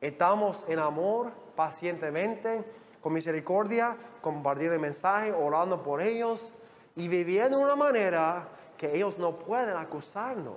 Estamos 0.00 0.64
en 0.66 0.78
amor, 0.78 1.30
pacientemente, 1.54 2.64
con 3.00 3.12
misericordia, 3.12 3.96
compartir 4.22 4.72
el 4.72 4.78
mensaje, 4.78 5.32
orando 5.32 5.82
por 5.82 6.00
ellos 6.00 6.54
y 6.96 7.08
viviendo 7.08 7.58
de 7.58 7.64
una 7.64 7.76
manera 7.76 8.48
que 8.78 8.96
ellos 8.96 9.18
no 9.18 9.32
pueden 9.32 9.76
acusarnos, 9.76 10.56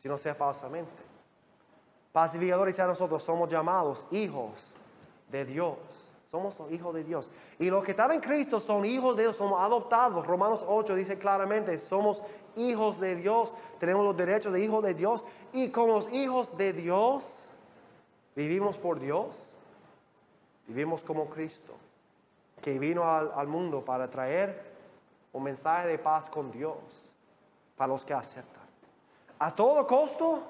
si 0.00 0.08
no 0.08 0.18
sea 0.18 0.34
falsamente. 0.34 1.02
Pacificadores 2.12 2.78
a 2.80 2.86
nosotros 2.86 3.22
somos 3.22 3.48
llamados 3.50 4.04
hijos 4.10 4.52
de 5.30 5.44
Dios. 5.44 5.78
Somos 6.30 6.58
los 6.58 6.70
hijos 6.70 6.94
de 6.94 7.04
Dios. 7.04 7.30
Y 7.58 7.70
los 7.70 7.84
que 7.84 7.90
están 7.92 8.12
en 8.12 8.20
Cristo 8.20 8.60
son 8.60 8.84
hijos 8.84 9.16
de 9.16 9.24
Dios, 9.24 9.36
somos 9.36 9.60
adoptados. 9.60 10.26
Romanos 10.26 10.64
8 10.66 10.94
dice 10.94 11.18
claramente, 11.18 11.76
somos 11.78 12.22
hijos 12.56 13.00
de 13.00 13.16
Dios, 13.16 13.52
tenemos 13.78 14.04
los 14.04 14.16
derechos 14.16 14.52
de 14.52 14.64
hijos 14.64 14.82
de 14.82 14.94
Dios. 14.94 15.24
Y 15.52 15.70
como 15.70 15.94
los 15.94 16.12
hijos 16.12 16.56
de 16.56 16.72
Dios, 16.72 17.48
Vivimos 18.40 18.78
por 18.78 18.98
Dios, 19.00 19.36
vivimos 20.66 21.02
como 21.02 21.28
Cristo, 21.28 21.74
que 22.62 22.78
vino 22.78 23.04
al, 23.04 23.46
mundo 23.48 23.84
para 23.84 24.08
traer 24.08 24.70
un 25.32 25.42
mensaje 25.42 25.88
de 25.88 25.98
paz 25.98 26.30
con 26.30 26.50
Dios 26.50 26.78
para 27.76 27.88
los 27.88 28.04
que 28.04 28.14
aceptan. 28.14 28.62
¿A 29.40 29.54
todo 29.54 29.86
costo? 29.86 30.42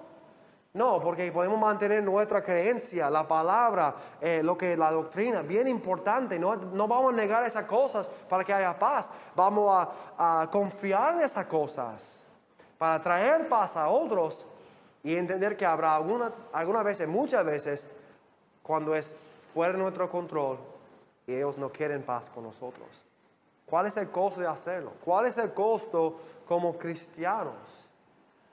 No, 0.73 1.01
porque 1.01 1.31
podemos 1.31 1.59
mantener 1.59 2.03
nuestra 2.03 2.43
creencia, 2.43 3.09
la 3.09 3.27
palabra, 3.27 3.95
eh, 4.21 4.41
lo 4.43 4.57
que 4.57 4.77
la 4.77 4.91
doctrina, 4.91 5.43
bien 5.43 5.69
importante. 5.69 6.39
No, 6.39 6.57
no, 6.57 6.89
vamos 6.89 7.13
a 7.13 7.17
negar 7.17 7.45
esas 7.45 7.67
cosas 7.67 8.09
para 8.29 8.45
que 8.45 8.53
haya 8.53 8.77
paz. 8.77 9.11
Vamos 9.37 9.89
a, 10.19 10.49
confiar 10.51 11.15
en 11.15 11.23
esas 11.23 11.47
cosas 11.47 12.25
para 12.79 13.01
traer 13.01 13.49
paz 13.49 13.77
a 13.77 13.89
otros 13.89 14.45
y 15.03 15.17
entender 15.17 15.57
que 15.57 15.67
habrá 15.67 15.95
alguna, 15.95 16.33
algunas 16.53 16.85
veces, 16.85 17.09
muchas 17.09 17.45
veces, 17.45 17.87
cuando 18.63 18.95
es 18.95 19.15
fuera 19.55 19.73
de 19.73 19.79
nuestro 19.79 20.11
control 20.11 20.59
y 21.27 21.35
ellos 21.35 21.57
no 21.59 21.71
quieren 21.71 22.03
paz 22.03 22.29
con 22.33 22.45
nosotros. 22.45 22.89
¿Cuál 23.67 23.87
es 23.87 23.97
el 23.97 24.11
costo 24.11 24.41
de 24.41 24.49
hacerlo? 24.49 24.93
¿Cuál 25.05 25.27
es 25.27 25.39
el 25.39 25.53
costo 25.53 26.21
como 26.47 26.77
cristianos 26.77 27.55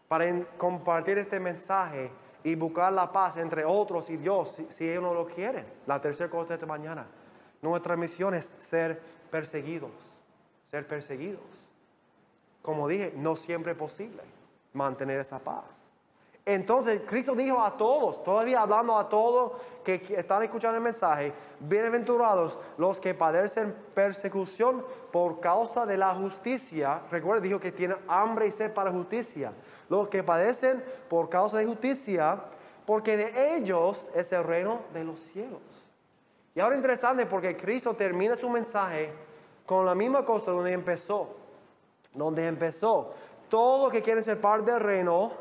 para 0.08 0.46
compartir 0.58 1.18
este 1.18 1.40
mensaje 1.40 2.12
y 2.44 2.56
buscar 2.56 2.94
la 2.94 3.12
paz 3.12 3.38
entre 3.38 3.66
otros 3.66 4.10
y 4.10 4.18
Dios 4.18 4.62
si, 4.70 4.90
ellos 4.90 5.04
no 5.04 5.14
lo 5.14 5.28
quieren? 5.28 5.66
La 5.86 6.02
tercera 6.02 6.30
cosa 6.30 6.50
de 6.50 6.54
esta 6.56 6.66
mañana. 6.66 7.06
Nuestra 7.62 7.96
misión 7.96 8.34
es 8.34 8.46
ser 8.58 9.02
perseguidos, 9.30 9.92
ser 10.72 10.88
perseguidos. 10.88 11.42
Como 12.62 12.88
dije, 12.88 13.14
no 13.16 13.36
siempre 13.36 13.74
es 13.74 13.78
posible 13.78 14.22
mantener 14.74 15.20
esa 15.20 15.40
paz. 15.40 15.88
Entonces 16.48 17.02
Cristo 17.06 17.36
dijo 17.36 17.62
a 17.62 17.76
todos, 17.76 18.24
todavía 18.24 18.62
hablando 18.62 18.98
a 18.98 19.10
todos 19.10 19.52
que 19.84 20.02
están 20.18 20.44
escuchando 20.44 20.78
el 20.78 20.84
mensaje, 20.84 21.34
bienaventurados 21.60 22.58
los 22.78 23.02
que 23.02 23.14
padecen 23.14 23.76
persecución 23.94 24.86
por 25.12 25.42
causa 25.42 25.86
de 25.86 25.98
la 25.98 26.16
justicia. 26.16 27.02
Recuerda, 27.12 27.42
dijo 27.42 27.60
que 27.60 27.74
tienen 27.74 27.98
hambre 28.08 28.48
y 28.48 28.52
sed 28.52 28.74
para 28.74 28.92
justicia. 28.92 29.52
Los 29.90 30.10
que 30.10 30.24
padecen 30.24 30.84
por 31.10 31.30
causa 31.30 31.58
de 31.58 31.66
justicia, 31.66 32.40
porque 32.86 33.18
de 33.18 33.58
ellos 33.58 34.10
es 34.16 34.32
el 34.32 34.44
reino 34.44 34.82
de 34.94 35.04
los 35.04 35.20
cielos. 35.32 35.62
Y 36.56 36.60
ahora 36.60 36.76
interesante 36.76 37.26
porque 37.26 37.56
Cristo 37.56 37.96
termina 37.96 38.36
su 38.36 38.50
mensaje 38.50 39.14
con 39.66 39.86
la 39.86 39.94
misma 39.94 40.26
cosa 40.26 40.52
donde 40.52 40.72
empezó. 40.72 41.36
Donde 42.14 42.48
empezó. 42.48 43.14
Todos 43.50 43.84
los 43.84 43.92
que 43.92 44.02
quieren 44.02 44.24
ser 44.24 44.42
parte 44.42 44.72
del 44.72 44.80
reino 44.80 45.32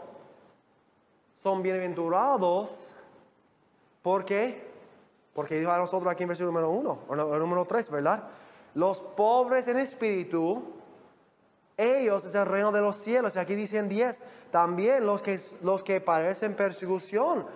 son 1.37 1.63
bienaventurados. 1.63 2.91
¿Por 4.03 4.25
qué? 4.25 4.67
Porque 5.33 5.59
dijo 5.59 5.71
a 5.71 5.79
nosotros 5.79 6.13
aquí 6.13 6.25
en 6.25 6.29
versículo 6.29 6.53
número 6.53 6.71
uno, 6.71 6.99
o 7.09 7.15
número 7.15 7.65
tres, 7.65 7.91
¿verdad? 7.91 8.25
Los 8.75 9.01
pobres 9.01 9.69
en 9.69 9.79
espíritu, 9.79 10.63
ellos 11.77 12.25
es 12.25 12.35
el 12.35 12.47
reino 12.47 12.73
de 12.73 12.81
los 12.81 12.97
cielos. 12.97 13.37
Y 13.37 13.39
aquí 13.39 13.55
dicen 13.55 13.89
diez, 13.89 14.23
también 14.51 15.05
los 15.05 15.23
que, 15.23 15.39
los 15.63 15.83
que 15.83 16.01
padecen 16.01 16.55
persecución, 16.55 17.47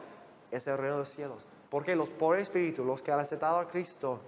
es 0.50 0.66
el 0.66 0.76
reino 0.76 0.96
de 0.96 1.00
los 1.00 1.10
cielos. 1.10 1.44
Porque 1.70 1.94
los 1.94 2.10
pobres 2.10 2.40
en 2.40 2.44
espíritu, 2.44 2.84
los 2.84 3.00
que 3.00 3.12
han 3.12 3.20
aceptado 3.20 3.58
a 3.58 3.68
Cristo, 3.68 4.20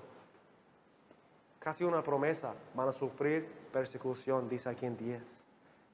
casi 1.58 1.84
una 1.84 2.02
promesa, 2.02 2.54
van 2.74 2.88
a 2.88 2.92
sufrir 2.92 3.46
persecución, 3.72 4.48
dice 4.48 4.68
aquí 4.68 4.86
en 4.86 4.96
10. 4.96 5.22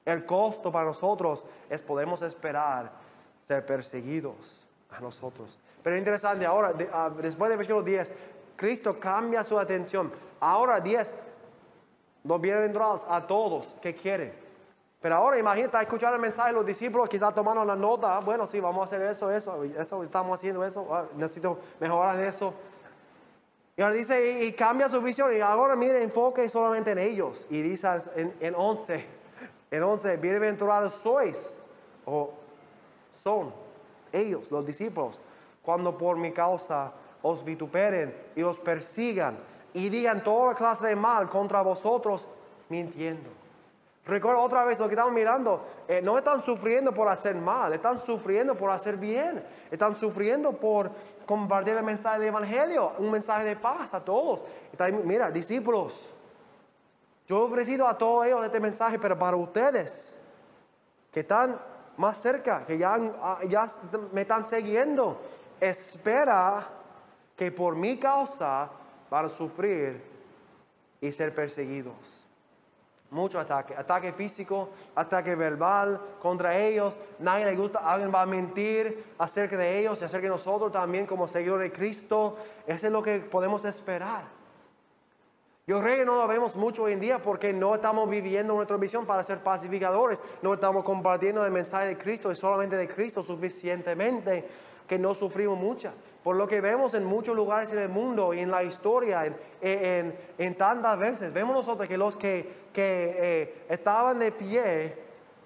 El 0.05 0.25
costo 0.25 0.71
para 0.71 0.85
nosotros 0.85 1.45
es 1.69 1.81
podemos 1.81 2.21
esperar 2.21 2.91
ser 3.41 3.65
perseguidos 3.65 4.67
a 4.89 4.99
nosotros. 4.99 5.59
Pero 5.83 5.97
interesante, 5.97 6.45
ahora, 6.45 6.73
ah, 6.91 7.09
después 7.21 7.49
del 7.49 7.57
versículo 7.57 7.83
10, 7.83 8.13
Cristo 8.55 8.99
cambia 8.99 9.43
su 9.43 9.57
atención. 9.57 10.11
Ahora 10.39 10.79
10, 10.79 11.15
los 12.23 12.41
bienaventurados 12.41 13.05
a 13.09 13.25
todos 13.25 13.75
que 13.81 13.95
quieren. 13.95 14.33
Pero 15.01 15.15
ahora 15.15 15.37
imagínate 15.37 15.77
escuchar 15.79 16.13
el 16.13 16.19
mensaje, 16.19 16.51
los 16.51 16.65
discípulos 16.65 17.07
quizás 17.07 17.33
tomaron 17.33 17.65
la 17.65 17.75
nota, 17.75 18.17
ah, 18.17 18.19
bueno, 18.19 18.45
sí, 18.47 18.59
vamos 18.59 18.81
a 18.81 18.83
hacer 18.83 19.01
eso, 19.09 19.31
eso, 19.31 19.63
eso, 19.63 20.03
estamos 20.03 20.37
haciendo 20.37 20.63
eso, 20.65 20.93
ah, 20.93 21.05
necesito 21.15 21.57
mejorar 21.79 22.19
eso. 22.19 22.53
Y 23.77 23.81
ahora 23.81 23.95
dice, 23.95 24.43
y, 24.43 24.51
cambia 24.51 24.89
su 24.89 25.01
visión, 25.01 25.33
y 25.33 25.39
ahora 25.39 25.77
mire, 25.77 26.03
enfoque 26.03 26.49
solamente 26.49 26.91
en 26.91 26.97
ellos. 26.97 27.47
Y 27.49 27.61
dice 27.61 27.87
en, 28.17 28.35
en 28.41 28.53
11, 28.53 29.05
en 29.71 29.83
11, 29.83 30.17
bienaventurados 30.17 30.95
sois, 30.95 31.55
o 32.05 32.33
son 33.23 33.53
ellos, 34.11 34.51
los 34.51 34.65
discípulos, 34.65 35.17
cuando 35.61 35.97
por 35.97 36.17
mi 36.17 36.33
causa 36.33 36.91
os 37.21 37.45
vituperen 37.45 38.13
y 38.35 38.43
os 38.43 38.59
persigan 38.59 39.37
y 39.73 39.89
digan 39.89 40.23
toda 40.23 40.55
clase 40.55 40.87
de 40.87 40.95
mal 40.95 41.29
contra 41.29 41.61
vosotros, 41.61 42.27
mintiendo. 42.69 43.29
Recuerda 44.05 44.41
otra 44.41 44.63
vez 44.63 44.79
lo 44.79 44.87
que 44.87 44.95
estamos 44.95 45.13
mirando, 45.13 45.63
eh, 45.87 46.01
no 46.01 46.17
están 46.17 46.41
sufriendo 46.41 46.91
por 46.93 47.07
hacer 47.07 47.35
mal, 47.35 47.73
están 47.73 47.99
sufriendo 47.99 48.55
por 48.55 48.71
hacer 48.71 48.97
bien, 48.97 49.43
están 49.69 49.95
sufriendo 49.95 50.53
por 50.53 50.89
compartir 51.27 51.77
el 51.77 51.83
mensaje 51.83 52.19
del 52.19 52.29
Evangelio, 52.29 52.93
un 52.97 53.11
mensaje 53.11 53.43
de 53.43 53.55
paz 53.55 53.93
a 53.93 54.03
todos. 54.03 54.43
mira, 55.03 55.29
discípulos, 55.29 56.11
yo 57.27 57.37
he 57.37 57.43
ofrecido 57.43 57.87
a 57.87 57.95
todos 57.95 58.25
ellos 58.25 58.43
este 58.43 58.59
mensaje, 58.59 58.97
pero 58.97 59.17
para 59.19 59.37
ustedes 59.37 60.15
que 61.11 61.19
están 61.19 61.59
más 61.97 62.17
cerca, 62.17 62.65
que 62.65 62.79
ya, 62.79 62.95
ah, 63.21 63.39
ya 63.47 63.67
me 64.11 64.21
están 64.21 64.43
siguiendo. 64.43 65.21
Espera 65.59 66.67
que 67.35 67.51
por 67.51 67.75
mi 67.75 67.99
causa 67.99 68.69
van 69.09 69.25
a 69.25 69.29
sufrir 69.29 70.01
y 71.01 71.11
ser 71.11 71.33
perseguidos. 71.33 72.25
Mucho 73.11 73.39
ataque, 73.39 73.75
ataque 73.75 74.13
físico, 74.13 74.69
ataque 74.93 75.33
verbal 75.33 75.99
contra 76.21 76.55
ellos. 76.57 76.99
Nadie 77.17 77.45
le 77.45 77.55
gusta, 77.55 77.79
alguien 77.79 78.13
va 78.13 78.21
a 78.21 78.25
mentir 78.27 79.03
acerca 79.17 79.57
de 79.57 79.79
ellos 79.79 79.99
y 80.01 80.05
acerca 80.05 80.25
de 80.25 80.29
nosotros 80.29 80.71
también 80.71 81.07
como 81.07 81.27
seguidores 81.27 81.71
de 81.71 81.75
Cristo. 81.75 82.37
Eso 82.67 82.85
es 82.85 82.91
lo 82.91 83.01
que 83.01 83.19
podemos 83.19 83.65
esperar. 83.65 84.25
Yo 85.65 85.79
creo 85.81 85.97
que 85.97 86.05
no 86.05 86.15
lo 86.15 86.27
vemos 86.27 86.55
mucho 86.55 86.83
hoy 86.83 86.93
en 86.93 86.99
día 86.99 87.19
porque 87.19 87.53
no 87.53 87.75
estamos 87.75 88.09
viviendo 88.09 88.55
nuestra 88.55 88.77
misión 88.77 89.05
para 89.05 89.21
ser 89.21 89.43
pacificadores, 89.43 90.23
no 90.41 90.55
estamos 90.55 90.83
compartiendo 90.83 91.45
el 91.45 91.51
mensaje 91.51 91.89
de 91.89 91.97
Cristo 91.97 92.31
y 92.31 92.35
solamente 92.35 92.75
de 92.75 92.87
Cristo 92.87 93.21
suficientemente 93.21 94.47
que 94.87 94.97
no 94.97 95.13
sufrimos 95.13 95.59
mucho. 95.59 95.91
Por 96.23 96.35
lo 96.35 96.47
que 96.47 96.59
vemos 96.59 96.93
en 96.93 97.05
muchos 97.05 97.35
lugares 97.35 97.71
en 97.71 97.79
el 97.79 97.89
mundo 97.89 98.33
y 98.33 98.39
en 98.39 98.51
la 98.51 98.63
historia, 98.63 99.25
en, 99.25 100.15
en, 100.37 100.55
tantas 100.55 100.99
veces, 100.99 101.31
vemos 101.31 101.55
nosotros 101.55 101.87
que 101.87 101.97
los 101.97 102.17
que, 102.17 102.67
que 102.73 103.15
eh, 103.17 103.65
estaban 103.69 104.19
de 104.19 104.31
pie 104.31 104.95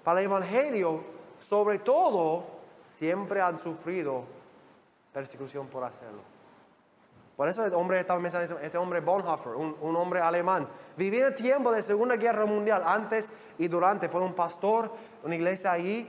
para 0.02 0.20
el 0.20 0.26
Evangelio, 0.26 1.02
sobre 1.38 1.78
todo, 1.78 2.44
siempre 2.86 3.40
han 3.40 3.58
sufrido 3.58 4.24
persecución 5.12 5.68
por 5.68 5.84
hacerlo. 5.84 6.34
Por 7.36 7.48
eso 7.48 7.64
el 7.64 7.74
hombre 7.74 8.00
estaba 8.00 8.20
mencionando, 8.20 8.58
este 8.60 8.78
hombre 8.78 9.00
Bonhoeffer, 9.00 9.54
un, 9.54 9.96
hombre 9.96 10.20
alemán, 10.20 10.68
vivía 10.96 11.26
en 11.26 11.32
el 11.32 11.34
tiempo 11.34 11.72
de 11.72 11.82
Segunda 11.82 12.16
Guerra 12.16 12.46
Mundial, 12.46 12.82
antes 12.86 13.30
y 13.58 13.66
durante, 13.66 14.08
fue 14.08 14.20
un 14.20 14.34
pastor, 14.34 14.92
una 15.24 15.34
iglesia 15.34 15.72
allí, 15.72 16.08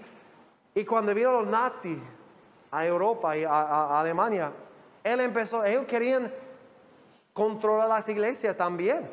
y 0.76 0.86
cuando 0.86 1.16
vino 1.16 1.32
los 1.32 1.48
nazis 1.48 1.98
a 2.76 2.86
Europa 2.86 3.38
y 3.38 3.46
a, 3.46 4.00
Alemania, 4.00 4.52
él 5.04 5.22
empezó, 5.22 5.64
ellos 5.64 5.86
querían 5.86 6.32
controlar 7.32 7.88
las 7.88 8.10
iglesias 8.10 8.56
también, 8.58 9.10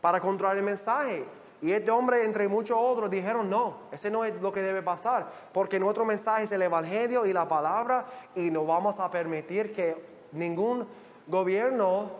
para 0.00 0.20
controlar 0.20 0.56
el 0.56 0.62
mensaje. 0.62 1.24
Y 1.62 1.72
este 1.72 1.90
hombre, 1.90 2.24
entre 2.24 2.46
muchos 2.46 2.76
otros, 2.78 3.10
dijeron, 3.10 3.48
no, 3.48 3.78
ese 3.90 4.10
no 4.10 4.24
es 4.24 4.40
lo 4.42 4.52
que 4.52 4.60
debe 4.60 4.82
pasar, 4.82 5.26
porque 5.52 5.80
nuestro 5.80 6.04
mensaje 6.04 6.44
es 6.44 6.52
el 6.52 6.62
Evangelio 6.62 7.24
y 7.24 7.32
la 7.32 7.48
palabra, 7.48 8.04
y 8.34 8.50
no 8.50 8.66
vamos 8.66 9.00
a 9.00 9.10
permitir 9.10 9.72
que 9.74 9.96
ningún 10.32 10.86
gobierno 11.26 12.10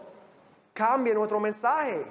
cambie 0.73 1.13
nuestro 1.13 1.39
mensaje. 1.39 2.07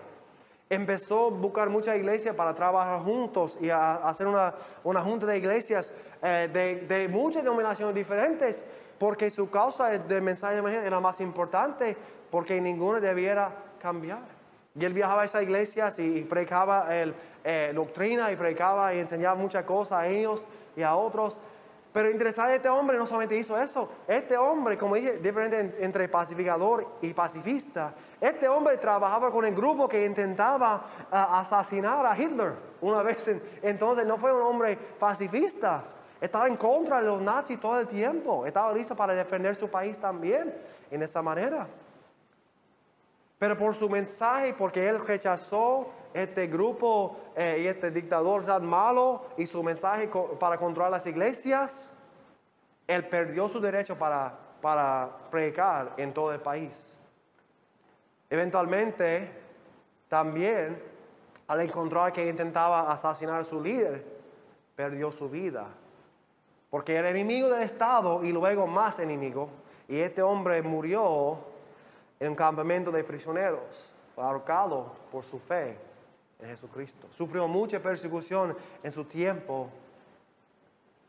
Empezó 0.69 1.27
a 1.27 1.29
buscar 1.29 1.69
muchas 1.69 1.95
iglesias 1.95 2.35
para 2.35 2.55
trabajar 2.55 3.01
juntos 3.01 3.57
y 3.61 3.69
a 3.69 3.95
hacer 3.95 4.27
una, 4.27 4.55
una 4.83 5.01
junta 5.01 5.25
de 5.27 5.37
iglesias 5.37 5.93
eh, 6.23 6.49
de, 6.51 6.87
de 6.87 7.07
muchas 7.07 7.43
denominaciones 7.43 7.93
diferentes, 7.93 8.65
porque 8.97 9.29
su 9.29 9.49
causa 9.49 9.89
del 9.89 10.21
mensaje 10.21 10.57
era 10.57 10.99
más 10.99 11.19
importante, 11.21 11.95
porque 12.31 12.59
ninguno 12.59 12.99
debiera 12.99 13.51
cambiar. 13.79 14.19
Y 14.77 14.83
él 14.83 14.93
viajaba 14.93 15.21
a 15.21 15.25
esas 15.25 15.43
iglesias 15.43 15.99
y 15.99 16.21
predicaba 16.23 16.93
el, 16.95 17.15
eh, 17.47 17.71
doctrina 17.75 18.31
y 18.31 18.35
predicaba 18.35 18.91
y 18.95 18.99
enseñaba 18.99 19.35
muchas 19.35 19.63
cosas 19.65 19.99
a 19.99 20.07
ellos 20.07 20.43
y 20.75 20.81
a 20.81 20.95
otros. 20.95 21.37
Pero 21.93 22.09
interesante, 22.09 22.55
este 22.55 22.69
hombre 22.69 22.97
no 22.97 23.05
solamente 23.05 23.37
hizo 23.37 23.55
eso. 23.57 23.87
Este 24.07 24.35
hombre, 24.35 24.77
como 24.77 24.95
dije, 24.95 25.19
diferente 25.19 25.77
entre 25.79 26.09
pacificador 26.09 26.97
y 27.01 27.13
pacifista. 27.13 27.93
Este 28.19 28.47
hombre 28.47 28.77
trabajaba 28.77 29.31
con 29.31 29.45
el 29.45 29.53
grupo 29.53 29.87
que 29.87 30.05
intentaba 30.05 30.85
ah, 31.11 31.39
asesinar 31.39 32.05
a 32.05 32.17
Hitler 32.17 32.53
una 32.81 33.01
vez. 33.03 33.27
Entonces 33.61 34.05
no 34.05 34.17
fue 34.17 34.33
un 34.33 34.41
hombre 34.41 34.77
pacifista. 34.77 35.83
Estaba 36.21 36.47
en 36.47 36.55
contra 36.55 36.99
de 36.99 37.07
los 37.07 37.21
nazis 37.21 37.59
todo 37.59 37.79
el 37.79 37.87
tiempo. 37.87 38.45
Estaba 38.45 38.71
listo 38.73 38.95
para 38.95 39.13
defender 39.13 39.55
su 39.55 39.69
país 39.69 39.97
también 39.99 40.53
en 40.89 41.03
esa 41.03 41.21
manera. 41.21 41.67
Pero 43.37 43.57
por 43.57 43.75
su 43.75 43.89
mensaje, 43.89 44.53
porque 44.53 44.87
él 44.87 45.05
rechazó 45.05 45.89
este 46.13 46.47
grupo 46.47 47.17
eh, 47.35 47.59
y 47.63 47.67
este 47.67 47.91
dictador 47.91 48.45
tan 48.45 48.65
malo 48.65 49.25
y 49.37 49.45
su 49.45 49.61
mensaje 49.61 50.09
para 50.39 50.57
controlar 50.57 50.91
las 50.91 51.05
iglesias, 51.05 51.93
él 52.87 53.05
perdió 53.09 53.49
su 53.49 53.59
derecho 53.59 53.97
para, 53.97 54.33
para 54.61 55.09
predicar 55.29 55.93
en 55.97 56.13
todo 56.13 56.31
el 56.31 56.39
país. 56.39 56.94
Eventualmente, 58.29 59.29
también, 60.07 60.81
al 61.47 61.61
encontrar 61.61 62.11
que 62.11 62.27
intentaba 62.27 62.91
asesinar 62.91 63.41
a 63.41 63.43
su 63.43 63.61
líder, 63.61 64.03
perdió 64.75 65.11
su 65.11 65.29
vida. 65.29 65.67
Porque 66.69 66.95
era 66.95 67.09
enemigo 67.09 67.49
del 67.49 67.63
Estado 67.63 68.23
y 68.23 68.31
luego 68.31 68.67
más 68.67 68.99
enemigo. 68.99 69.49
Y 69.87 69.99
este 69.99 70.21
hombre 70.21 70.61
murió 70.61 71.37
en 72.19 72.29
un 72.29 72.35
campamento 72.35 72.91
de 72.91 73.03
prisioneros, 73.03 73.93
ahorcado 74.17 74.93
por 75.11 75.23
su 75.23 75.39
fe 75.39 75.77
en 76.39 76.49
Jesucristo. 76.49 77.07
Sufrió 77.11 77.47
mucha 77.47 77.79
persecución 77.79 78.57
en 78.83 78.91
su 78.91 79.05
tiempo, 79.05 79.69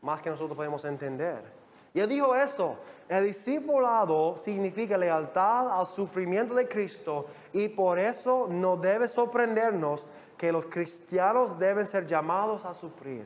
más 0.01 0.21
que 0.21 0.29
nosotros 0.29 0.55
podemos 0.55 0.85
entender. 0.85 1.56
Y 1.97 1.99
él 1.99 2.09
dijo 2.09 2.35
eso, 2.35 2.77
el 3.09 3.25
discipulado 3.25 4.37
significa 4.37 4.95
lealtad 4.99 5.79
al 5.79 5.87
sufrimiento 5.87 6.53
de 6.53 6.67
Cristo 6.67 7.25
y 7.51 7.69
por 7.69 7.97
eso 7.97 8.45
no 8.47 8.77
debe 8.77 9.07
sorprendernos 9.07 10.05
que 10.37 10.51
los 10.51 10.65
cristianos 10.65 11.57
deben 11.57 11.87
ser 11.87 12.05
llamados 12.05 12.65
a 12.65 12.75
sufrir. 12.75 13.25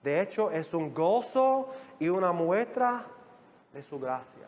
De 0.00 0.20
hecho, 0.20 0.52
es 0.52 0.72
un 0.74 0.94
gozo 0.94 1.70
y 1.98 2.08
una 2.08 2.30
muestra 2.30 3.04
de 3.72 3.82
su 3.82 3.98
gracia. 3.98 4.46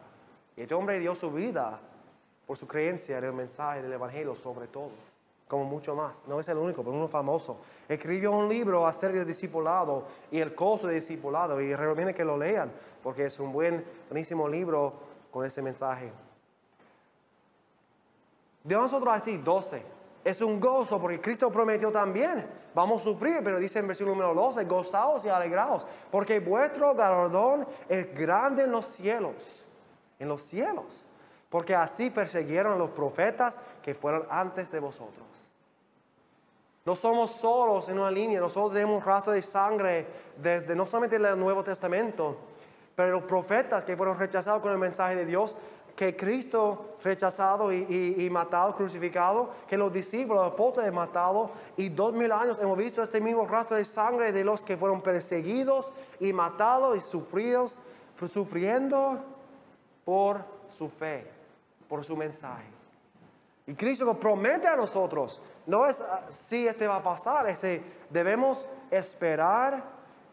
Y 0.56 0.60
este 0.60 0.74
hombre 0.74 1.00
dio 1.00 1.16
su 1.16 1.32
vida 1.32 1.80
por 2.46 2.56
su 2.56 2.68
creencia 2.68 3.18
en 3.18 3.24
el 3.24 3.32
mensaje 3.32 3.82
del 3.82 3.92
Evangelio 3.92 4.36
sobre 4.36 4.68
todo, 4.68 4.92
como 5.48 5.64
mucho 5.64 5.96
más. 5.96 6.22
No 6.28 6.38
es 6.38 6.46
el 6.46 6.56
único, 6.56 6.84
pero 6.84 6.94
uno 6.94 7.08
famoso. 7.08 7.56
Escribió 7.88 8.30
un 8.30 8.48
libro 8.48 8.86
acerca 8.86 9.18
del 9.18 9.26
discipulado 9.26 10.04
y 10.30 10.38
el 10.38 10.54
costo 10.54 10.86
del 10.86 11.00
discipulado 11.00 11.60
y 11.60 11.74
recomiendo 11.74 12.14
que 12.14 12.24
lo 12.24 12.38
lean 12.38 12.70
porque 13.02 13.26
es 13.26 13.38
un 13.38 13.52
buen, 13.52 13.84
buenísimo 14.08 14.48
libro 14.48 14.94
con 15.30 15.44
ese 15.44 15.62
mensaje. 15.62 16.12
De 18.64 18.74
nosotros 18.74 19.12
así, 19.12 19.38
12. 19.38 19.82
Es 20.22 20.40
un 20.42 20.60
gozo 20.60 21.00
porque 21.00 21.20
Cristo 21.20 21.50
prometió 21.50 21.90
también. 21.90 22.46
Vamos 22.74 23.00
a 23.00 23.04
sufrir, 23.04 23.40
pero 23.42 23.58
dice 23.58 23.78
en 23.78 23.86
versículo 23.86 24.14
número 24.14 24.34
12, 24.34 24.64
gozaos 24.64 25.24
y 25.24 25.28
alegraos, 25.28 25.86
porque 26.10 26.40
vuestro 26.40 26.94
galardón 26.94 27.66
es 27.88 28.14
grande 28.14 28.64
en 28.64 28.72
los 28.72 28.86
cielos. 28.86 29.64
En 30.18 30.28
los 30.28 30.42
cielos 30.42 31.06
porque 31.50 31.74
así 31.74 32.10
persiguieron 32.10 32.78
los 32.78 32.90
profetas 32.90 33.60
que 33.82 33.94
fueron 33.94 34.24
antes 34.30 34.70
de 34.70 34.78
vosotros. 34.78 35.26
No 36.86 36.96
somos 36.96 37.32
solos 37.32 37.88
en 37.88 37.98
una 37.98 38.10
línea, 38.10 38.40
nosotros 38.40 38.72
tenemos 38.72 38.96
un 38.96 39.04
rastro 39.04 39.32
de 39.32 39.42
sangre 39.42 40.06
desde 40.36 40.74
no 40.74 40.86
solamente 40.86 41.16
el 41.16 41.38
Nuevo 41.38 41.62
Testamento, 41.62 42.38
pero 43.00 43.12
los 43.12 43.22
profetas 43.22 43.82
que 43.82 43.96
fueron 43.96 44.18
rechazados 44.18 44.60
con 44.60 44.72
el 44.72 44.76
mensaje 44.76 45.16
de 45.16 45.24
Dios, 45.24 45.56
que 45.96 46.14
Cristo 46.14 46.98
rechazado 47.02 47.72
y, 47.72 48.28
matado, 48.30 48.76
crucificado, 48.76 49.54
que 49.66 49.78
los 49.78 49.90
discípulos, 49.90 50.44
los 50.44 50.52
apóstoles 50.52 50.92
matados, 50.92 51.50
y 51.78 51.88
dos 51.88 52.12
mil 52.12 52.30
años 52.30 52.58
hemos 52.58 52.76
visto 52.76 53.02
este 53.02 53.18
mismo 53.18 53.46
rastro 53.46 53.78
de 53.78 53.86
sangre 53.86 54.32
de 54.32 54.44
los 54.44 54.62
que 54.62 54.76
fueron 54.76 55.00
perseguidos 55.00 55.90
y 56.18 56.34
matados 56.34 56.94
y 56.94 57.00
sufridos, 57.00 57.78
sufriendo 58.28 59.18
por 60.04 60.44
su 60.68 60.90
fe 60.90 61.26
por 61.88 62.04
su 62.04 62.14
mensaje. 62.18 62.66
Y 63.66 63.72
Cristo 63.72 64.12
promete 64.20 64.68
a 64.68 64.76
nosotros, 64.76 65.40
no 65.64 65.86
es 65.86 66.02
ah, 66.02 66.26
si 66.28 66.68
este 66.68 66.86
va 66.86 66.96
a 66.96 67.02
pasar, 67.02 67.48
este, 67.48 67.82
debemos 68.10 68.68
esperar, 68.90 69.82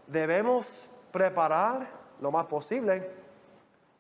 debemos 0.06 0.68
preparar 1.14 1.96
lo 2.22 2.32
más 2.32 2.46
posible, 2.46 3.10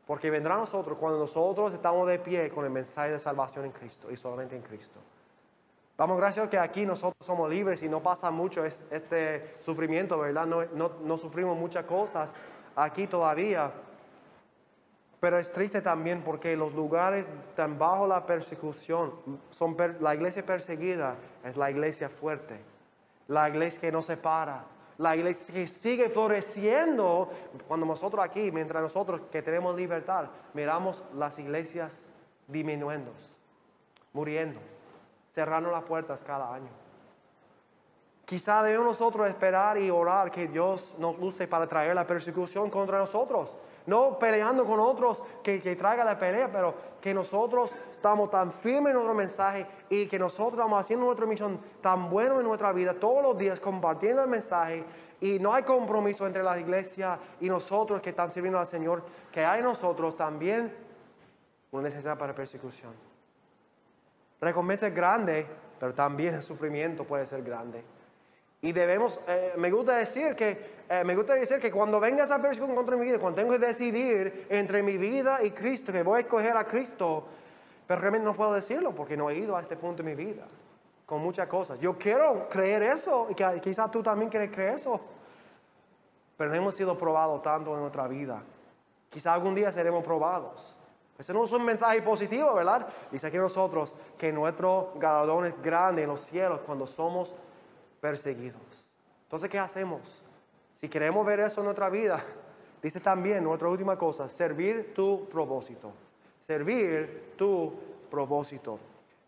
porque 0.05 0.29
vendrá 0.29 0.55
a 0.55 0.59
nosotros 0.59 0.97
cuando 0.97 1.19
nosotros 1.19 1.73
estamos 1.73 2.07
de 2.07 2.19
pie 2.19 2.49
con 2.49 2.65
el 2.65 2.71
mensaje 2.71 3.11
de 3.11 3.19
salvación 3.19 3.65
en 3.65 3.71
Cristo 3.71 4.11
y 4.11 4.17
solamente 4.17 4.55
en 4.55 4.61
Cristo. 4.61 4.99
Damos 5.97 6.17
gracias 6.17 6.47
que 6.49 6.59
aquí 6.59 6.85
nosotros 6.85 7.25
somos 7.25 7.49
libres 7.49 7.81
y 7.81 7.89
no 7.89 8.01
pasa 8.01 8.29
mucho 8.29 8.63
este 8.63 9.57
sufrimiento, 9.61 10.19
¿verdad? 10.19 10.45
No, 10.45 10.63
no, 10.65 10.91
no 11.03 11.17
sufrimos 11.17 11.57
muchas 11.57 11.85
cosas 11.85 12.35
aquí 12.75 13.07
todavía. 13.07 13.71
Pero 15.19 15.39
es 15.39 15.51
triste 15.51 15.81
también 15.81 16.21
porque 16.23 16.55
los 16.55 16.73
lugares 16.75 17.25
tan 17.55 17.79
bajo 17.79 18.05
la 18.05 18.25
persecución, 18.25 19.13
son 19.49 19.75
la 19.99 20.13
iglesia 20.13 20.45
perseguida 20.45 21.15
es 21.43 21.57
la 21.57 21.71
iglesia 21.71 22.07
fuerte, 22.07 22.59
la 23.27 23.49
iglesia 23.49 23.81
que 23.81 23.91
no 23.91 24.03
se 24.03 24.15
para, 24.15 24.63
la 24.97 25.15
iglesia 25.15 25.53
que 25.53 25.67
sigue 25.67 26.09
floreciendo. 26.09 27.29
Cuando 27.67 27.85
nosotros 27.85 28.23
aquí, 28.23 28.51
mientras 28.51 28.81
nosotros 28.81 29.21
que 29.31 29.41
tenemos 29.41 29.75
libertad, 29.75 30.25
miramos 30.53 31.03
las 31.13 31.37
iglesias 31.39 32.01
disminuyendo, 32.47 33.11
muriendo, 34.13 34.59
cerrando 35.29 35.71
las 35.71 35.83
puertas 35.83 36.21
cada 36.21 36.53
año. 36.53 36.69
Quizá 38.25 38.61
debemos 38.61 38.87
nosotros 38.87 39.29
esperar 39.29 39.77
y 39.77 39.89
orar 39.89 40.31
que 40.31 40.47
Dios 40.47 40.95
nos 40.97 41.15
use 41.19 41.47
para 41.47 41.67
traer 41.67 41.95
la 41.95 42.05
persecución 42.05 42.69
contra 42.69 42.97
nosotros 42.97 43.55
no 43.87 44.19
peleando 44.19 44.65
con 44.65 44.79
otros 44.79 45.23
que, 45.41 45.59
que 45.59 45.75
traiga 45.75 46.03
la 46.03 46.19
pelea, 46.19 46.51
pero 46.51 46.75
que 47.01 47.13
nosotros 47.13 47.73
estamos 47.89 48.29
tan 48.29 48.51
firmes 48.51 48.91
en 48.91 48.95
nuestro 48.95 49.15
mensaje 49.15 49.65
y 49.89 50.07
que 50.07 50.19
nosotros 50.19 50.53
estamos 50.53 50.79
haciendo 50.79 51.05
nuestra 51.05 51.25
misión 51.25 51.59
tan 51.81 52.09
bueno 52.09 52.39
en 52.39 52.45
nuestra 52.45 52.71
vida 52.71 52.93
todos 52.93 53.23
los 53.23 53.37
días, 53.37 53.59
compartiendo 53.59 54.21
el 54.21 54.29
mensaje 54.29 54.83
y 55.19 55.39
no 55.39 55.53
hay 55.53 55.63
compromiso 55.63 56.27
entre 56.27 56.43
la 56.43 56.59
iglesia 56.59 57.17
y 57.39 57.47
nosotros 57.47 58.01
que 58.01 58.11
están 58.11 58.29
sirviendo 58.29 58.59
al 58.59 58.65
Señor, 58.65 59.03
que 59.31 59.43
hay 59.43 59.63
nosotros 59.63 60.15
también 60.15 60.73
una 61.71 61.83
necesidad 61.83 62.17
para 62.17 62.35
persecución. 62.35 62.93
Recompensa 64.39 64.87
es 64.87 64.93
grande, 64.93 65.47
pero 65.79 65.93
también 65.93 66.35
el 66.35 66.43
sufrimiento 66.43 67.03
puede 67.03 67.25
ser 67.25 67.41
grande. 67.41 67.83
Y 68.61 68.71
debemos, 68.71 69.19
eh, 69.27 69.53
me 69.57 69.69
gusta 69.69 69.97
decir 69.97 70.35
que, 70.35 70.77
eh, 70.89 71.03
me 71.03 71.15
gusta 71.15 71.35
decir 71.35 71.59
que 71.59 71.71
cuando 71.71 71.99
venga 71.99 72.23
esa 72.23 72.41
persecución 72.41 72.75
contra 72.75 72.95
mi 72.95 73.05
vida, 73.05 73.19
cuando 73.19 73.41
tengo 73.41 73.51
que 73.51 73.59
decidir 73.59 74.47
entre 74.49 74.81
mi 74.81 74.97
vida 74.97 75.43
y 75.43 75.51
Cristo, 75.51 75.91
que 75.91 76.01
voy 76.01 76.17
a 76.17 76.19
escoger 76.21 76.57
a 76.57 76.65
Cristo, 76.65 77.25
pero 77.85 78.01
realmente 78.01 78.25
no 78.25 78.33
puedo 78.33 78.53
decirlo 78.53 78.93
porque 78.93 79.15
no 79.15 79.29
he 79.29 79.35
ido 79.35 79.55
a 79.55 79.61
este 79.61 79.77
punto 79.77 80.01
de 80.01 80.15
mi 80.15 80.15
vida 80.15 80.45
con 81.05 81.21
muchas 81.21 81.47
cosas. 81.47 81.79
Yo 81.79 81.97
quiero 81.97 82.49
creer 82.49 82.83
eso 82.83 83.27
y 83.29 83.35
que, 83.35 83.61
quizás 83.61 83.89
tú 83.89 84.03
también 84.03 84.29
quieres 84.29 84.51
creer 84.51 84.75
eso, 84.75 84.99
pero 86.35 86.49
no 86.49 86.55
hemos 86.57 86.75
sido 86.75 86.97
probados 86.97 87.41
tanto 87.41 87.73
en 87.73 87.79
nuestra 87.79 88.07
vida. 88.07 88.43
Quizás 89.09 89.33
algún 89.33 89.55
día 89.55 89.71
seremos 89.71 90.03
probados. 90.03 90.75
Ese 91.17 91.33
no 91.33 91.45
es 91.45 91.51
un 91.51 91.63
mensaje 91.63 92.01
positivo, 92.01 92.53
¿verdad? 92.53 92.87
Dice 93.09 93.27
aquí 93.27 93.37
nosotros 93.37 93.95
que 94.17 94.31
nuestro 94.33 94.91
galardón 94.95 95.45
es 95.45 95.61
grande 95.61 96.03
en 96.03 96.09
los 96.09 96.21
cielos 96.21 96.59
cuando 96.65 96.85
somos 96.85 97.33
perseguidos. 97.99 98.61
Entonces, 99.23 99.49
¿qué 99.49 99.59
hacemos? 99.59 100.23
Si 100.75 100.87
queremos 100.87 101.25
ver 101.25 101.39
eso 101.39 101.61
en 101.61 101.65
nuestra 101.65 101.89
vida, 101.89 102.23
dice 102.81 102.99
también 102.99 103.43
nuestra 103.43 103.67
última 103.67 103.97
cosa, 103.97 104.29
servir 104.29 104.93
tu 104.93 105.27
propósito. 105.29 105.91
Servir 106.41 107.33
tu 107.35 107.73
propósito. 108.09 108.79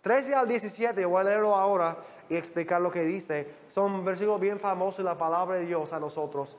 13 0.02 0.36
al 0.36 0.48
17, 0.48 1.06
voy 1.06 1.20
a 1.20 1.24
leerlo 1.24 1.56
ahora 1.56 1.98
y 2.30 2.36
explicar 2.36 2.80
lo 2.80 2.90
que 2.90 3.04
dice. 3.04 3.48
Son 3.68 4.06
versículos 4.06 4.40
bien 4.40 4.60
famosos 4.60 5.04
la 5.04 5.18
palabra 5.18 5.58
de 5.58 5.66
Dios 5.66 5.92
a 5.92 6.00
nosotros. 6.00 6.58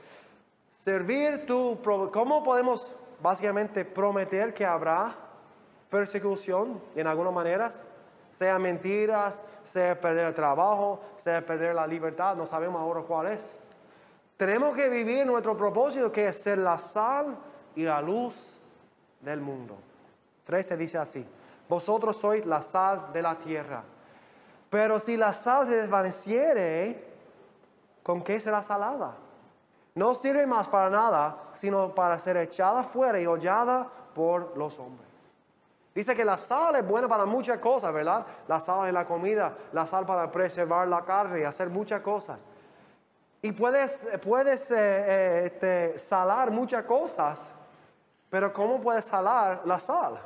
Servir 0.71 1.47
tu, 1.47 1.79
¿cómo 2.13 2.43
podemos 2.43 2.93
básicamente 3.23 3.85
prometer 3.85 4.53
que 4.53 4.67
habrá 4.67 5.15
persecución 5.89 6.81
en 6.95 7.07
algunas 7.07 7.33
maneras? 7.33 7.85
Sea 8.31 8.59
mentiras, 8.59 9.43
sea 9.65 10.01
perder 10.01 10.27
el 10.27 10.35
trabajo, 10.35 11.01
sea 11.17 11.45
perder 11.45 11.75
la 11.75 11.87
libertad, 11.87 12.37
no 12.37 12.47
sabemos 12.47 12.81
ahora 12.81 13.03
cuál 13.03 13.29
es. 13.29 13.41
Tenemos 14.37 14.75
que 14.75 14.89
vivir 14.89 15.27
nuestro 15.27 15.57
propósito 15.57 16.11
que 16.11 16.29
es 16.29 16.43
ser 16.43 16.59
la 16.59 16.79
sal 16.79 17.37
y 17.75 17.83
la 17.83 18.01
luz 18.01 18.35
del 19.21 19.41
mundo. 19.41 19.77
13 20.45 20.77
dice 20.77 20.99
así, 20.99 21.27
vosotros 21.69 22.17
sois 22.17 22.47
la 22.47 22.63
sal 22.63 23.13
de 23.13 23.23
la 23.23 23.39
tierra. 23.39 23.85
Pero 24.71 24.99
si 24.99 25.17
la 25.17 25.35
sal 25.35 25.69
se 25.69 25.77
desvaneciere, 25.77 27.05
¿con 28.03 28.23
qué 28.23 28.41
será 28.41 28.63
salada? 28.63 29.15
No 29.95 30.15
sirve 30.15 30.47
más 30.47 30.69
para 30.69 30.89
nada, 30.89 31.37
sino 31.53 31.95
para 31.95 32.19
ser 32.19 32.37
echada 32.37 32.85
fuera 32.85 33.21
y 33.21 33.27
hollada 33.27 33.89
por 34.15 34.57
los 34.57 34.79
hombres. 34.79 35.10
Dice 36.01 36.17
que 36.17 36.25
la 36.25 36.39
sal 36.39 36.77
es 36.77 36.89
buena 36.89 37.07
para 37.09 37.27
muchas 37.27 37.59
cosas, 37.59 37.93
¿verdad? 37.93 38.25
La 38.49 38.59
sal 38.59 38.89
en 38.89 38.95
la 38.95 39.05
comida, 39.05 39.55
la 39.71 39.85
sal 39.87 40.07
para 40.07 40.33
preservar 40.33 40.89
la 40.89 41.05
carne 41.05 41.41
y 41.41 41.43
hacer 41.43 41.69
muchas 41.69 42.01
cosas. 42.01 42.47
Y 43.43 43.53
puedes, 43.53 44.09
puedes 44.25 44.71
eh, 44.71 44.77
eh, 44.79 45.43
este, 45.45 45.99
salar 45.99 46.51
muchas 46.53 46.87
cosas, 46.87 47.47
pero 48.31 48.51
¿cómo 48.51 48.81
puedes 48.81 49.05
salar 49.05 49.61
la 49.67 49.79
sal? 49.79 50.19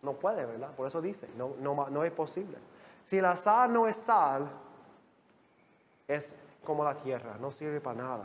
No 0.00 0.14
puede, 0.14 0.46
¿verdad? 0.46 0.70
Por 0.74 0.88
eso 0.88 1.02
dice, 1.02 1.28
no, 1.36 1.52
no, 1.60 1.90
no 1.90 2.02
es 2.02 2.12
posible. 2.12 2.56
Si 3.04 3.20
la 3.20 3.36
sal 3.36 3.70
no 3.70 3.86
es 3.86 3.96
sal, 3.98 4.48
es 6.06 6.32
como 6.64 6.82
la 6.82 6.94
tierra, 6.94 7.36
no 7.38 7.50
sirve 7.50 7.82
para 7.82 8.02
nada. 8.02 8.24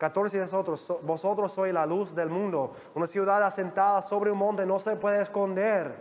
14 0.00 0.38
de 0.38 0.44
vosotros, 0.44 0.94
vosotros 1.02 1.52
sois 1.52 1.74
la 1.74 1.84
luz 1.84 2.14
del 2.14 2.30
mundo. 2.30 2.72
Una 2.94 3.06
ciudad 3.06 3.42
asentada 3.42 4.00
sobre 4.00 4.30
un 4.30 4.38
monte 4.38 4.64
no 4.64 4.78
se 4.78 4.96
puede 4.96 5.20
esconder. 5.20 5.94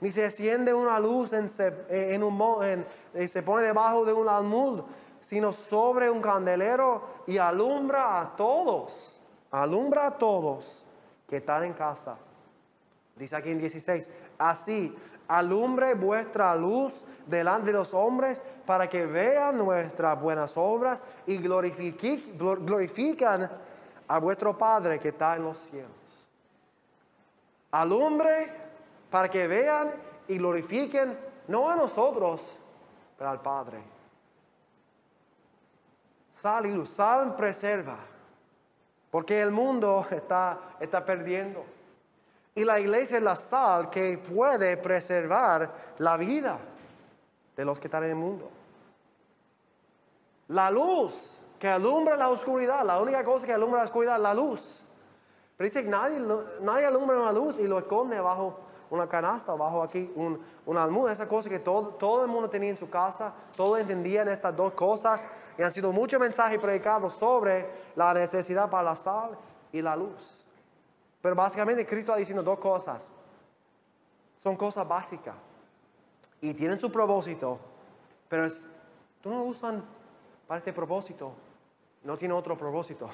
Ni 0.00 0.10
se 0.10 0.24
enciende 0.24 0.72
una 0.72 0.98
luz 0.98 1.34
en, 1.34 1.46
en 1.90 2.22
un, 2.22 2.64
en, 2.64 2.86
y 3.14 3.28
se 3.28 3.42
pone 3.42 3.66
debajo 3.66 4.06
de 4.06 4.14
un 4.14 4.30
almud, 4.30 4.80
sino 5.20 5.52
sobre 5.52 6.08
un 6.08 6.22
candelero 6.22 7.02
y 7.26 7.36
alumbra 7.36 8.18
a 8.18 8.34
todos. 8.34 9.20
Alumbra 9.50 10.06
a 10.06 10.16
todos 10.16 10.86
que 11.28 11.36
están 11.36 11.64
en 11.64 11.74
casa. 11.74 12.16
Dice 13.14 13.36
aquí 13.36 13.50
en 13.50 13.58
16, 13.58 14.10
así 14.38 14.96
alumbre 15.26 15.92
vuestra 15.92 16.56
luz 16.56 17.04
delante 17.26 17.72
de 17.72 17.78
los 17.78 17.92
hombres 17.92 18.40
para 18.68 18.86
que 18.86 19.06
vean 19.06 19.56
nuestras 19.56 20.20
buenas 20.20 20.54
obras 20.58 21.02
y 21.26 21.38
glorifican 21.38 23.50
a 24.06 24.18
vuestro 24.18 24.58
Padre 24.58 25.00
que 25.00 25.08
está 25.08 25.36
en 25.36 25.44
los 25.44 25.56
cielos. 25.70 26.26
Alumbre 27.70 28.52
para 29.10 29.30
que 29.30 29.46
vean 29.46 29.90
y 30.28 30.36
glorifiquen 30.36 31.18
no 31.46 31.70
a 31.70 31.76
nosotros, 31.76 32.44
pero 33.16 33.30
al 33.30 33.40
Padre. 33.40 33.78
Sal 36.34 36.66
y 36.66 36.74
luz, 36.74 36.90
sal 36.90 37.36
preserva, 37.36 37.96
porque 39.10 39.40
el 39.40 39.50
mundo 39.50 40.06
está, 40.10 40.58
está 40.78 41.06
perdiendo. 41.06 41.64
Y 42.54 42.66
la 42.66 42.78
iglesia 42.78 43.16
es 43.16 43.22
la 43.22 43.34
sal 43.34 43.88
que 43.88 44.18
puede 44.18 44.76
preservar 44.76 45.72
la 45.96 46.18
vida 46.18 46.58
de 47.56 47.64
los 47.64 47.80
que 47.80 47.86
están 47.86 48.04
en 48.04 48.10
el 48.10 48.16
mundo. 48.16 48.57
La 50.48 50.70
luz 50.70 51.38
que 51.58 51.68
alumbra 51.68 52.16
la 52.16 52.30
oscuridad, 52.30 52.84
la 52.84 53.00
única 53.00 53.24
cosa 53.24 53.46
que 53.46 53.52
alumbra 53.52 53.80
la 53.80 53.84
oscuridad 53.84 54.16
es 54.16 54.22
la 54.22 54.34
luz. 54.34 54.82
Pero 55.56 55.68
dice 55.68 55.82
que 55.82 55.88
nadie, 55.88 56.20
nadie 56.60 56.86
alumbra 56.86 57.16
una 57.16 57.32
luz 57.32 57.58
y 57.58 57.66
lo 57.66 57.78
esconde 57.78 58.20
bajo 58.20 58.60
una 58.90 59.08
canasta, 59.08 59.54
bajo 59.54 59.82
aquí 59.82 60.10
un, 60.14 60.40
una 60.64 60.88
esa 61.10 61.28
cosa 61.28 61.50
que 61.50 61.58
todo, 61.58 61.88
todo 61.94 62.22
el 62.24 62.30
mundo 62.30 62.48
tenía 62.48 62.70
en 62.70 62.76
su 62.76 62.88
casa, 62.88 63.32
todos 63.56 63.78
entendían 63.78 64.28
estas 64.28 64.56
dos 64.56 64.72
cosas 64.72 65.26
y 65.58 65.62
han 65.62 65.72
sido 65.72 65.92
muchos 65.92 66.20
mensajes 66.20 66.58
predicados 66.58 67.14
sobre 67.14 67.68
la 67.96 68.14
necesidad 68.14 68.70
para 68.70 68.90
la 68.90 68.96
sal 68.96 69.36
y 69.72 69.82
la 69.82 69.96
luz. 69.96 70.46
Pero 71.20 71.34
básicamente 71.34 71.84
Cristo 71.84 72.12
está 72.12 72.18
diciendo 72.18 72.42
dos 72.42 72.58
cosas. 72.58 73.10
Son 74.36 74.56
cosas 74.56 74.86
básicas. 74.86 75.34
Y 76.40 76.54
tienen 76.54 76.78
su 76.78 76.92
propósito. 76.92 77.58
Pero 78.28 78.48
tú 79.20 79.30
no 79.30 79.42
usan 79.42 79.82
para 80.48 80.58
este 80.58 80.72
propósito. 80.72 81.32
No 82.02 82.18
tiene 82.18 82.34
otro 82.34 82.58
propósito. 82.58 83.08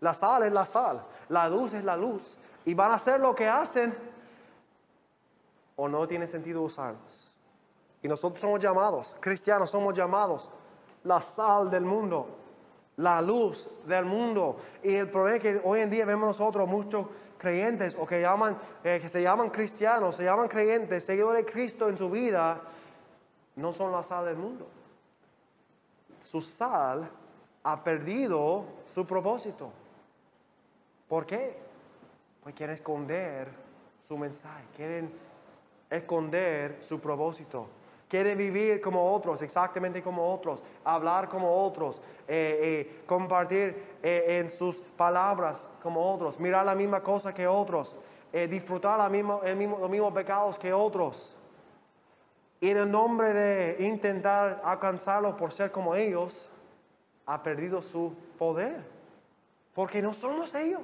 La 0.00 0.12
sal 0.12 0.42
es 0.42 0.52
la 0.52 0.66
sal. 0.66 1.02
La 1.30 1.48
luz 1.48 1.72
es 1.72 1.82
la 1.82 1.96
luz. 1.96 2.36
Y 2.66 2.74
van 2.74 2.90
a 2.90 2.94
hacer 2.96 3.20
lo 3.20 3.34
que 3.34 3.48
hacen. 3.48 3.96
O 5.76 5.88
no 5.88 6.06
tiene 6.06 6.26
sentido 6.26 6.60
usarlos. 6.60 7.34
Y 8.02 8.08
nosotros 8.08 8.40
somos 8.40 8.60
llamados, 8.60 9.16
cristianos 9.18 9.70
somos 9.70 9.92
llamados, 9.96 10.50
la 11.02 11.20
sal 11.20 11.70
del 11.70 11.84
mundo 11.84 12.28
la 12.98 13.22
luz 13.22 13.70
del 13.86 14.04
mundo. 14.04 14.56
Y 14.82 14.94
el 14.96 15.08
problema 15.08 15.36
es 15.36 15.42
que 15.42 15.60
hoy 15.64 15.80
en 15.80 15.90
día 15.90 16.04
vemos 16.04 16.26
nosotros 16.26 16.68
muchos 16.68 17.06
creyentes 17.38 17.96
o 17.98 18.06
que, 18.06 18.20
llaman, 18.20 18.58
eh, 18.84 18.98
que 19.00 19.08
se 19.08 19.22
llaman 19.22 19.50
cristianos, 19.50 20.16
se 20.16 20.24
llaman 20.24 20.48
creyentes, 20.48 21.04
seguidores 21.04 21.44
de 21.44 21.50
Cristo 21.50 21.88
en 21.88 21.96
su 21.96 22.10
vida, 22.10 22.60
no 23.56 23.72
son 23.72 23.92
la 23.92 24.02
sal 24.02 24.26
del 24.26 24.36
mundo. 24.36 24.66
Su 26.30 26.42
sal 26.42 27.08
ha 27.62 27.82
perdido 27.82 28.64
su 28.92 29.06
propósito. 29.06 29.70
¿Por 31.08 31.24
qué? 31.24 31.56
Porque 32.42 32.56
quieren 32.56 32.76
esconder 32.76 33.48
su 34.06 34.18
mensaje, 34.18 34.64
quieren 34.76 35.10
esconder 35.88 36.80
su 36.82 37.00
propósito. 37.00 37.68
Quieren 38.08 38.36
vivir 38.38 38.80
como 38.80 39.14
otros, 39.14 39.42
exactamente 39.42 40.02
como 40.02 40.32
otros, 40.32 40.62
hablar 40.84 41.28
como 41.28 41.64
otros, 41.64 42.00
eh, 42.26 42.58
eh, 42.62 43.02
compartir 43.06 43.98
eh, 44.02 44.38
en 44.40 44.48
sus 44.48 44.76
palabras 44.96 45.62
como 45.82 46.10
otros, 46.10 46.40
mirar 46.40 46.64
la 46.64 46.74
misma 46.74 47.02
cosa 47.02 47.34
que 47.34 47.46
otros, 47.46 47.94
disfrutar 48.50 48.98
la 48.98 49.08
misma, 49.08 49.40
el 49.44 49.56
mismo, 49.56 49.78
los 49.78 49.88
mismos 49.88 50.12
pecados 50.12 50.58
que 50.58 50.72
otros. 50.72 51.37
Y 52.60 52.70
en 52.70 52.78
el 52.78 52.90
nombre 52.90 53.32
de 53.32 53.84
intentar 53.84 54.60
alcanzarlo 54.64 55.36
por 55.36 55.52
ser 55.52 55.70
como 55.70 55.94
ellos, 55.94 56.50
ha 57.26 57.42
perdido 57.42 57.82
su 57.82 58.14
poder. 58.38 58.82
Porque 59.74 60.02
no 60.02 60.12
somos 60.12 60.54
ellos. 60.54 60.82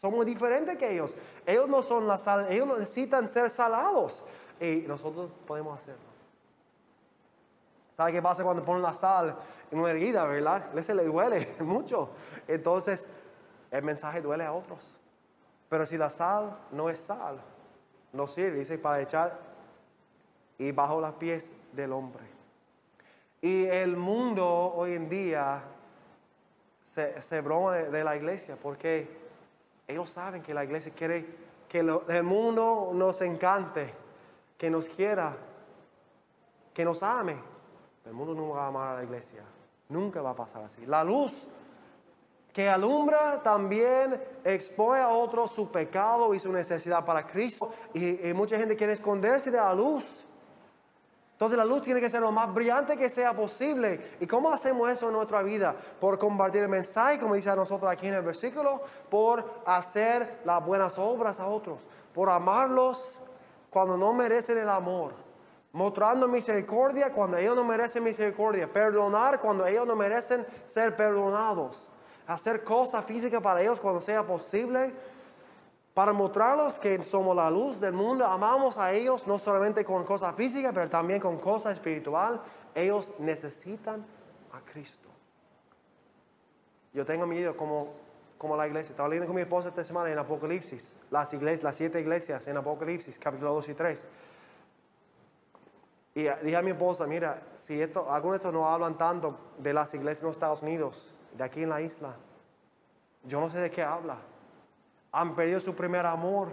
Somos 0.00 0.24
diferentes 0.24 0.76
que 0.78 0.92
ellos. 0.92 1.16
Ellos 1.46 1.68
no 1.68 1.82
son 1.82 2.06
la 2.06 2.16
sal, 2.16 2.46
ellos 2.50 2.66
necesitan 2.78 3.28
ser 3.28 3.50
salados. 3.50 4.24
Y 4.60 4.84
nosotros 4.86 5.30
podemos 5.46 5.80
hacerlo. 5.80 6.14
¿Sabe 7.92 8.12
qué 8.12 8.22
pasa 8.22 8.42
cuando 8.42 8.64
ponen 8.64 8.82
la 8.82 8.92
sal 8.92 9.36
en 9.70 9.78
una 9.78 9.90
herida, 9.90 10.24
verdad? 10.24 10.64
Se 10.82 10.94
le 10.94 11.04
duele 11.04 11.54
mucho. 11.60 12.10
Entonces, 12.48 13.06
el 13.70 13.82
mensaje 13.82 14.20
duele 14.20 14.44
a 14.44 14.52
otros. 14.52 14.96
Pero 15.68 15.86
si 15.86 15.96
la 15.96 16.10
sal 16.10 16.56
no 16.70 16.90
es 16.90 16.98
sal, 17.00 17.40
no 18.12 18.26
sirve, 18.26 18.58
dice, 18.58 18.78
para 18.78 19.00
echar 19.00 19.38
y 20.58 20.72
bajo 20.72 21.00
los 21.00 21.14
pies 21.14 21.52
del 21.72 21.92
hombre. 21.92 22.22
Y 23.40 23.66
el 23.66 23.96
mundo 23.96 24.46
hoy 24.74 24.94
en 24.94 25.08
día 25.08 25.62
se, 26.82 27.40
broma 27.40 27.74
de, 27.74 28.04
la 28.04 28.16
iglesia 28.16 28.56
porque 28.60 29.08
ellos 29.86 30.08
saben 30.10 30.42
que 30.42 30.54
la 30.54 30.64
iglesia 30.64 30.92
quiere 30.94 31.26
que 31.68 31.80
el 31.80 32.22
mundo 32.22 32.90
nos 32.94 33.20
encante, 33.20 33.92
que 34.56 34.70
nos 34.70 34.86
quiera, 34.86 35.36
que 36.72 36.84
nos 36.84 37.02
ame. 37.02 37.36
El 38.06 38.12
mundo 38.12 38.34
no 38.34 38.50
va 38.50 38.64
a 38.64 38.68
amar 38.68 38.88
a 38.88 38.96
la 38.98 39.04
iglesia. 39.04 39.42
Nunca 39.88 40.22
va 40.22 40.30
a 40.30 40.36
pasar 40.36 40.64
así. 40.64 40.86
La 40.86 41.02
luz 41.02 41.46
que 42.54 42.68
alumbra 42.68 43.42
también 43.42 44.22
expone 44.44 45.00
a 45.00 45.08
otros 45.08 45.50
su 45.52 45.68
pecado 45.72 46.32
y 46.34 46.40
su 46.40 46.52
necesidad 46.52 47.04
para 47.04 47.26
Cristo. 47.26 47.70
Y, 47.92 48.32
mucha 48.32 48.56
gente 48.56 48.76
quiere 48.76 48.92
esconderse 48.92 49.50
de 49.50 49.56
la 49.56 49.74
luz. 49.74 50.23
Entonces 51.34 51.58
la 51.58 51.64
luz 51.64 51.82
tiene 51.82 52.00
que 52.00 52.08
ser 52.08 52.22
lo 52.22 52.32
más 52.32 52.52
brillante 52.54 52.96
que 52.96 53.10
sea 53.10 53.34
posible. 53.34 54.16
¿Y 54.20 54.26
cómo 54.26 54.52
hacemos 54.52 54.90
eso 54.90 55.08
en 55.08 55.14
nuestra 55.14 55.42
vida? 55.42 55.74
Por 56.00 56.18
compartir 56.18 56.62
el 56.62 56.68
mensaje, 56.68 57.18
como 57.18 57.34
dice 57.34 57.50
a 57.50 57.56
nosotros 57.56 57.90
aquí 57.90 58.06
en 58.06 58.14
el 58.14 58.22
versículo, 58.22 58.82
por 59.10 59.62
hacer 59.66 60.40
las 60.44 60.64
buenas 60.64 60.96
obras 60.96 61.40
a 61.40 61.46
otros, 61.46 61.80
por 62.14 62.30
amarlos 62.30 63.18
cuando 63.68 63.96
no 63.96 64.14
merecen 64.14 64.58
el 64.58 64.68
amor 64.68 65.24
mostrando 65.74 66.28
misericordia 66.28 67.12
cuando 67.12 67.36
ellos 67.36 67.56
no 67.56 67.64
merecen 67.64 68.04
misericordia, 68.04 68.72
perdonar 68.72 69.40
cuando 69.40 69.66
ellos 69.66 69.84
no 69.84 69.96
merecen 69.96 70.46
ser 70.66 70.94
perdonados, 70.94 71.88
hacer 72.28 72.62
cosas 72.62 73.04
físicas 73.04 73.42
para 73.42 73.60
ellos 73.60 73.80
cuando 73.80 74.00
sea 74.00 74.24
posible, 74.24 74.94
para 75.94 76.12
mostrarlos 76.12 76.76
que 76.80 77.00
somos 77.04 77.36
la 77.36 77.48
luz 77.48 77.78
del 77.78 77.92
mundo, 77.92 78.26
amamos 78.26 78.78
a 78.78 78.92
ellos 78.92 79.28
no 79.28 79.38
solamente 79.38 79.84
con 79.84 80.04
cosas 80.04 80.34
físicas, 80.34 80.72
pero 80.74 80.90
también 80.90 81.20
con 81.20 81.38
cosas 81.38 81.74
espiritual. 81.74 82.42
Ellos 82.74 83.12
necesitan 83.20 84.04
a 84.52 84.60
Cristo. 84.60 85.08
Yo 86.92 87.06
tengo 87.06 87.26
miedo 87.26 87.56
como, 87.56 87.94
como 88.36 88.56
la 88.56 88.66
iglesia. 88.66 88.90
Estaba 88.90 89.08
leyendo 89.08 89.28
con 89.28 89.36
mi 89.36 89.42
esposa 89.42 89.68
esta 89.68 89.84
semana 89.84 90.10
en 90.10 90.18
Apocalipsis, 90.18 90.92
las 91.12 91.32
iglesias, 91.32 91.62
las 91.62 91.76
siete 91.76 92.00
iglesias 92.00 92.44
en 92.48 92.56
Apocalipsis, 92.56 93.16
capítulo 93.16 93.54
2 93.54 93.68
y 93.68 93.74
3. 93.74 94.06
Y 96.16 96.22
dije 96.22 96.56
a 96.56 96.62
mi 96.62 96.72
esposa, 96.72 97.06
mira, 97.06 97.40
si 97.54 97.80
esto, 97.80 98.10
algunos 98.12 98.34
de 98.34 98.36
estos 98.38 98.52
no 98.52 98.68
hablan 98.68 98.98
tanto 98.98 99.38
de 99.58 99.72
las 99.72 99.94
iglesias 99.94 100.22
en 100.22 100.26
los 100.26 100.36
Estados 100.36 100.62
Unidos, 100.62 101.14
de 101.36 101.44
aquí 101.44 101.62
en 101.62 101.68
la 101.68 101.80
isla, 101.80 102.16
yo 103.22 103.40
no 103.40 103.48
sé 103.48 103.60
de 103.60 103.70
qué 103.70 103.82
habla 103.82 104.18
han 105.14 105.34
perdido 105.34 105.60
su 105.60 105.74
primer 105.74 106.04
amor. 106.04 106.48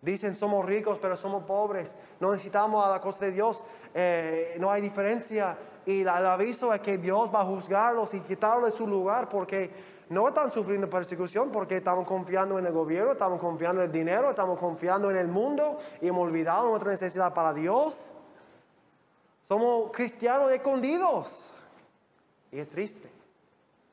Dicen 0.00 0.34
somos 0.34 0.64
ricos 0.64 0.98
pero 1.00 1.16
somos 1.16 1.44
pobres, 1.44 1.94
no 2.18 2.32
necesitamos 2.32 2.84
a 2.84 2.90
la 2.90 3.00
cosa 3.00 3.26
de 3.26 3.30
Dios, 3.30 3.62
eh, 3.94 4.56
no 4.58 4.70
hay 4.70 4.82
diferencia. 4.82 5.56
Y 5.86 6.00
el 6.00 6.08
aviso 6.08 6.72
es 6.72 6.80
que 6.80 6.98
Dios 6.98 7.32
va 7.32 7.42
a 7.42 7.44
juzgarlos 7.44 8.14
y 8.14 8.20
quitarlos 8.20 8.72
de 8.72 8.76
su 8.76 8.86
lugar 8.86 9.28
porque 9.28 9.70
no 10.08 10.28
están 10.28 10.50
sufriendo 10.50 10.88
persecución, 10.90 11.50
porque 11.50 11.76
estamos 11.76 12.06
confiando 12.06 12.58
en 12.58 12.66
el 12.66 12.72
gobierno, 12.72 13.12
estamos 13.12 13.40
confiando 13.40 13.82
en 13.82 13.86
el 13.86 13.92
dinero, 13.92 14.30
estamos 14.30 14.58
confiando 14.58 15.10
en 15.10 15.16
el 15.16 15.28
mundo 15.28 15.78
y 16.00 16.08
hemos 16.08 16.26
olvidado 16.26 16.68
nuestra 16.68 16.90
necesidad 16.90 17.32
para 17.32 17.52
Dios. 17.52 18.12
Somos 19.44 19.90
cristianos 19.92 20.50
escondidos 20.50 21.50
y 22.50 22.58
es 22.58 22.68
triste. 22.68 23.10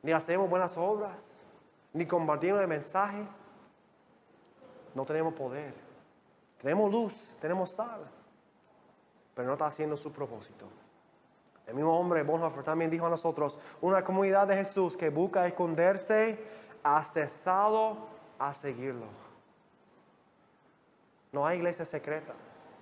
Ni 0.01 0.11
hacemos 0.11 0.49
buenas 0.49 0.77
obras, 0.77 1.35
ni 1.93 2.05
compartimos 2.05 2.61
el 2.61 2.67
mensaje 2.67 3.25
no 4.95 5.05
tenemos 5.05 5.33
poder. 5.33 5.73
Tenemos 6.61 6.91
luz, 6.91 7.29
tenemos 7.39 7.71
sal, 7.71 8.01
pero 9.33 9.47
no 9.47 9.53
está 9.53 9.67
haciendo 9.67 9.95
su 9.95 10.11
propósito. 10.11 10.65
El 11.65 11.75
mismo 11.75 11.97
hombre, 11.97 12.23
Bonhoeffer, 12.23 12.63
también 12.63 12.89
dijo 12.89 13.05
a 13.05 13.09
nosotros, 13.09 13.57
una 13.79 14.03
comunidad 14.03 14.47
de 14.47 14.55
Jesús 14.55 14.97
que 14.97 15.09
busca 15.09 15.45
esconderse 15.45 16.39
ha 16.83 17.03
cesado 17.03 18.07
a 18.39 18.53
seguirlo. 18.53 19.05
No 21.31 21.45
hay 21.45 21.57
iglesia 21.59 21.85
secreta, 21.85 22.33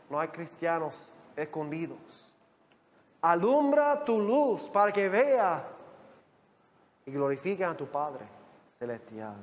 no 0.10 0.20
hay 0.20 0.30
cristianos 0.30 1.10
escondidos. 1.36 2.34
Alumbra 3.22 4.06
tu 4.06 4.20
luz 4.20 4.70
para 4.70 4.94
que 4.94 5.10
vea 5.10 5.68
y 7.06 7.12
glorifiquen 7.12 7.70
a 7.70 7.76
tu 7.76 7.88
Padre 7.88 8.26
celestial. 8.80 9.36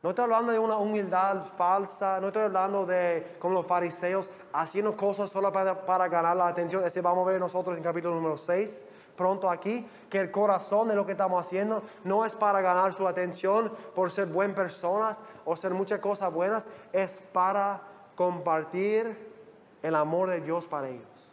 No 0.00 0.10
estoy 0.10 0.24
hablando 0.24 0.52
de 0.52 0.60
una 0.60 0.76
humildad 0.76 1.46
falsa, 1.56 2.20
no 2.20 2.28
estoy 2.28 2.44
hablando 2.44 2.86
de 2.86 3.34
como 3.40 3.54
los 3.54 3.66
fariseos 3.66 4.30
haciendo 4.52 4.96
cosas 4.96 5.28
solo 5.28 5.52
para, 5.52 6.08
ganar 6.08 6.36
la 6.36 6.46
atención. 6.46 6.84
Ese 6.84 7.00
vamos 7.00 7.26
a 7.26 7.32
ver 7.32 7.40
nosotros 7.40 7.76
en 7.76 7.82
capítulo 7.82 8.14
número 8.14 8.38
6, 8.38 8.84
pronto 9.16 9.50
aquí, 9.50 9.84
que 10.08 10.20
el 10.20 10.30
corazón 10.30 10.86
de 10.86 10.94
lo 10.94 11.04
que 11.04 11.12
estamos 11.12 11.44
haciendo 11.44 11.82
no 12.04 12.24
es 12.24 12.36
para 12.36 12.60
ganar 12.60 12.94
su 12.94 13.08
atención 13.08 13.72
por 13.96 14.12
ser 14.12 14.26
buenas 14.26 14.56
personas 14.56 15.20
o 15.44 15.56
ser 15.56 15.74
muchas 15.74 15.98
cosas 15.98 16.32
buenas, 16.32 16.68
es 16.92 17.18
para 17.32 17.80
compartir 18.14 19.16
el 19.82 19.96
amor 19.96 20.30
de 20.30 20.40
Dios 20.40 20.68
para 20.68 20.90
ellos. 20.90 21.28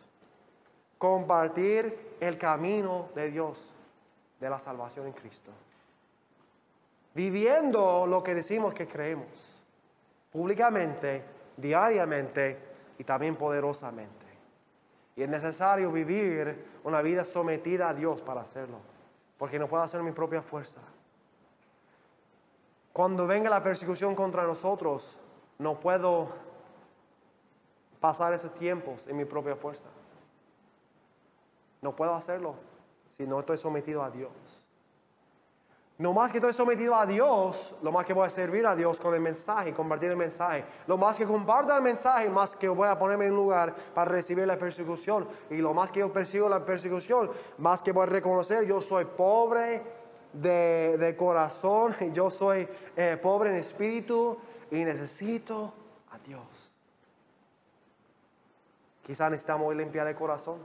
Compartir 0.98 2.16
el 2.20 2.40
camino 2.40 3.10
de 3.14 3.30
Dios, 3.30 3.60
de 4.40 4.50
la 4.50 4.58
salvación 4.58 5.06
en 5.06 5.14
Cristo 5.14 5.52
viviendo 7.16 8.06
lo 8.06 8.22
que 8.22 8.36
decimos 8.36 8.74
que 8.74 8.88
creemos, 8.88 9.28
públicamente, 10.32 11.24
diariamente 11.58 12.60
y 13.00 13.04
también 13.04 13.38
poderosamente. 13.38 14.26
Y 15.16 15.24
es 15.24 15.30
necesario 15.30 15.92
vivir 15.92 16.66
una 16.84 17.02
vida 17.02 17.24
sometida 17.24 17.90
a 17.90 17.94
Dios 17.94 18.22
para 18.22 18.42
hacerlo, 18.42 18.78
porque 19.38 19.58
no 19.58 19.68
puedo 19.68 19.82
hacer 19.82 20.04
mi 20.04 20.12
propia 20.12 20.42
fuerza. 20.42 20.82
Cuando 22.92 23.26
venga 23.26 23.50
la 23.50 23.64
persecución 23.64 24.14
contra 24.14 24.44
nosotros, 24.44 25.18
no 25.58 25.80
puedo 25.80 26.30
pasar 28.02 28.34
esos 28.34 28.54
tiempos 28.54 29.06
en 29.08 29.16
mi 29.16 29.26
propia 29.26 29.56
fuerza. 29.56 29.88
No 31.82 31.96
puedo 31.96 32.14
hacerlo 32.14 32.56
si 33.18 33.26
no 33.26 33.40
estoy 33.40 33.58
sometido 33.58 34.04
a 34.04 34.10
Dios. 34.12 34.32
No 35.98 36.12
más 36.12 36.30
que 36.30 36.40
estoy 36.40 36.52
sometido 36.52 36.94
a 36.94 37.06
Dios, 37.06 37.74
lo 37.82 37.90
más 37.90 38.06
que 38.06 38.12
voy 38.12 38.26
a 38.26 38.30
servir 38.30 38.68
a 38.68 38.76
Dios 38.76 39.00
con 39.00 39.14
el 39.14 39.22
mensaje, 39.22 39.74
compartir 39.74 40.10
el 40.10 40.18
mensaje. 40.18 40.66
Lo 40.88 40.98
más 40.98 41.18
que 41.18 41.26
comparta 41.26 41.78
el 41.78 41.84
mensaje, 41.84 42.30
más 42.30 42.54
que 42.54 42.68
voy 42.68 42.90
a 42.90 43.00
ponerme 43.00 43.28
en 43.28 43.36
lugar 43.36 43.74
para 43.94 44.12
recibir 44.12 44.46
la 44.46 44.58
persecución. 44.58 45.26
Y 45.50 45.56
lo 45.58 45.74
más 45.74 45.92
que 45.92 46.02
yo 46.02 46.12
persigo 46.12 46.50
la 46.50 46.66
persecución, 46.66 47.32
más 47.60 47.82
que 47.82 47.94
voy 47.94 48.04
a 48.04 48.08
reconocer, 48.08 48.66
yo 48.66 48.82
soy 48.82 49.06
pobre 49.06 49.84
de, 50.34 51.16
corazón, 51.18 51.96
yo 52.14 52.30
soy 52.30 52.68
eh, 52.98 53.18
pobre 53.22 53.52
en 53.52 53.56
espíritu 53.56 54.38
y 54.72 54.84
necesito 54.84 55.74
a 56.12 56.20
Dios. 56.20 56.44
Quizás 59.02 59.32
necesitamos 59.32 59.74
limpiar 59.74 60.08
el 60.08 60.16
corazón 60.16 60.60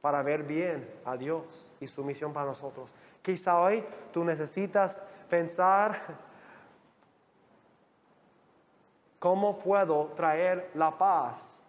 para 0.00 0.22
ver 0.22 0.44
bien 0.44 0.88
a 1.04 1.16
Dios 1.16 1.44
y 1.80 1.88
su 1.88 2.02
misión 2.04 2.32
para 2.32 2.46
nosotros. 2.46 2.88
Quizá 3.24 3.58
hoy 3.58 3.82
tú 4.12 4.22
necesitas 4.22 5.00
pensar 5.30 5.98
cómo 9.18 9.58
puedo 9.58 10.08
traer 10.08 10.70
la 10.74 10.98
paz 10.98 11.62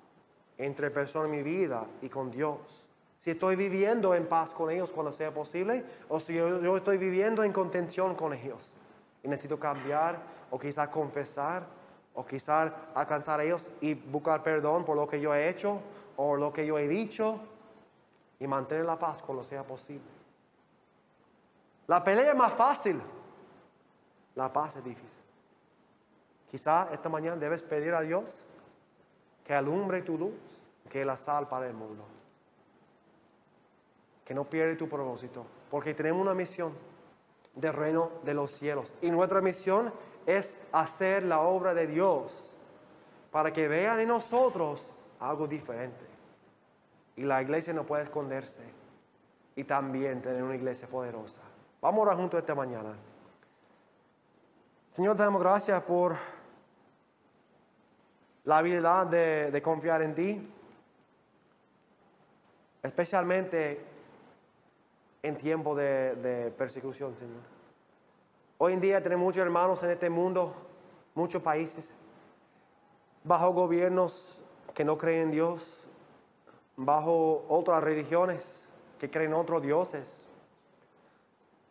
entre 0.57 0.91
personas 0.91 1.29
en 1.29 1.31
mi 1.37 1.43
vida 1.43 1.85
y 2.01 2.09
con 2.09 2.29
Dios. 2.29 2.89
Si 3.19 3.31
estoy 3.31 3.55
viviendo 3.55 4.13
en 4.13 4.27
paz 4.27 4.49
con 4.49 4.69
ellos 4.69 4.91
cuando 4.91 5.13
sea 5.13 5.33
posible, 5.33 5.85
o 6.09 6.19
si 6.19 6.33
yo, 6.33 6.75
estoy 6.75 6.97
viviendo 6.97 7.41
en 7.41 7.53
contención 7.53 8.15
con 8.15 8.33
ellos 8.33 8.73
y 9.23 9.29
necesito 9.29 9.57
cambiar, 9.57 10.19
o 10.51 10.59
quizás 10.59 10.89
confesar, 10.89 11.63
o 12.13 12.25
quizás 12.25 12.73
alcanzar 12.93 13.39
a 13.39 13.45
ellos 13.45 13.69
y 13.79 13.93
buscar 13.93 14.43
perdón 14.43 14.83
por 14.83 14.97
lo 14.97 15.07
que 15.07 15.21
yo 15.21 15.33
he 15.33 15.47
hecho 15.47 15.79
o 16.17 16.35
lo 16.35 16.51
que 16.51 16.65
yo 16.65 16.77
he 16.77 16.89
dicho 16.89 17.39
y 18.41 18.45
mantener 18.45 18.83
la 18.83 18.99
paz 18.99 19.21
cuando 19.21 19.45
sea 19.45 19.63
posible. 19.63 20.14
La 21.87 22.03
pelea 22.03 22.31
es 22.31 22.35
más 22.35 22.53
fácil. 22.53 23.01
La 24.35 24.51
paz 24.51 24.75
es 24.75 24.83
difícil. 24.83 25.21
Quizá 26.49 26.89
esta 26.91 27.09
mañana 27.09 27.35
debes 27.35 27.63
pedir 27.63 27.93
a 27.93 28.01
Dios 28.01 28.35
que 29.43 29.53
alumbre 29.53 30.01
tu 30.01 30.17
luz, 30.17 30.33
que 30.89 31.05
la 31.05 31.17
sal 31.17 31.47
para 31.47 31.67
el 31.67 31.73
mundo. 31.73 32.03
Que 34.23 34.33
no 34.33 34.45
pierda 34.45 34.77
tu 34.77 34.89
propósito. 34.89 35.45
Porque 35.69 35.93
tenemos 35.93 36.21
una 36.21 36.33
misión 36.33 36.73
del 37.53 37.73
reino 37.73 38.11
de 38.23 38.33
los 38.33 38.51
cielos. 38.51 38.91
Y 39.01 39.11
nuestra 39.11 39.41
misión 39.41 39.93
es 40.25 40.59
hacer 40.71 41.23
la 41.23 41.41
obra 41.41 41.73
de 41.73 41.87
Dios 41.87 42.51
para 43.31 43.51
que 43.53 43.67
vean 43.67 43.99
en 43.99 44.07
nosotros 44.07 44.91
algo 45.19 45.47
diferente. 45.47 46.05
Y 47.15 47.23
la 47.23 47.41
iglesia 47.41 47.73
no 47.73 47.85
puede 47.85 48.03
esconderse. 48.03 48.63
Y 49.55 49.63
también 49.63 50.21
tener 50.21 50.43
una 50.43 50.55
iglesia 50.55 50.87
poderosa. 50.87 51.44
Vamos 51.85 51.99
a 51.99 52.01
orar 52.01 52.17
juntos 52.17 52.39
esta 52.39 52.55
mañana. 52.55 52.95
Señor, 54.89 55.15
te 55.15 55.21
damos 55.21 55.39
gracias 55.39 55.83
por 55.83 56.15
la 58.43 58.57
habilidad 58.57 59.05
de, 59.05 59.61
confiar 59.61 60.01
en 60.01 60.15
ti, 60.15 60.51
especialmente 62.81 63.85
en 65.21 65.37
tiempo 65.37 65.75
de, 65.75 66.15
de 66.15 66.49
persecución, 66.49 67.15
Señor. 67.19 67.43
Hoy 68.57 68.73
en 68.73 68.81
día 68.81 69.03
tenemos 69.03 69.25
muchos 69.25 69.43
hermanos 69.43 69.83
en 69.83 69.91
este 69.91 70.09
mundo, 70.09 70.55
muchos 71.13 71.43
países, 71.43 71.93
bajo 73.23 73.51
gobiernos 73.51 74.41
que 74.73 74.83
no 74.83 74.97
creen 74.97 75.25
en 75.25 75.31
Dios, 75.33 75.85
bajo 76.77 77.45
otras 77.47 77.83
religiones 77.83 78.65
que 78.97 79.11
creen 79.11 79.33
en 79.33 79.37
otros 79.37 79.61
dioses 79.61 80.24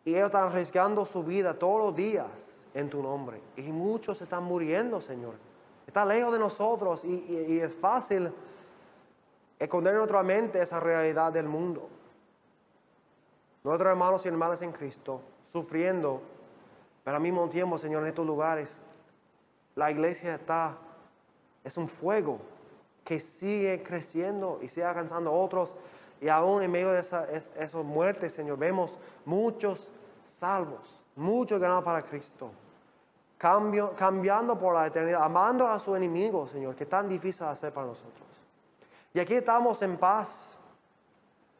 y 0.05 0.11
ellos 0.11 0.27
están 0.27 0.45
arriesgando 0.45 1.03
su 1.03 1.23
vida 1.23 1.55
todos 1.55 1.87
los 1.87 1.95
días 1.95 2.29
en 2.75 2.89
tu 2.89 3.01
nombre. 3.01 3.41
Y 3.57 3.63
muchos 3.63 4.21
están 4.21 4.43
muriendo, 4.43 5.01
Señor. 5.01 5.33
Está 5.87 6.05
lejos 6.05 6.31
de 6.31 6.39
nosotros 6.39 7.03
y, 7.03 7.59
es 7.59 7.75
fácil 7.75 8.31
esconder 9.57 9.93
en 9.93 9.97
nuestra 9.97 10.21
mente 10.21 10.61
esa 10.61 10.79
realidad 10.79 11.33
del 11.33 11.47
mundo. 11.47 11.89
Nuestros 13.63 13.89
hermanos 13.89 14.23
y 14.25 14.27
hermanas 14.27 14.61
en 14.61 14.71
Cristo 14.71 15.21
sufriendo, 15.51 16.21
pero 17.03 17.17
al 17.17 17.23
mismo 17.23 17.47
tiempo, 17.49 17.79
Señor, 17.79 18.03
en 18.03 18.09
estos 18.09 18.27
lugares, 18.27 18.77
la 19.73 19.89
iglesia 19.89 20.35
está, 20.35 20.77
es 21.63 21.77
un 21.77 21.87
fuego 21.87 22.39
que 23.03 23.19
sigue 23.19 23.81
creciendo 23.81 24.59
y 24.61 24.69
sigue 24.69 24.85
alcanzando 24.85 25.31
a 25.31 25.33
otros. 25.33 25.75
Y 26.21 26.27
aún 26.27 26.61
en 26.61 26.71
medio 26.71 26.91
de 26.91 26.99
esas 26.99 27.27
esa 27.29 27.77
muertes, 27.79 28.33
Señor, 28.33 28.57
vemos 28.57 28.97
muchos 29.25 29.89
salvos, 30.25 30.99
muchos 31.15 31.59
ganados 31.59 31.83
para 31.83 32.01
Cristo. 32.03 32.51
cambio, 33.37 33.93
cambiando 33.95 34.57
por 34.57 34.73
la 34.73 34.87
eternidad, 34.87 35.21
amando 35.21 35.67
a 35.67 35.79
su 35.79 35.95
enemigo, 35.95 36.47
Señor, 36.47 36.73
que 36.75 36.85
tan 36.85 37.07
difícil 37.07 37.45
hacer 37.45 37.71
para 37.73 37.87
nosotros. 37.87 38.27
Y 39.13 39.19
aquí 39.19 39.35
estamos 39.35 39.81
en 39.81 39.97
paz. 39.97 40.51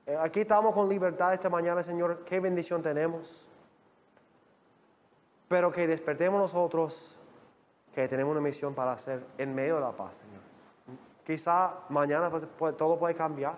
Eh, 0.05 0.17
Aquí 0.19 0.41
estamos 0.41 0.73
con 0.73 0.87
libertad 0.89 1.33
esta 1.33 1.49
mañana, 1.49 1.83
Señor. 1.83 2.23
Qué 2.25 2.39
bendición 2.39 2.81
tenemos. 2.81 3.45
Pero 5.47 5.71
que 5.71 5.85
despertemos 5.87 6.39
nosotros 6.39 7.15
que 7.93 8.07
tenemos 8.07 8.31
una 8.31 8.41
misión 8.41 8.73
para 8.73 8.93
hacer 8.93 9.23
en 9.37 9.53
medio 9.53 9.75
de 9.75 9.81
la 9.81 9.91
paz, 9.91 10.15
Señor. 10.15 10.41
Quizá 11.25 11.73
mañana 11.89 12.29
pues, 12.29 12.45
puede- 12.57 12.73
todo 12.73 12.97
puede 12.97 13.15
cambiar. 13.15 13.55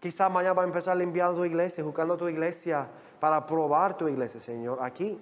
Quizá 0.00 0.28
mañana 0.28 0.54
va 0.54 0.62
a 0.62 0.66
empezar 0.66 0.96
limpiando 0.96 1.34
tu 1.36 1.44
iglesia, 1.44 1.82
juzgando 1.84 2.16
tu 2.16 2.28
iglesia 2.28 2.86
para 3.20 3.46
probar 3.46 3.96
tu 3.96 4.08
iglesia, 4.08 4.40
Señor, 4.40 4.78
aquí. 4.82 5.20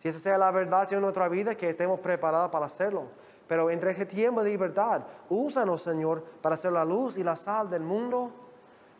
Si 0.00 0.08
esa 0.08 0.18
sea 0.18 0.38
la 0.38 0.50
verdad, 0.50 0.86
Señor, 0.86 0.98
en 0.98 1.02
nuestra 1.02 1.28
vida, 1.28 1.54
que 1.54 1.70
estemos 1.70 2.00
preparados 2.00 2.50
para 2.50 2.66
hacerlo. 2.66 3.04
Pero 3.46 3.70
entre 3.70 3.90
este 3.92 4.06
tiempo 4.06 4.42
de 4.42 4.50
libertad, 4.50 5.02
úsanos, 5.28 5.82
Señor, 5.82 6.22
para 6.42 6.56
ser 6.56 6.72
la 6.72 6.84
luz 6.84 7.16
y 7.16 7.24
la 7.24 7.34
sal 7.34 7.70
del 7.70 7.82
mundo, 7.82 8.30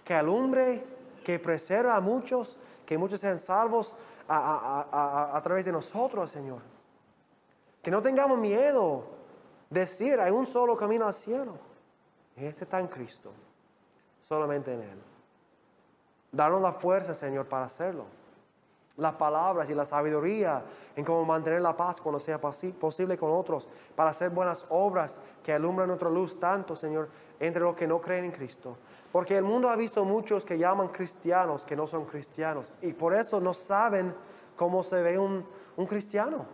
que 0.05 0.15
alumbre, 0.15 0.85
que 1.25 1.39
preserva 1.39 1.95
a 1.95 2.01
muchos, 2.01 2.59
que 2.87 2.97
muchos 2.97 3.21
sean 3.21 3.39
salvos 3.39 3.93
a 4.27 5.41
través 5.43 5.67
de 5.67 5.73
nosotros, 5.73 6.31
Señor. 6.31 6.61
Que 7.83 7.91
no 7.91 8.03
tengamos 8.03 8.39
miedo 8.39 9.05
de 9.71 9.81
decir, 9.81 10.19
hay 10.19 10.31
un 10.31 10.47
solo 10.47 10.77
camino 10.77 11.07
al 11.07 11.15
cielo. 11.15 11.55
Y 12.37 12.45
este 12.45 12.65
está 12.65 12.81
en 12.81 12.89
Cristo, 12.89 13.33
solamente 14.29 14.73
en 14.73 14.83
Él. 14.83 14.99
Darnos 16.33 16.63
la 16.63 16.73
fuerza, 16.73 17.15
Señor, 17.15 17.47
para 17.47 17.67
hacerlo. 17.67 18.05
Las 18.99 19.15
palabras 19.15 19.71
y 19.71 19.75
la 19.75 19.85
sabiduría 19.85 20.63
en 20.95 21.05
cómo 21.05 21.25
mantener 21.25 21.63
la 21.63 21.77
paz 21.77 22.01
cuando 22.01 22.19
sea 22.21 22.41
posi- 22.41 22.75
posible 22.75 23.17
con 23.17 23.31
otros, 23.31 23.69
para 23.97 24.11
hacer 24.11 24.31
buenas 24.31 24.67
obras 24.69 25.21
que 25.43 25.53
alumbran 25.53 25.89
nuestra 25.89 26.11
luz 26.11 26.39
tanto, 26.39 26.77
Señor, 26.77 27.09
entre 27.41 27.63
los 27.63 27.75
que 27.77 27.87
no 27.87 28.01
creen 28.01 28.27
en 28.27 28.33
Cristo. 28.33 28.77
Porque 29.11 29.39
el 29.39 29.45
mundo 29.45 29.71
ha 29.71 29.77
visto 29.77 30.05
muchos 30.05 30.45
que 30.45 30.59
llaman 30.59 30.89
cristianos 30.89 31.65
que 31.65 31.77
no 31.77 31.87
son 31.87 32.05
cristianos 32.05 32.73
y 32.83 32.93
por 32.93 33.15
eso 33.15 33.41
no 33.41 33.55
saben 33.55 34.15
cómo 34.57 34.83
se 34.83 35.01
ve 35.01 35.17
un, 35.19 35.47
un 35.77 35.87
cristiano, 35.87 36.45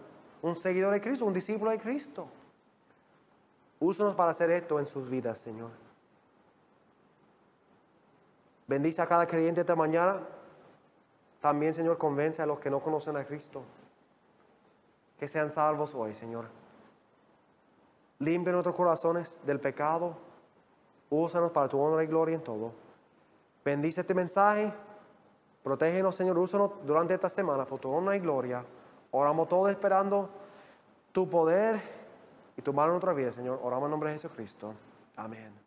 un 0.42 0.54
seguidor 0.54 0.92
de 0.92 1.00
Cristo, 1.00 1.24
un 1.24 1.32
discípulo 1.32 1.70
de 1.70 1.80
Cristo. 1.80 2.28
Úsanos 3.80 4.14
para 4.14 4.30
hacer 4.30 4.50
esto 4.50 4.78
en 4.78 4.86
sus 4.86 5.08
vidas, 5.08 5.38
Señor. 5.38 5.70
Bendice 8.66 9.02
a 9.02 9.06
cada 9.06 9.26
creyente 9.26 9.62
esta 9.62 9.74
mañana. 9.74 10.20
También, 11.44 11.74
Señor, 11.74 11.98
convence 11.98 12.40
a 12.40 12.46
los 12.46 12.58
que 12.58 12.70
no 12.70 12.80
conocen 12.80 13.18
a 13.18 13.24
Cristo. 13.26 13.60
Que 15.18 15.28
sean 15.28 15.50
salvos 15.50 15.94
hoy, 15.94 16.14
Señor. 16.14 16.46
Limpia 18.18 18.50
nuestros 18.50 18.74
corazones 18.74 19.38
del 19.44 19.60
pecado. 19.60 20.16
Úsanos 21.10 21.52
para 21.52 21.68
tu 21.68 21.78
honra 21.78 22.02
y 22.02 22.06
gloria 22.06 22.36
en 22.36 22.42
todo. 22.42 22.72
Bendice 23.62 24.00
este 24.00 24.14
mensaje. 24.14 24.72
Protégenos, 25.62 26.16
Señor. 26.16 26.38
Úsanos 26.38 26.70
durante 26.82 27.12
esta 27.12 27.28
semana 27.28 27.66
por 27.66 27.78
tu 27.78 27.90
honra 27.90 28.16
y 28.16 28.20
gloria. 28.20 28.64
Oramos 29.10 29.46
todos 29.46 29.68
esperando 29.68 30.30
tu 31.12 31.28
poder 31.28 31.78
y 32.56 32.62
tu 32.62 32.72
mano 32.72 32.86
en 32.86 32.92
nuestra 32.92 33.12
vida, 33.12 33.30
Señor. 33.30 33.60
Oramos 33.62 33.88
en 33.88 33.90
nombre 33.90 34.08
de 34.08 34.14
Jesucristo. 34.14 34.72
Amén. 35.14 35.63